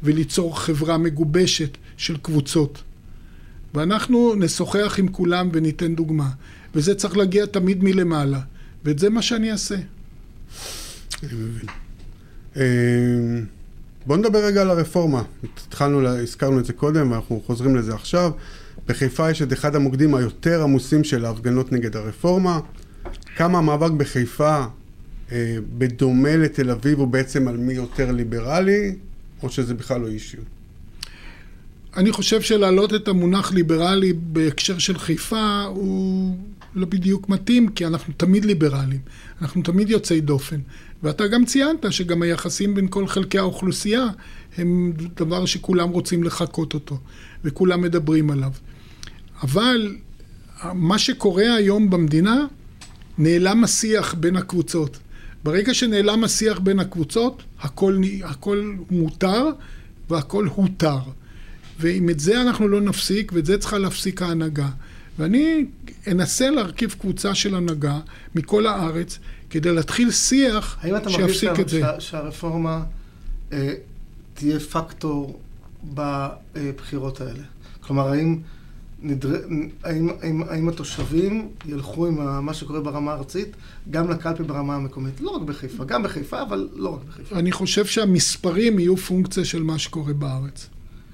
וליצור 0.02 0.60
חברה 0.60 0.98
מגובשת 0.98 1.76
של 1.96 2.16
קבוצות. 2.16 2.82
ואנחנו 3.74 4.34
נשוחח 4.34 4.94
עם 4.98 5.08
כולם 5.08 5.48
וניתן 5.52 5.94
דוגמה. 5.94 6.30
וזה 6.74 6.94
צריך 6.94 7.16
להגיע 7.16 7.46
תמיד 7.46 7.84
מלמעלה. 7.84 8.40
ואת 8.84 8.98
זה 8.98 9.10
מה 9.10 9.22
שאני 9.22 9.52
אעשה. 9.52 9.74
אני 9.74 11.32
מבין. 11.32 11.68
אמ, 12.56 13.44
בואו 14.06 14.18
נדבר 14.18 14.44
רגע 14.44 14.60
על 14.60 14.70
הרפורמה. 14.70 15.22
התחלנו, 15.68 16.06
הזכרנו 16.06 16.58
את 16.58 16.64
זה 16.64 16.72
קודם 16.72 17.10
ואנחנו 17.10 17.42
חוזרים 17.46 17.76
לזה 17.76 17.94
עכשיו. 17.94 18.30
בחיפה 18.88 19.30
יש 19.30 19.42
את 19.42 19.52
אחד 19.52 19.76
המוקדים 19.76 20.14
היותר 20.14 20.62
עמוסים 20.62 21.04
של 21.04 21.24
ההפגנות 21.24 21.72
נגד 21.72 21.96
הרפורמה. 21.96 22.60
כמה 23.42 23.58
המאבק 23.58 23.90
בחיפה, 23.90 24.64
אה, 25.32 25.56
בדומה 25.78 26.36
לתל 26.36 26.70
אביב, 26.70 26.98
הוא 26.98 27.08
בעצם 27.08 27.48
על 27.48 27.56
מי 27.56 27.72
יותר 27.72 28.12
ליברלי, 28.12 28.94
או 29.42 29.50
שזה 29.50 29.74
בכלל 29.74 30.00
לא 30.00 30.08
אישיו? 30.08 30.40
אני 31.96 32.12
חושב 32.12 32.40
שלהעלות 32.40 32.94
את 32.94 33.08
המונח 33.08 33.52
ליברלי 33.52 34.12
בהקשר 34.12 34.78
של 34.78 34.98
חיפה 34.98 35.62
הוא 35.62 36.36
לא 36.74 36.86
בדיוק 36.86 37.28
מתאים, 37.28 37.68
כי 37.68 37.86
אנחנו 37.86 38.14
תמיד 38.16 38.44
ליברלים, 38.44 39.00
אנחנו 39.42 39.62
תמיד 39.62 39.90
יוצאי 39.90 40.20
דופן. 40.20 40.60
ואתה 41.02 41.26
גם 41.26 41.44
ציינת 41.44 41.92
שגם 41.92 42.22
היחסים 42.22 42.74
בין 42.74 42.88
כל 42.90 43.06
חלקי 43.06 43.38
האוכלוסייה 43.38 44.06
הם 44.58 44.92
דבר 45.16 45.46
שכולם 45.46 45.88
רוצים 45.88 46.22
לחקות 46.22 46.74
אותו, 46.74 46.98
וכולם 47.44 47.80
מדברים 47.80 48.30
עליו. 48.30 48.50
אבל 49.42 49.96
מה 50.74 50.98
שקורה 50.98 51.54
היום 51.54 51.90
במדינה, 51.90 52.46
נעלם 53.18 53.64
השיח 53.64 54.14
בין 54.14 54.36
הקבוצות. 54.36 54.98
ברגע 55.44 55.74
שנעלם 55.74 56.24
השיח 56.24 56.58
בין 56.58 56.78
הקבוצות, 56.78 57.42
הכל, 57.60 58.00
הכל 58.24 58.74
מותר 58.90 59.46
והכל 60.10 60.46
הותר. 60.54 60.98
ואם 61.80 62.10
את 62.10 62.20
זה 62.20 62.42
אנחנו 62.42 62.68
לא 62.68 62.80
נפסיק, 62.80 63.32
ואת 63.34 63.46
זה 63.46 63.58
צריכה 63.58 63.78
להפסיק 63.78 64.22
ההנהגה. 64.22 64.68
ואני 65.18 65.64
אנסה 66.06 66.50
להרכיב 66.50 66.94
קבוצה 67.00 67.34
של 67.34 67.54
הנהגה 67.54 68.00
מכל 68.34 68.66
הארץ, 68.66 69.18
כדי 69.50 69.72
להתחיל 69.72 70.10
שיח 70.10 70.78
שיפסיק 71.08 71.60
את 71.60 71.68
זה. 71.68 71.76
האם 71.76 71.86
אתה 71.86 71.92
מרגיש 71.92 72.10
שהרפורמה 72.10 72.82
אה, 73.52 73.74
תהיה 74.34 74.60
פקטור 74.60 75.40
בבחירות 75.94 77.20
האלה? 77.20 77.42
כלומר, 77.80 78.08
האם, 78.08 78.40
נדר... 79.02 79.40
האם, 79.84 80.08
האם, 80.22 80.42
האם 80.42 80.68
התושבים 80.68 81.48
ילכו 81.66 82.06
עם 82.06 82.44
מה 82.44 82.54
שקורה 82.54 82.80
ברמה 82.80 83.12
הארצית, 83.12 83.56
גם 83.90 84.10
לקלפי 84.10 84.42
ברמה 84.42 84.74
המקומית? 84.74 85.20
לא 85.20 85.30
רק 85.30 85.42
בחיפה, 85.42 85.84
גם 85.84 86.02
בחיפה, 86.02 86.42
אבל 86.42 86.68
לא 86.74 86.88
רק 86.88 87.00
בחיפה. 87.08 87.38
אני 87.38 87.52
חושב 87.52 87.86
שהמספרים 87.86 88.78
יהיו 88.78 88.96
פונקציה 88.96 89.44
של 89.44 89.62
מה 89.62 89.78
שקורה 89.78 90.12
בארץ. 90.12 90.68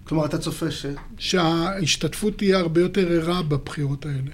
כלומר, 0.04 0.26
אתה 0.26 0.38
צופה 0.38 0.70
ש... 0.70 0.86
שההשתתפות 1.18 2.38
תהיה 2.38 2.58
הרבה 2.58 2.80
יותר 2.80 3.12
ערה 3.12 3.42
בבחירות 3.42 4.06
האלה. 4.06 4.30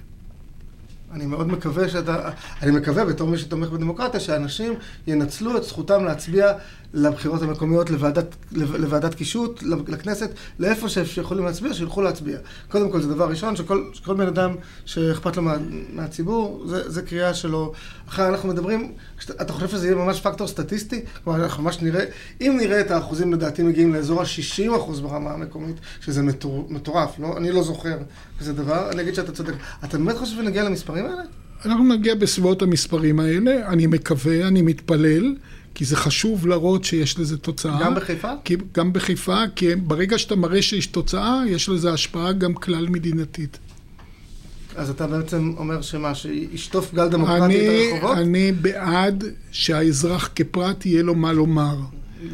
אני 1.12 1.27
מאוד 1.27 1.47
מקווה 1.47 1.88
שאתה, 1.88 2.31
אני 2.62 2.71
מקווה 2.71 3.05
בתור 3.05 3.29
מי 3.29 3.38
שתומך 3.38 3.69
בדמוקרטיה, 3.69 4.21
שאנשים 4.21 4.73
ינצלו 5.07 5.57
את 5.57 5.64
זכותם 5.64 6.05
להצביע 6.05 6.53
לבחירות 6.94 7.42
המקומיות, 7.42 7.90
לוועדת, 7.90 8.37
לוועדת 8.52 9.14
קישוט, 9.14 9.62
לכנסת, 9.88 10.30
לאיפה 10.59 10.88
שיכולים 10.88 11.44
להצביע, 11.44 11.74
שילכו 11.74 12.02
להצביע. 12.02 12.38
קודם 12.68 12.90
כל, 12.90 13.00
זה 13.00 13.09
דבר 13.09 13.28
ראשון, 13.28 13.57
שכל, 13.57 13.85
שכל 13.92 14.14
בן 14.14 14.26
אדם 14.26 14.54
שאכפת 14.85 15.37
לו 15.37 15.42
מה, 15.42 15.57
מהציבור, 15.92 16.64
זה, 16.66 16.90
זה 16.90 17.02
קריאה 17.02 17.35
שלו. 17.35 17.72
אחרי 18.09 18.28
אנחנו 18.28 18.48
מדברים, 18.48 18.92
אתה 19.30 19.52
חושב 19.52 19.68
שזה 19.68 19.87
יהיה 19.87 19.96
ממש 19.96 20.20
פקטור 20.20 20.46
סטטיסטי? 20.46 21.04
כלומר, 21.24 21.44
אנחנו 21.44 21.62
ממש 21.62 21.83
נראה, 21.83 22.04
אם 22.40 22.57
נראה 22.61 22.80
את 22.80 22.90
האחוזים 22.90 23.33
לדעתי 23.33 23.62
מגיעים 23.62 23.94
לאזור 23.94 24.20
ה-60% 24.20 25.00
ברמה 25.02 25.30
המקומית, 25.30 25.76
שזה 26.00 26.22
מטורף, 26.68 27.18
לא? 27.18 27.37
אני 27.37 27.50
לא 27.50 27.62
זוכר 27.62 27.98
כזה 28.40 28.52
דבר, 28.52 28.90
אני 28.90 29.02
אגיד 29.02 29.14
שאתה 29.14 29.33
צודק. 29.33 29.54
אתה 29.85 29.98
באמת 29.98 30.16
חושב 30.16 30.37
שנגיע 30.37 30.64
למספרים 30.64 31.04
האלה? 31.04 31.22
אנחנו 31.64 31.85
נגיע 31.94 32.14
בסביבות 32.14 32.62
המספרים 32.62 33.20
האלה, 33.20 33.68
אני 33.68 33.87
מקווה, 33.87 34.48
אני 34.48 34.62
מתפלל. 34.62 35.35
כי 35.74 35.84
זה 35.84 35.96
חשוב 35.96 36.46
להראות 36.46 36.84
שיש 36.84 37.18
לזה 37.18 37.38
תוצאה. 37.38 37.80
גם 37.80 37.94
בחיפה? 37.94 38.32
כי, 38.44 38.56
גם 38.74 38.92
בחיפה, 38.92 39.42
כי 39.56 39.74
ברגע 39.76 40.18
שאתה 40.18 40.37
מראה 40.37 40.62
שיש 40.62 40.87
תוצאה, 40.87 41.42
יש 41.46 41.68
לזה 41.68 41.92
השפעה 41.92 42.32
גם 42.32 42.54
כלל 42.54 42.88
מדינתית. 42.88 43.58
אז 44.76 44.90
אתה 44.90 45.06
בעצם 45.06 45.54
אומר 45.56 45.82
שמה, 45.82 46.14
שישטוף 46.14 46.94
גל 46.94 47.08
דמוקרטי 47.08 47.88
את 47.88 47.92
הרחובות? 47.92 48.18
אני 48.18 48.52
בעד 48.52 49.24
שהאזרח 49.50 50.30
כפרט 50.34 50.87
יהיה 50.87 51.02
לו 51.02 51.14
מה 51.14 51.32
לומר. 51.32 51.76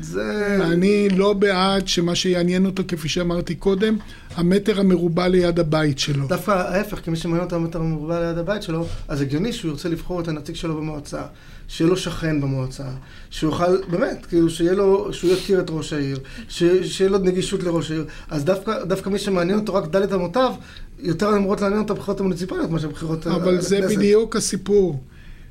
זה... 0.01 0.59
אני 0.63 1.09
לא 1.09 1.33
בעד 1.33 1.89
שמה 1.89 2.15
שיעניין 2.15 2.67
אותו, 2.67 2.83
כפי 2.89 3.09
שאמרתי 3.09 3.55
קודם, 3.55 3.97
המטר 4.35 4.81
המרובע 4.81 5.29
ליד 5.29 5.59
הבית 5.59 5.99
שלו. 5.99 6.27
דווקא 6.29 6.51
ההפך, 6.51 6.99
כי 6.99 7.11
מי 7.11 7.17
שמעניין 7.17 7.45
אותו 7.45 7.57
המטר 7.57 7.81
המרובע 7.81 8.21
ליד 8.21 8.39
הבית 8.39 8.63
שלו, 8.63 8.87
אז 9.09 9.21
הגיוני 9.21 9.53
שהוא 9.53 9.71
ירצה 9.71 9.89
לבחור 9.89 10.21
את 10.21 10.29
הנציג 10.29 10.55
שלו 10.55 10.77
במועצה, 10.77 11.23
שיהיה 11.71 11.91
לו 11.91 11.97
שכן 11.97 12.41
במועצה, 12.41 12.85
שהוא 13.31 13.51
יוכל, 13.51 13.77
באמת, 13.91 14.27
כאילו, 14.27 14.51
שיהיה 14.51 14.73
לו, 14.73 15.13
שהוא 15.13 15.33
יכיר 15.33 15.61
את 15.61 15.67
ראש 15.71 15.93
העיר, 15.93 16.19
ש, 16.49 16.63
שיהיה 16.83 17.11
לו 17.11 17.19
נגישות 17.19 17.63
לראש 17.63 17.91
העיר. 17.91 18.05
אז 18.31 18.45
דווקא, 18.45 18.85
דווקא 18.85 19.09
מי 19.09 19.19
שמעניין 19.19 19.59
אותו 19.59 19.75
רק 19.75 19.87
דלת 19.87 20.13
אמותיו, 20.13 20.53
יותר 20.99 21.37
אמורות 21.37 21.61
לעניין 21.61 21.83
אותו 21.83 21.95
הבחירות 21.95 22.21
המוניציפליות 22.21 22.71
מאשר 22.71 22.89
הבחירות 22.89 23.27
לכנסת. 23.27 23.43
אבל 23.43 23.61
זה 23.61 23.81
בדיוק 23.81 24.37
הסיפור, 24.37 25.01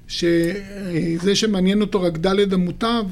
שזה 0.08 1.36
שמעניין 1.36 1.82
אותו 1.82 2.02
רק 2.02 2.18
דלת 2.18 2.54
אמותיו, 2.54 3.06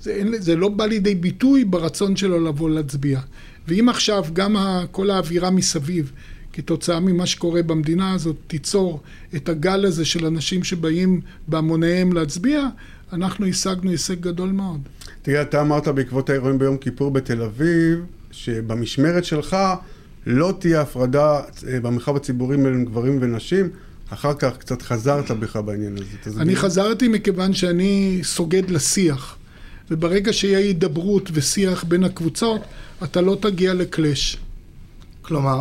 זה, 0.00 0.22
זה 0.38 0.56
לא 0.56 0.68
בא 0.68 0.86
לידי 0.86 1.14
ביטוי 1.14 1.64
ברצון 1.64 2.16
שלו 2.16 2.44
לבוא 2.44 2.70
להצביע. 2.70 3.20
ואם 3.68 3.88
עכשיו 3.88 4.24
גם 4.32 4.56
כל 4.90 5.10
האווירה 5.10 5.50
מסביב, 5.50 6.12
כתוצאה 6.56 7.00
ממה 7.00 7.26
שקורה 7.26 7.62
במדינה 7.62 8.12
הזאת, 8.12 8.36
תיצור 8.46 9.00
את 9.36 9.48
הגל 9.48 9.84
הזה 9.84 10.04
של 10.04 10.26
אנשים 10.26 10.64
שבאים 10.64 11.20
בהמוניהם 11.48 12.12
להצביע, 12.12 12.66
אנחנו 13.12 13.46
השגנו 13.46 13.90
הישג 13.90 14.20
גדול 14.20 14.48
מאוד. 14.48 14.80
תראה, 15.22 15.42
אתה 15.42 15.60
אמרת 15.60 15.88
בעקבות 15.88 16.30
האירועים 16.30 16.58
ביום 16.58 16.76
כיפור 16.76 17.10
בתל 17.10 17.42
אביב, 17.42 17.98
שבמשמרת 18.30 19.24
שלך 19.24 19.56
לא 20.26 20.54
תהיה 20.58 20.80
הפרדה 20.80 21.40
אה, 21.68 21.80
במרחב 21.80 22.16
הציבורי 22.16 22.56
בין 22.56 22.84
גברים 22.84 23.18
ונשים. 23.20 23.68
אחר 24.10 24.34
כך 24.34 24.56
קצת 24.58 24.82
חזרת 24.82 25.30
בך 25.30 25.56
בעניין 25.56 25.96
הזה. 26.26 26.40
אני 26.40 26.56
חזרתי 26.56 27.08
מכיוון 27.08 27.54
שאני 27.54 28.20
סוגד 28.22 28.70
לשיח. 28.70 29.36
וברגע 29.90 30.32
שיהיה 30.32 30.58
הידברות 30.58 31.30
ושיח 31.32 31.84
בין 31.84 32.04
הקבוצות, 32.04 32.60
אתה 33.04 33.20
לא 33.20 33.36
תגיע 33.40 33.74
לקלאש. 33.74 34.38
כלומר? 35.22 35.60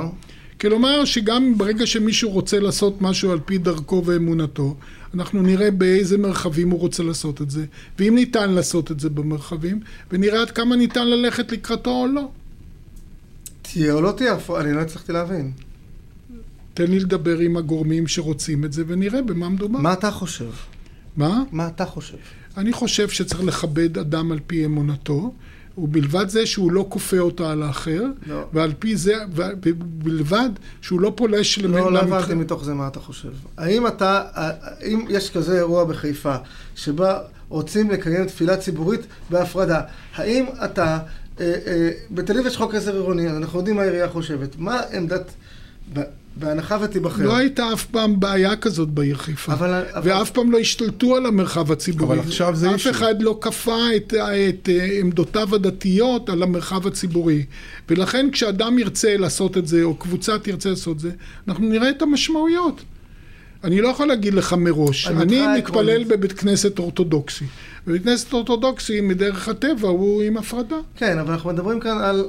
כלומר 0.62 1.06
שגם 1.06 1.58
ברגע 1.58 1.88
שמישהו 1.88 2.30
רוצה 2.30 2.60
לעשות 2.60 3.02
משהו 3.02 3.32
על 3.32 3.40
פי 3.46 3.58
דרכו 3.58 4.04
ואמונתו, 4.06 4.76
אנחנו 5.14 5.42
נראה 5.42 5.72
באיזה 5.72 6.18
מרחבים 6.18 6.70
הוא 6.70 6.80
רוצה 6.80 7.04
לעשות 7.04 7.42
את 7.42 7.52
זה, 7.52 7.66
ואם 8.00 8.16
ניתן 8.16 8.52
לעשות 8.52 8.92
את 8.92 9.00
זה 9.00 9.10
במרחבים, 9.10 9.80
ונראה 10.12 10.42
עד 10.42 10.52
כמה 10.52 10.76
ניתן 10.76 11.08
ללכת 11.08 11.52
לקראתו 11.52 11.92
או 11.92 12.08
לא. 12.08 12.30
תהיה 13.62 13.94
או 13.94 14.02
לא 14.02 14.12
תהיה, 14.12 14.38
אני 14.60 14.74
לא 14.74 14.82
הצלחתי 14.82 15.12
להבין. 15.12 15.52
תן 16.74 16.92
לי 16.92 17.00
לדבר 17.00 17.40
עם 17.40 17.58
הגורמים 17.58 18.08
שרוצים 18.08 18.66
את 18.66 18.74
זה, 18.74 18.84
ונראה 18.88 19.22
במה 19.22 19.50
מדובר. 19.50 19.80
מה 19.80 19.94
אתה 19.94 20.12
חושב? 20.12 20.52
מה? 21.18 21.44
מה 21.52 21.68
אתה 21.68 21.86
חושב? 21.86 22.18
אני 22.58 22.74
חושב 22.74 23.10
שצריך 23.10 23.44
לכבד 23.44 23.98
אדם 23.98 24.32
על 24.32 24.40
פי 24.48 24.66
אמונתו, 24.66 25.34
ובלבד 25.78 26.30
זה 26.30 26.46
שהוא 26.46 26.72
לא 26.72 26.86
כופה 26.90 27.18
אותה 27.18 27.52
על 27.52 27.64
האחר, 27.64 28.04
לא. 28.28 28.44
ועל 28.54 28.74
פי 28.80 28.96
זה, 28.96 29.14
ובלבד 29.30 30.50
שהוא 30.82 31.02
לא 31.02 31.14
פולש 31.16 31.60
למ... 31.60 31.74
לא, 31.74 31.92
לא 31.92 32.00
הבנתי 32.00 32.34
מתוך 32.34 32.64
זה 32.64 32.74
מה 32.74 32.88
אתה 32.88 33.00
חושב. 33.00 33.32
האם 33.58 33.88
אתה, 33.88 34.24
האם 34.34 35.06
יש 35.10 35.30
כזה 35.30 35.58
אירוע 35.58 35.84
בחיפה, 35.84 36.36
שבה 36.76 37.20
רוצים 37.50 37.92
לקיים 37.92 38.26
תפילה 38.26 38.58
ציבורית 38.58 39.02
בהפרדה, 39.30 39.82
האם 40.16 40.46
אתה, 40.66 41.00
אה, 41.40 41.54
אה, 41.68 41.90
בתל 42.12 42.34
אביב 42.34 42.46
יש 42.46 42.58
חוק 42.58 42.76
עזר 42.76 42.94
עירוני, 42.94 43.30
אנחנו 43.30 43.60
יודעים 43.60 43.76
מה 43.76 43.82
העירייה 43.82 44.10
חושבת, 44.10 44.56
מה 44.58 44.82
עמדת... 44.94 45.32
בהנחה 46.38 46.78
ותיבחר. 46.82 47.24
לא 47.24 47.38
הייתה 47.38 47.74
אף 47.74 47.86
פעם 47.86 48.20
בעיה 48.20 48.56
כזאת 48.56 48.90
בעיר 48.90 49.18
חיפה. 49.18 49.54
אבל... 49.54 49.84
ואף 50.04 50.32
פעם 50.32 50.52
לא 50.52 50.60
השתלטו 50.60 51.16
על 51.16 51.26
המרחב 51.26 51.72
הציבורי. 51.72 52.20
אבל 52.20 52.28
עכשיו 52.28 52.56
זה... 52.56 52.76
אף 52.76 52.88
אחד 52.88 53.22
לא 53.22 53.38
כפה 53.42 53.96
את, 53.96 54.14
את 54.50 54.70
אה, 54.70 54.88
עמדותיו 55.00 55.56
הדתיות 55.56 56.30
על 56.30 56.44
המרחב 56.44 56.88
הציבורי. 56.88 57.46
ולכן 57.90 58.32
כשאדם 58.32 58.80
ירצה 58.80 59.18
לעשות 59.18 59.58
את 59.58 59.68
זה, 59.68 59.84
או 59.84 59.96
קבוצה 59.96 60.40
תרצה 60.40 60.70
לעשות 60.70 60.96
את 60.96 61.02
זה, 61.02 61.12
אנחנו 61.48 61.66
נראה 61.66 61.90
את 61.90 62.02
המשמעויות. 62.02 62.82
אני 63.64 63.82
לא 63.82 63.88
יכול 63.88 64.08
להגיד 64.08 64.34
לך 64.34 64.54
מראש. 64.54 65.08
אני 65.08 65.48
מתפלל 65.58 66.04
בבית 66.04 66.32
כנסת 66.32 66.80
אורתודוקסי. 66.80 67.46
בבית 67.88 68.04
כנסת 68.04 68.34
אורתודוקסי, 68.34 69.02
מדרך 69.02 69.48
הטבע, 69.48 69.88
הוא 69.88 70.24
עם 70.24 70.38
הפרדה. 70.38 70.76
כן, 70.96 71.20
אבל 71.20 71.34
אנחנו 71.34 71.50
מדברים 71.50 71.80
כאן 71.80 71.98
על 71.98 72.26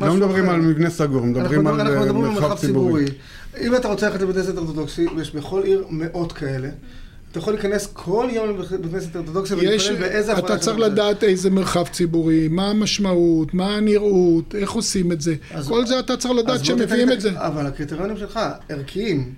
לא 0.00 0.14
מדברים 0.14 0.48
על 0.48 0.60
מבנה 0.60 0.90
סגור, 0.90 1.22
מדברים 1.22 1.66
על 1.66 1.80
אה, 1.80 2.12
מרחב 2.12 2.56
ציבורי. 2.56 3.04
אם 3.60 3.76
אתה 3.76 3.88
רוצה 3.88 4.08
ללכת 4.08 4.22
לבית 4.22 4.36
כנסת 4.36 4.56
אורתודוקסי, 4.56 5.06
ויש 5.16 5.34
בכל 5.34 5.62
עיר 5.62 5.84
מאות 5.90 6.32
כאלה, 6.32 6.68
אתה 7.30 7.38
יכול 7.38 7.52
להיכנס 7.52 7.88
כל 7.92 8.28
יום 8.32 8.48
לבית 8.48 8.92
כנסת 8.92 9.16
אורתודוקסי 9.16 9.54
ולהתפלל 9.54 9.96
באיזה 9.96 10.32
הפרדה 10.32 10.54
אתה 10.54 10.58
צריך 10.58 10.78
לדעת 10.78 11.24
איזה 11.24 11.50
מרחב 11.50 11.86
ציבורי, 11.88 12.48
מה 12.48 12.70
המשמעות, 12.70 13.54
מה 13.54 13.76
הנראות, 13.76 14.54
איך 14.54 14.70
עושים 14.70 15.12
את 15.12 15.20
זה. 15.20 15.34
כל 15.68 15.86
זה 15.86 15.98
אתה 15.98 16.16
צריך 16.16 16.34
לדעת 16.34 16.64
שמביאים 16.64 17.12
את 17.12 17.20
זה. 17.20 17.30
אבל 17.34 17.66
הקריטריונים 17.66 18.16
שלך 18.16 18.40
ערכיים. 18.68 19.32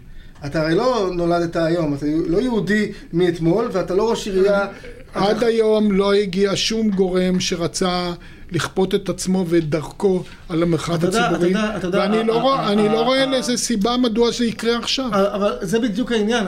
אתה 0.46 0.62
הרי 0.62 0.74
לא 0.74 1.10
נולדת 1.14 1.56
היום, 1.56 1.94
אתה 1.94 2.06
לא 2.26 2.38
יהודי 2.38 2.92
מאתמול, 3.12 3.68
ואתה 3.72 3.94
לא 3.94 4.10
ראש 4.10 4.26
עירייה... 4.26 4.66
עד 5.14 5.44
היום 5.44 5.92
לא 5.92 6.14
הגיע 6.14 6.52
שום 6.54 6.90
גורם 6.90 7.40
שרצה 7.40 8.12
לכפות 8.52 8.94
את 8.94 9.08
עצמו 9.08 9.44
ואת 9.48 9.68
דרכו 9.70 10.22
על 10.48 10.62
המרחב 10.62 11.04
הציבורי, 11.04 11.54
ואני 11.92 12.88
לא 12.88 13.02
רואה 13.02 13.26
לאיזה 13.26 13.56
סיבה 13.56 13.96
מדוע 13.96 14.30
זה 14.30 14.44
יקרה 14.44 14.78
עכשיו. 14.78 15.10
אבל 15.12 15.56
זה 15.60 15.80
בדיוק 15.80 16.12
העניין, 16.12 16.46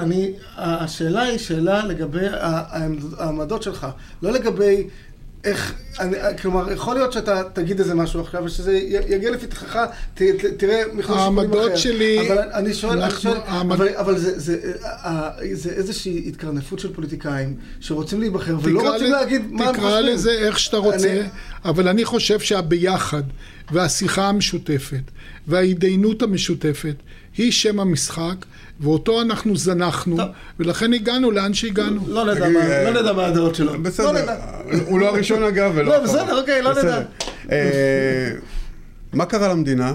השאלה 0.56 1.22
היא 1.22 1.38
שאלה 1.38 1.86
לגבי 1.86 2.26
העמדות 3.18 3.62
שלך, 3.62 3.86
לא 4.22 4.32
לגבי 4.32 4.86
איך, 5.44 5.74
אני, 6.00 6.16
כלומר, 6.42 6.72
יכול 6.72 6.94
להיות 6.94 7.12
שאתה 7.12 7.42
תגיד 7.52 7.78
איזה 7.80 7.94
משהו 7.94 8.20
עכשיו, 8.20 8.44
ושזה 8.44 8.72
יגיע 9.08 9.30
לפתחך, 9.30 9.76
ת, 10.14 10.22
ת, 10.22 10.44
תראה 10.56 10.82
מכלול 10.94 11.18
שיקולים 11.18 11.50
אחר. 11.50 11.58
העמדות 11.58 11.78
שלי... 11.78 12.28
אבל 12.28 12.38
אני 12.38 12.74
שואל, 12.74 13.02
אני 13.02 13.10
שואל 13.20 13.38
העמד... 13.46 13.76
אבל, 13.76 13.88
אבל 13.96 14.18
זה, 14.18 14.38
זה, 14.38 14.56
זה, 14.60 14.72
זה 15.52 15.70
איזושהי 15.70 16.24
התקרנפות 16.28 16.78
של 16.78 16.94
פוליטיקאים, 16.94 17.56
שרוצים 17.80 18.20
להיבחר, 18.20 18.56
ולא 18.62 18.92
רוצים 18.92 19.12
להגיד 19.12 19.42
מה 19.50 19.64
הם 19.64 19.74
חושבים. 19.74 19.90
תקרא 19.90 20.00
לזה 20.00 20.30
איך 20.30 20.58
שאתה 20.58 20.76
רוצה, 20.76 21.12
אני... 21.12 21.28
אבל 21.64 21.88
אני 21.88 22.04
חושב 22.04 22.40
שהביחד, 22.40 23.22
והשיחה 23.72 24.28
המשותפת, 24.28 25.02
וההתדיינות 25.46 26.22
המשותפת, 26.22 26.94
היא 27.36 27.52
שם 27.52 27.80
המשחק. 27.80 28.44
ואותו 28.80 29.22
אנחנו 29.22 29.56
זנחנו, 29.56 30.16
טוב. 30.16 30.28
ולכן 30.60 30.92
הגענו 30.92 31.30
לאן 31.30 31.54
שהגענו. 31.54 32.04
לא 32.08 32.34
נדע 32.34 32.48
מה 32.48 32.90
לא 32.90 33.16
מה 33.16 33.26
הדעות 33.26 33.54
שלו. 33.54 33.82
בסדר, 33.82 34.12
לא 34.12 34.32
הוא 34.86 35.00
לא 35.00 35.08
הראשון 35.08 35.42
אגב 35.42 35.72
ולא 35.74 35.92
לא, 35.92 36.04
בסדר, 36.04 36.40
אוקיי, 36.40 36.62
לא 36.62 36.72
נדע. 36.82 37.02
אה, 37.52 38.30
מה 39.12 39.26
קרה 39.26 39.48
למדינה? 39.48 39.94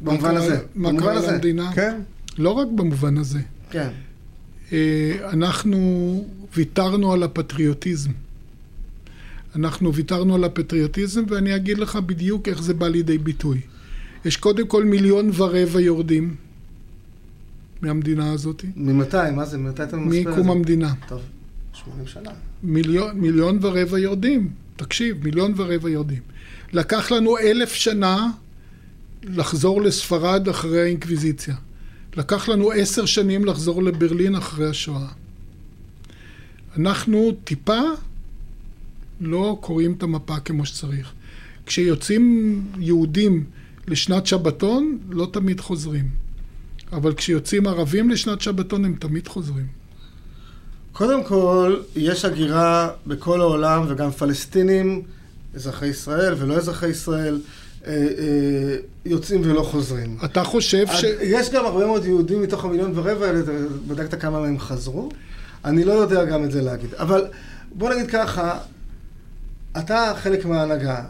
במובן 0.00 0.36
הזה. 0.36 0.58
מה 0.74 0.90
קרה 0.98 1.14
למדינה? 1.14 1.72
כן. 1.74 2.00
לא 2.38 2.50
רק 2.50 2.68
במובן 2.74 3.18
הזה. 3.18 3.38
כן. 3.70 3.88
אה, 4.72 5.12
אנחנו 5.32 5.78
ויתרנו 6.54 7.12
על 7.12 7.22
הפטריוטיזם. 7.22 8.10
אנחנו 9.56 9.94
ויתרנו 9.94 10.34
על 10.34 10.44
הפטריוטיזם, 10.44 11.24
ואני 11.28 11.56
אגיד 11.56 11.78
לך 11.78 11.96
בדיוק 11.96 12.48
איך 12.48 12.62
זה 12.62 12.74
בא 12.74 12.88
לידי 12.88 13.18
ביטוי. 13.18 13.60
יש 14.24 14.36
קודם 14.36 14.66
כל 14.66 14.84
מיליון 14.84 15.30
ורבע 15.34 15.80
יורדים. 15.80 16.34
מהמדינה 17.82 18.32
הזאת. 18.32 18.64
ממתי? 18.76 19.16
מה 19.34 19.44
זה? 19.44 19.58
ממתי 19.58 19.82
אתה 19.82 19.96
מספר 19.96 20.18
את 20.18 20.24
זה? 20.24 20.30
מקום 20.30 20.50
המדינה. 20.50 20.92
טוב, 21.08 21.20
80 21.72 22.06
שנה. 22.06 22.30
מיליון, 22.62 23.18
מיליון 23.20 23.58
ורבע 23.62 23.98
יורדים. 23.98 24.50
תקשיב, 24.76 25.24
מיליון 25.24 25.52
ורבע 25.56 25.90
יורדים. 25.90 26.20
לקח 26.72 27.10
לנו 27.10 27.38
אלף 27.38 27.72
שנה 27.72 28.30
לחזור 29.22 29.82
לספרד 29.82 30.48
אחרי 30.48 30.82
האינקוויזיציה. 30.82 31.54
לקח 32.16 32.48
לנו 32.48 32.70
עשר 32.70 33.06
שנים 33.06 33.44
לחזור 33.44 33.82
לברלין 33.82 34.34
אחרי 34.34 34.68
השואה. 34.68 35.08
אנחנו 36.76 37.32
טיפה 37.44 37.80
לא 39.22 39.58
קוראים 39.60 39.92
את 39.92 40.02
המפה 40.02 40.40
כמו 40.40 40.66
שצריך. 40.66 41.12
כשיוצאים 41.66 42.64
יהודים 42.78 43.44
לשנת 43.88 44.26
שבתון, 44.26 44.98
לא 45.10 45.28
תמיד 45.32 45.60
חוזרים. 45.60 46.08
אבל 46.92 47.14
כשיוצאים 47.14 47.66
ערבים 47.66 48.10
לשנת 48.10 48.40
שבתון 48.40 48.84
הם 48.84 48.94
תמיד 48.94 49.28
חוזרים. 49.28 49.66
קודם 50.92 51.24
כל, 51.24 51.76
יש 51.96 52.24
הגירה 52.24 52.90
בכל 53.06 53.40
העולם, 53.40 53.84
וגם 53.88 54.10
פלסטינים, 54.10 55.02
אזרחי 55.54 55.86
ישראל 55.86 56.34
ולא 56.38 56.54
אזרחי 56.56 56.88
ישראל, 56.88 57.40
אה, 57.86 57.92
אה, 57.92 58.76
יוצאים 59.04 59.40
ולא 59.44 59.62
חוזרים. 59.62 60.16
אתה 60.24 60.44
חושב 60.44 60.86
ש... 60.86 61.04
יש 61.22 61.50
גם 61.50 61.64
הרבה 61.64 61.86
מאוד 61.86 62.04
יהודים 62.04 62.42
מתוך 62.42 62.64
המיליון 62.64 62.92
ורבע 62.94 63.26
האלה, 63.26 63.40
בדקת 63.86 64.20
כמה 64.20 64.40
מהם 64.40 64.58
חזרו? 64.58 65.08
אני 65.64 65.84
לא 65.84 65.92
יודע 65.92 66.24
גם 66.24 66.44
את 66.44 66.50
זה 66.50 66.62
להגיד. 66.62 66.94
אבל 66.94 67.24
בוא 67.74 67.94
נגיד 67.94 68.10
ככה, 68.10 68.58
אתה 69.78 70.12
חלק 70.16 70.44
מההנהגה. 70.44 71.04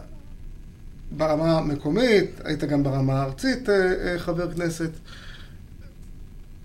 ברמה 1.17 1.57
המקומית, 1.57 2.41
היית 2.43 2.63
גם 2.63 2.83
ברמה 2.83 3.13
הארצית 3.13 3.69
אה, 3.69 4.19
חבר 4.19 4.51
כנסת. 4.51 4.89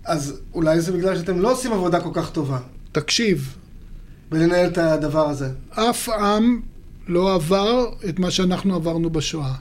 אז 0.05 0.39
אולי 0.53 0.81
זה 0.81 0.91
בגלל 0.91 1.17
שאתם 1.17 1.39
לא 1.39 1.51
עושים 1.51 1.71
עבודה 1.71 2.01
כל 2.01 2.09
כך 2.13 2.29
טובה. 2.29 2.59
תקשיב. 2.91 3.55
בלנהל 4.29 4.67
את 4.67 4.77
הדבר 4.77 5.29
הזה. 5.29 5.49
אף 5.69 6.09
עם 6.09 6.61
לא 7.07 7.33
עבר 7.35 7.89
את 8.09 8.19
מה 8.19 8.31
שאנחנו 8.31 8.75
עברנו 8.75 9.09
בשואה. 9.09 9.53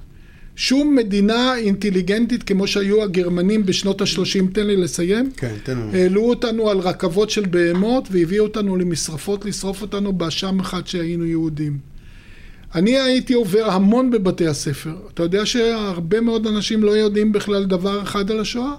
שום 0.56 0.96
מדינה 0.96 1.56
אינטליגנטית 1.56 2.42
כמו 2.42 2.66
שהיו 2.66 3.02
הגרמנים 3.02 3.66
בשנות 3.66 4.00
ה-30, 4.00 4.52
תן 4.52 4.66
לי 4.66 4.76
לסיים. 4.76 5.30
כן, 5.36 5.54
תן 5.62 5.78
לנו. 5.78 5.92
העלו 5.92 6.28
אותנו 6.28 6.70
על 6.70 6.78
רכבות 6.78 7.30
של 7.30 7.46
בהמות 7.46 8.08
והביאו 8.10 8.44
אותנו 8.44 8.76
למשרפות 8.76 9.44
לשרוף 9.44 9.82
אותנו 9.82 10.12
באשם 10.12 10.60
אחד 10.60 10.86
שהיינו 10.86 11.24
יהודים. 11.24 11.78
אני 12.74 12.98
הייתי 12.98 13.34
עובר 13.34 13.64
המון 13.70 14.10
בבתי 14.10 14.46
הספר. 14.46 14.96
אתה 15.14 15.22
יודע 15.22 15.46
שהרבה 15.46 16.20
מאוד 16.20 16.46
אנשים 16.46 16.82
לא 16.82 16.90
יודעים 16.90 17.32
בכלל 17.32 17.64
דבר 17.64 18.02
אחד 18.02 18.30
על 18.30 18.40
השואה? 18.40 18.74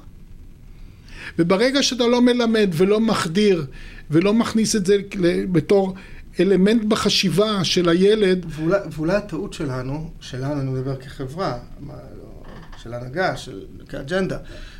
וברגע 1.39 1.83
שאתה 1.83 2.07
לא 2.07 2.21
מלמד 2.21 2.69
ולא 2.73 2.99
מחדיר 2.99 3.65
ולא 4.11 4.33
מכניס 4.33 4.75
את 4.75 4.85
זה 4.85 4.97
בתור 5.51 5.95
אלמנט 6.39 6.83
בחשיבה 6.83 7.63
של 7.63 7.89
הילד... 7.89 8.45
ואולי, 8.49 8.77
ואולי 8.91 9.15
הטעות 9.15 9.53
שלנו, 9.53 10.09
שלנו 10.19 10.61
אני 10.61 10.69
מדבר 10.69 10.95
כחברה, 10.95 11.57
של 12.83 12.93
הנהגה, 12.93 13.37
של, 13.37 13.61
כאג'נדה, 13.89 14.37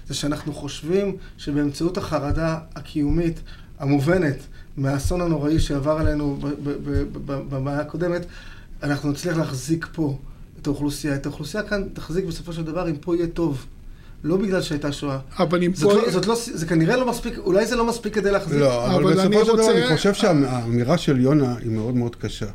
זה 0.08 0.14
שאנחנו 0.14 0.54
חושבים 0.54 1.18
שבאמצעות 1.38 1.98
החרדה 1.98 2.58
הקיומית 2.76 3.40
המובנת 3.80 4.38
מהאסון 4.78 5.22
הנוראי 5.22 5.60
שעבר 5.60 5.92
עלינו 5.92 6.40
במאה 7.28 7.80
הקודמת, 7.80 8.26
אנחנו 8.84 9.12
נצליח 9.12 9.38
להחזיק 9.38 9.88
פה 9.94 10.18
את 10.62 10.68
האוכלוסייה. 10.68 11.16
את 11.16 11.26
האוכלוסייה 11.26 11.64
כאן 11.64 11.84
תחזיק 11.94 12.26
בסופו 12.26 12.54
של 12.54 12.64
דבר 12.64 12.90
אם 12.90 12.96
פה 12.96 13.16
יהיה 13.16 13.28
טוב. 13.28 13.66
לא 14.24 14.38
בגלל 14.38 14.62
שהייתה 14.62 14.92
שואה. 14.92 15.20
אבל 15.40 15.64
אם 15.64 15.74
זאת 15.74 15.92
פה... 15.92 16.02
לא, 16.02 16.12
זאת 16.12 16.26
לא, 16.28 16.36
זה 16.54 16.66
כנראה 16.66 16.98
לא 16.98 17.10
מספיק, 17.10 17.38
אולי 17.38 17.66
זה 17.66 17.76
לא 17.76 17.86
מספיק 17.86 18.14
כדי 18.14 18.32
להחזיק. 18.32 18.60
לא, 18.60 18.86
אבל, 18.86 19.04
אבל 19.04 19.14
בסופו 19.14 19.46
של 19.46 19.52
רוצה- 19.52 19.64
דבר 19.64 19.88
אני 19.88 19.98
חושב 19.98 20.14
שהאמירה 20.14 20.98
של 20.98 21.20
יונה 21.20 21.56
היא 21.58 21.72
מאוד 21.72 21.96
מאוד 21.96 22.16
קשה. 22.16 22.46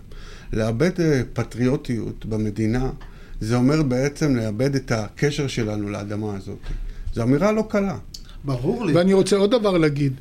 לאבד 0.53 1.01
אה, 1.01 1.23
פטריוטיות 1.33 2.27
במדינה, 2.27 2.91
זה 3.41 3.57
אומר 3.57 3.83
בעצם 3.83 4.37
לאבד 4.37 4.75
את 4.75 4.93
הקשר 4.93 5.47
שלנו 5.47 5.89
לאדמה 5.89 6.37
הזאת. 6.37 6.59
זו 7.15 7.23
אמירה 7.23 7.53
לא 7.53 7.65
קלה. 7.69 7.97
ברור 8.45 8.85
לי. 8.87 8.93
ואני 8.93 9.13
רוצה 9.15 9.37
עוד 9.37 9.51
דבר 9.51 9.79
להגיד, 9.79 10.13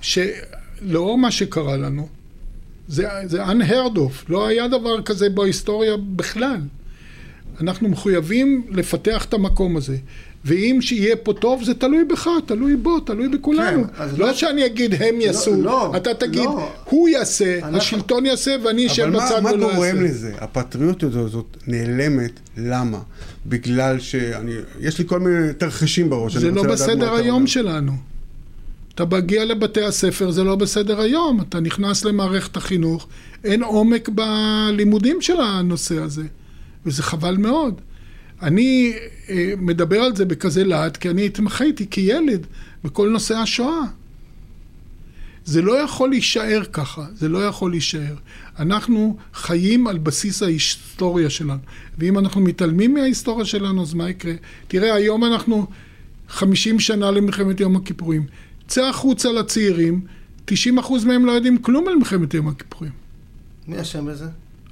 שלאור 0.00 1.18
מה 1.18 1.30
שקרה 1.30 1.76
לנו, 1.76 2.08
זה, 2.88 3.08
זה 3.26 3.44
unheard 3.44 3.96
of, 3.96 4.24
לא 4.28 4.46
היה 4.46 4.68
דבר 4.68 5.02
כזה 5.02 5.28
בהיסטוריה 5.28 5.96
בכלל. 5.96 6.60
אנחנו 7.60 7.88
מחויבים 7.88 8.66
לפתח 8.70 9.24
את 9.24 9.34
המקום 9.34 9.76
הזה. 9.76 9.96
ואם 10.46 10.78
שיהיה 10.80 11.16
פה 11.16 11.32
טוב, 11.32 11.64
זה 11.64 11.74
תלוי 11.74 12.04
בך, 12.04 12.28
תלוי 12.46 12.76
בו, 12.76 13.00
תלוי 13.00 13.28
בכולנו. 13.28 13.84
כן, 13.98 14.04
לא 14.16 14.26
לא- 14.26 14.32
שאני 14.34 14.66
אגיד 14.66 14.94
הם 15.02 15.20
יעשו, 15.20 15.54
לא, 15.62 15.96
אתה 15.96 16.14
תגיד 16.14 16.44
לא. 16.44 16.70
הוא 16.84 17.08
יעשה, 17.08 17.58
אנחנו- 17.58 17.76
השלטון 17.76 18.26
יעשה 18.26 18.56
ואני 18.64 18.86
אשב 18.86 19.02
אבל 19.02 19.12
מה, 19.12 19.26
בצד 19.26 19.40
מה 19.42 19.52
ולא 19.52 19.74
גורם. 19.74 20.04
לזה? 20.04 20.32
הפטריוטיות 20.38 21.14
הזאת 21.14 21.56
נעלמת, 21.66 22.30
למה? 22.56 22.98
בגלל 23.46 24.00
שאני... 24.00 24.52
יש 24.80 24.98
לי 24.98 25.04
כל 25.06 25.20
מיני 25.20 25.52
תרחישים 25.58 26.10
בראש. 26.10 26.36
זה 26.36 26.50
לא 26.50 26.62
מה 26.64 26.72
בסדר 26.72 27.14
היום. 27.14 27.46
שלנו. 27.46 27.92
אתה 28.94 29.04
מגיע 29.04 29.44
לבתי 29.44 29.84
הספר, 29.84 30.30
זה 30.30 30.44
לא 30.44 30.56
בסדר 30.56 31.00
היום. 31.00 31.40
אתה 31.40 31.60
נכנס 31.60 32.04
למערכת 32.04 32.56
החינוך, 32.56 33.08
אין 33.44 33.62
עומק 33.62 34.08
בלימודים 34.08 35.20
של 35.20 35.40
הנושא 35.40 35.98
הזה, 36.02 36.24
וזה 36.86 37.02
חבל 37.02 37.36
מאוד. 37.36 37.80
אני 38.42 38.92
אה, 39.30 39.52
מדבר 39.58 40.00
על 40.00 40.16
זה 40.16 40.24
בכזה 40.24 40.64
להט, 40.64 40.96
כי 40.96 41.10
אני 41.10 41.26
התמחיתי 41.26 41.86
כילד 41.90 42.46
בכל 42.84 43.08
נושא 43.08 43.36
השואה. 43.36 43.82
זה 45.44 45.62
לא 45.62 45.72
יכול 45.72 46.10
להישאר 46.10 46.62
ככה, 46.72 47.04
זה 47.14 47.28
לא 47.28 47.46
יכול 47.46 47.70
להישאר. 47.70 48.14
אנחנו 48.58 49.16
חיים 49.34 49.86
על 49.86 49.98
בסיס 49.98 50.42
ההיסטוריה 50.42 51.30
שלנו, 51.30 51.60
ואם 51.98 52.18
אנחנו 52.18 52.40
מתעלמים 52.40 52.94
מההיסטוריה 52.94 53.44
שלנו, 53.44 53.82
אז 53.82 53.94
מה 53.94 54.10
יקרה? 54.10 54.32
תראה, 54.68 54.94
היום 54.94 55.24
אנחנו 55.24 55.66
50 56.28 56.80
שנה 56.80 57.10
למלחמת 57.10 57.60
יום 57.60 57.76
הכיפורים. 57.76 58.26
צא 58.68 58.82
החוצה 58.84 59.32
לצעירים, 59.32 60.00
90% 60.50 60.52
מהם 61.06 61.26
לא 61.26 61.32
יודעים 61.32 61.58
כלום 61.58 61.88
על 61.88 61.94
מלחמת 61.96 62.34
יום 62.34 62.48
הכיפורים. 62.48 62.92
מי 63.68 63.80
אשם 63.80 64.06
בזה? 64.06 64.26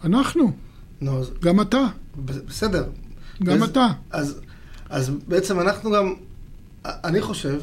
אנחנו, 0.04 0.52
נו, 1.00 1.18
אז 1.20 1.30
גם 1.42 1.60
אתה, 1.60 1.86
בסדר. 2.24 2.84
גם 3.42 3.62
אז- 3.62 3.68
אתה. 3.70 3.86
אז, 4.10 4.40
אז 4.90 5.10
בעצם 5.28 5.60
אנחנו 5.60 5.90
גם, 5.90 6.14
אני 6.84 7.20
חושב, 7.20 7.60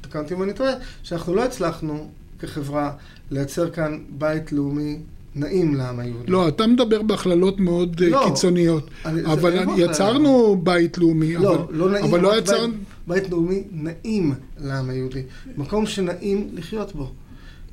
תקן 0.00 0.18
אותי 0.18 0.34
אם 0.34 0.42
אני 0.42 0.52
טועה, 0.52 0.72
שאנחנו 1.02 1.34
לא 1.34 1.44
הצלחנו 1.44 2.10
כחברה 2.38 2.92
לייצר 3.30 3.70
כאן 3.70 3.98
בית 4.10 4.52
לאומי 4.52 4.98
נעים 5.34 5.74
לעם 5.74 6.00
היהודי. 6.00 6.30
לא, 6.30 6.48
אתה 6.48 6.66
מדבר 6.66 7.02
בהכללות 7.02 7.60
מאוד 7.60 8.00
אה, 8.04 8.08
לא, 8.08 8.24
קיצוניות. 8.28 8.90
אני- 9.04 9.24
אבל 9.24 9.64
פה 9.64 9.74
יצרנו 9.80 10.60
בית 10.62 10.98
לאומי, 10.98 11.34
לא, 11.34 11.54
אבל, 11.54 11.74
לא 11.76 11.90
נעים, 11.90 12.04
אבל 12.04 12.20
לא 12.20 12.38
יצרנו... 12.38 12.72
בית, 12.72 12.80
בית 13.10 13.30
לאומי 13.30 13.62
נעים 13.72 14.34
לעם 14.60 14.90
היהודי. 14.90 15.22
מקום 15.56 15.86
שנעים 15.86 16.48
לחיות 16.54 16.94
בו. 16.94 17.12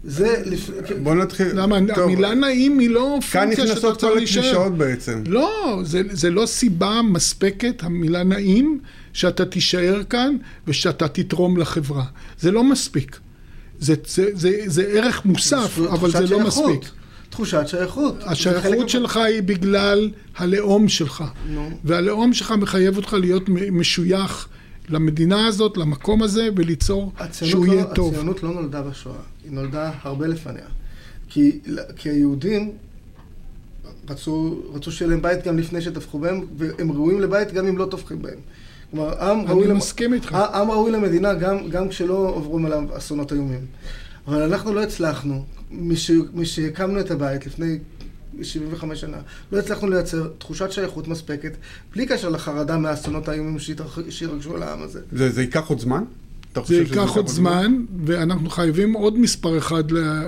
זה 0.04 0.44
לפ... 0.46 0.70
בוא 1.04 1.16
נתחיל. 1.16 1.48
למה? 1.54 1.78
טוב, 1.96 2.04
המילה 2.04 2.34
נעים 2.36 2.80
היא 2.80 2.90
לא 2.90 3.18
כאן 3.32 3.42
פונקציה 3.46 3.66
שאתה 3.68 3.74
נכנסות 3.80 3.98
צריך 4.00 4.12
כל 4.14 4.18
להישאר. 4.18 4.42
הקלישאות 4.42 4.78
בעצם. 4.78 5.24
לא, 5.28 5.80
זה, 5.84 6.02
זה 6.12 6.30
לא 6.30 6.46
סיבה 6.46 7.02
מספקת, 7.02 7.84
המילה 7.84 8.24
נעים, 8.24 8.80
שאתה 9.14 9.46
תישאר 9.46 10.02
כאן 10.10 10.36
ושאתה 10.68 11.08
תתרום 11.08 11.58
לחברה. 11.58 12.06
זה 12.40 12.52
לא 12.52 12.64
מספיק. 12.64 13.20
זה, 13.80 13.94
זה, 14.08 14.30
זה, 14.34 14.52
זה 14.66 14.84
ערך 14.84 15.26
מוסף, 15.26 15.72
זכויות- 15.74 15.92
אבל 15.94 16.12
זה 16.12 16.22
לא 16.22 16.28
שייכות. 16.28 16.48
מספיק. 16.76 16.92
תחושת 17.30 17.64
שייכות. 17.68 18.16
זה 18.20 18.26
השייכות 18.30 18.90
שלך 18.90 19.18
היא 19.18 19.42
בגלל 19.42 20.10
הלאום 20.38 20.88
שלך. 20.90 21.24
נו. 21.50 21.70
והלאום 21.84 22.34
שלך 22.34 22.52
מחייב 22.52 22.98
אותך 22.98 23.14
להיות 23.14 23.44
משוייך 23.72 24.48
למדינה 24.90 25.48
הזאת, 25.48 25.78
למקום 25.78 26.24
הזה, 26.24 26.50
וליצור 26.56 27.12
שהוא 27.32 27.68
לא, 27.68 27.74
יהיה 27.74 27.86
טוב. 27.86 28.14
הציונות 28.14 28.44
לא 28.44 28.50
נולדה 28.54 28.82
בשואה, 28.82 29.16
היא 29.44 29.52
נולדה 29.52 29.92
הרבה 30.02 30.28
לפניה. 30.28 30.66
כי, 31.30 31.60
כי 31.96 32.10
היהודים 32.10 32.72
רצו, 34.10 34.60
רצו 34.74 34.92
שיהיה 34.92 35.12
להם 35.12 35.22
בית 35.22 35.44
גם 35.48 35.58
לפני 35.58 35.82
שטבחו 35.82 36.20
בהם, 36.20 36.42
והם 36.58 36.92
ראויים 36.92 37.22
לבית 37.22 37.54
גם 37.54 37.68
אם 37.68 37.78
לא 37.78 37.86
טובחים 37.86 38.22
בהם. 38.22 38.40
כלומר, 38.92 39.22
עם 39.24 39.40
ראוי, 39.48 39.64
אני 39.64 39.72
למ- 39.72 39.78
מסכים 39.78 40.14
איתך. 40.14 40.34
עם 40.34 40.72
ראוי 40.72 40.92
למדינה 40.92 41.34
גם, 41.34 41.70
גם 41.70 41.90
כשלא 41.90 42.14
עוברים 42.36 42.66
עליו 42.66 42.84
אסונות 42.98 43.34
איומים. 43.34 43.66
אבל 44.28 44.42
אנחנו 44.42 44.74
לא 44.74 44.84
הצלחנו, 44.84 45.44
מש- 45.72 46.12
משהקמנו 46.34 47.00
את 47.00 47.12
הבית 47.12 47.46
לפני 47.48 47.78
75 48.44 49.02
שנה, 49.02 49.18
לא 49.52 49.60
הצלחנו 49.60 49.90
לייצר 49.90 50.28
תחושת 50.38 50.72
שייכות 50.72 51.08
מספקת, 51.08 51.58
בלי 51.94 52.06
קשר 52.06 52.30
לחרדה 52.30 52.78
מהאסונות 52.78 53.28
האיומים 53.28 53.58
שירגשו 54.10 54.56
על 54.56 54.64
העם 54.64 54.82
הזה. 54.82 55.00
זה, 55.12 55.30
זה 55.30 55.42
ייקח 55.42 55.68
עוד 55.68 55.80
זמן? 55.80 56.04
זה 56.66 56.76
ייקח 56.78 57.10
עוד 57.16 57.28
זמן, 57.28 57.78
ואנחנו 58.06 58.50
חייבים 58.50 58.94
עוד 58.94 59.18
מספר 59.20 59.58
אחד 59.58 59.92
לה- 59.92 60.28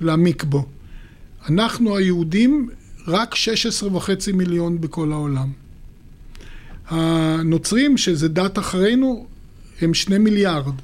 להעמיק 0.00 0.44
בו. 0.44 0.66
אנחנו 1.48 1.96
היהודים 1.96 2.70
רק 3.06 3.34
16 3.34 3.96
וחצי 3.96 4.32
מיליון 4.32 4.80
בכל 4.80 5.12
העולם. 5.12 5.48
הנוצרים, 6.88 7.96
שזה 7.96 8.28
דת 8.28 8.58
אחרינו, 8.58 9.26
הם 9.80 9.94
שני 9.94 10.18
מיליארד. 10.18 10.74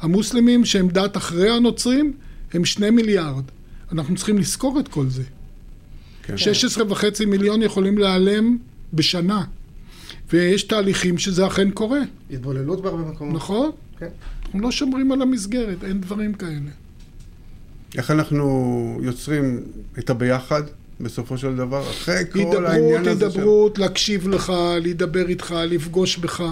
המוסלמים, 0.00 0.64
שהם 0.64 0.88
דת 0.88 1.16
אחרי 1.16 1.50
הנוצרים, 1.50 2.12
הם 2.52 2.64
שני 2.64 2.90
מיליארד. 2.90 3.44
אנחנו 3.92 4.16
צריכים 4.16 4.38
לזכור 4.38 4.80
את 4.80 4.88
כל 4.88 5.06
זה. 5.08 5.22
כן. 6.26 6.36
16 6.36 6.84
וחצי 6.88 7.24
מיליון 7.24 7.62
יכולים 7.62 7.98
להיעלם 7.98 8.56
בשנה. 8.92 9.44
ויש 10.32 10.62
תהליכים 10.62 11.18
שזה 11.18 11.46
אכן 11.46 11.70
קורה, 11.70 12.00
התבוללות 12.30 12.82
בהרבה 12.82 13.02
מקומות. 13.10 13.34
נכון? 13.34 13.70
כן. 13.98 14.08
אנחנו 14.44 14.60
לא 14.60 14.70
שומרים 14.70 15.12
על 15.12 15.22
המסגרת, 15.22 15.84
אין 15.84 16.00
דברים 16.00 16.34
כאלה. 16.34 16.70
איך 17.96 18.10
אנחנו 18.10 18.98
יוצרים 19.02 19.60
את 19.98 20.10
הביחד 20.10 20.62
בסופו 21.00 21.38
של 21.38 21.56
דבר? 21.56 21.90
אחרי 21.90 22.22
כל 22.32 22.38
הידברות, 22.38 22.64
העניין 22.64 23.08
הזה 23.08 23.30
של... 23.30 23.38
הידברות, 23.38 23.78
להקשיב 23.78 24.28
לך, 24.28 24.52
להידבר 24.82 25.28
איתך, 25.28 25.54
לפגוש 25.68 26.16
בך. 26.16 26.42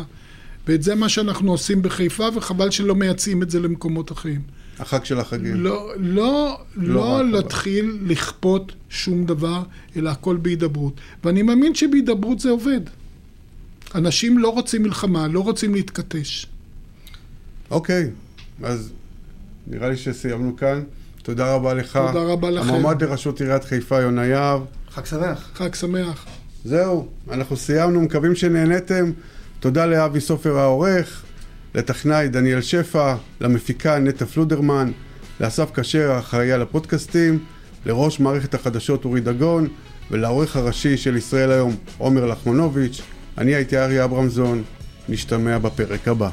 ואת 0.67 0.83
זה 0.83 0.95
מה 0.95 1.09
שאנחנו 1.09 1.51
עושים 1.51 1.83
בחיפה, 1.83 2.29
וחבל 2.35 2.71
שלא 2.71 2.95
מייצאים 2.95 3.43
את 3.43 3.51
זה 3.51 3.61
למקומות 3.61 4.13
אחרים. 4.13 4.41
החג 4.83 5.05
של 5.05 5.19
החגים. 5.19 5.55
לא, 5.57 5.93
לא, 5.97 6.61
לא 6.77 7.25
לא. 7.25 7.31
להתחיל 7.31 7.99
לכפות 8.07 8.73
שום 8.89 9.25
דבר, 9.25 9.63
אלא 9.97 10.11
הכל 10.11 10.37
בהידברות. 10.37 10.93
ואני 11.25 11.43
מאמין 11.43 11.75
שבהידברות 11.75 12.41
זה 12.41 12.51
עובד. 12.51 12.81
אנשים 13.95 14.39
לא 14.39 14.49
רוצים 14.49 14.83
מלחמה, 14.83 15.29
לא 15.29 15.41
רוצים 15.41 15.75
להתכתש. 15.75 16.47
אוקיי, 17.71 18.11
אז 18.63 18.93
נראה 19.67 19.89
לי 19.89 19.97
שסיימנו 19.97 20.57
כאן. 20.57 20.83
תודה 21.23 21.55
רבה 21.55 21.75
לך. 21.75 22.01
תודה 22.13 22.25
רבה 22.25 22.51
לכם. 22.51 22.69
המועמד 22.69 23.03
לראשות 23.03 23.41
עיריית 23.41 23.65
חיפה, 23.65 24.01
יונה 24.01 24.27
יהב. 24.27 24.61
חג 24.91 25.05
שמח. 25.05 25.51
חג 25.55 25.75
שמח. 25.75 26.27
זהו, 26.65 27.09
אנחנו 27.31 27.57
סיימנו, 27.57 28.01
מקווים 28.01 28.35
שנהניתם. 28.35 29.13
תודה 29.61 29.87
לאבי 29.87 30.21
סופר 30.21 30.59
העורך, 30.59 31.22
לטכנאי 31.75 32.29
דניאל 32.29 32.61
שפע, 32.61 33.15
למפיקה 33.41 33.99
נטע 33.99 34.27
פלודרמן, 34.27 34.91
לאסף 35.41 35.71
כשר 35.75 36.11
האחראי 36.11 36.53
על 36.53 36.63
הפודקאסטים, 36.63 37.39
לראש 37.87 38.21
מערכת 38.21 38.55
החדשות 38.55 39.05
אורי 39.05 39.21
דגון, 39.21 39.69
ולעורך 40.11 40.57
הראשי 40.57 40.97
של 40.97 41.17
ישראל 41.17 41.51
היום 41.51 41.77
עומר 41.99 42.27
לחמנוביץ'. 42.27 43.03
אני 43.39 43.55
הייתי 43.55 43.79
אריה 43.79 44.05
אברמזון, 44.05 44.63
נשתמע 45.09 45.59
בפרק 45.59 46.09
הבא. 46.09 46.31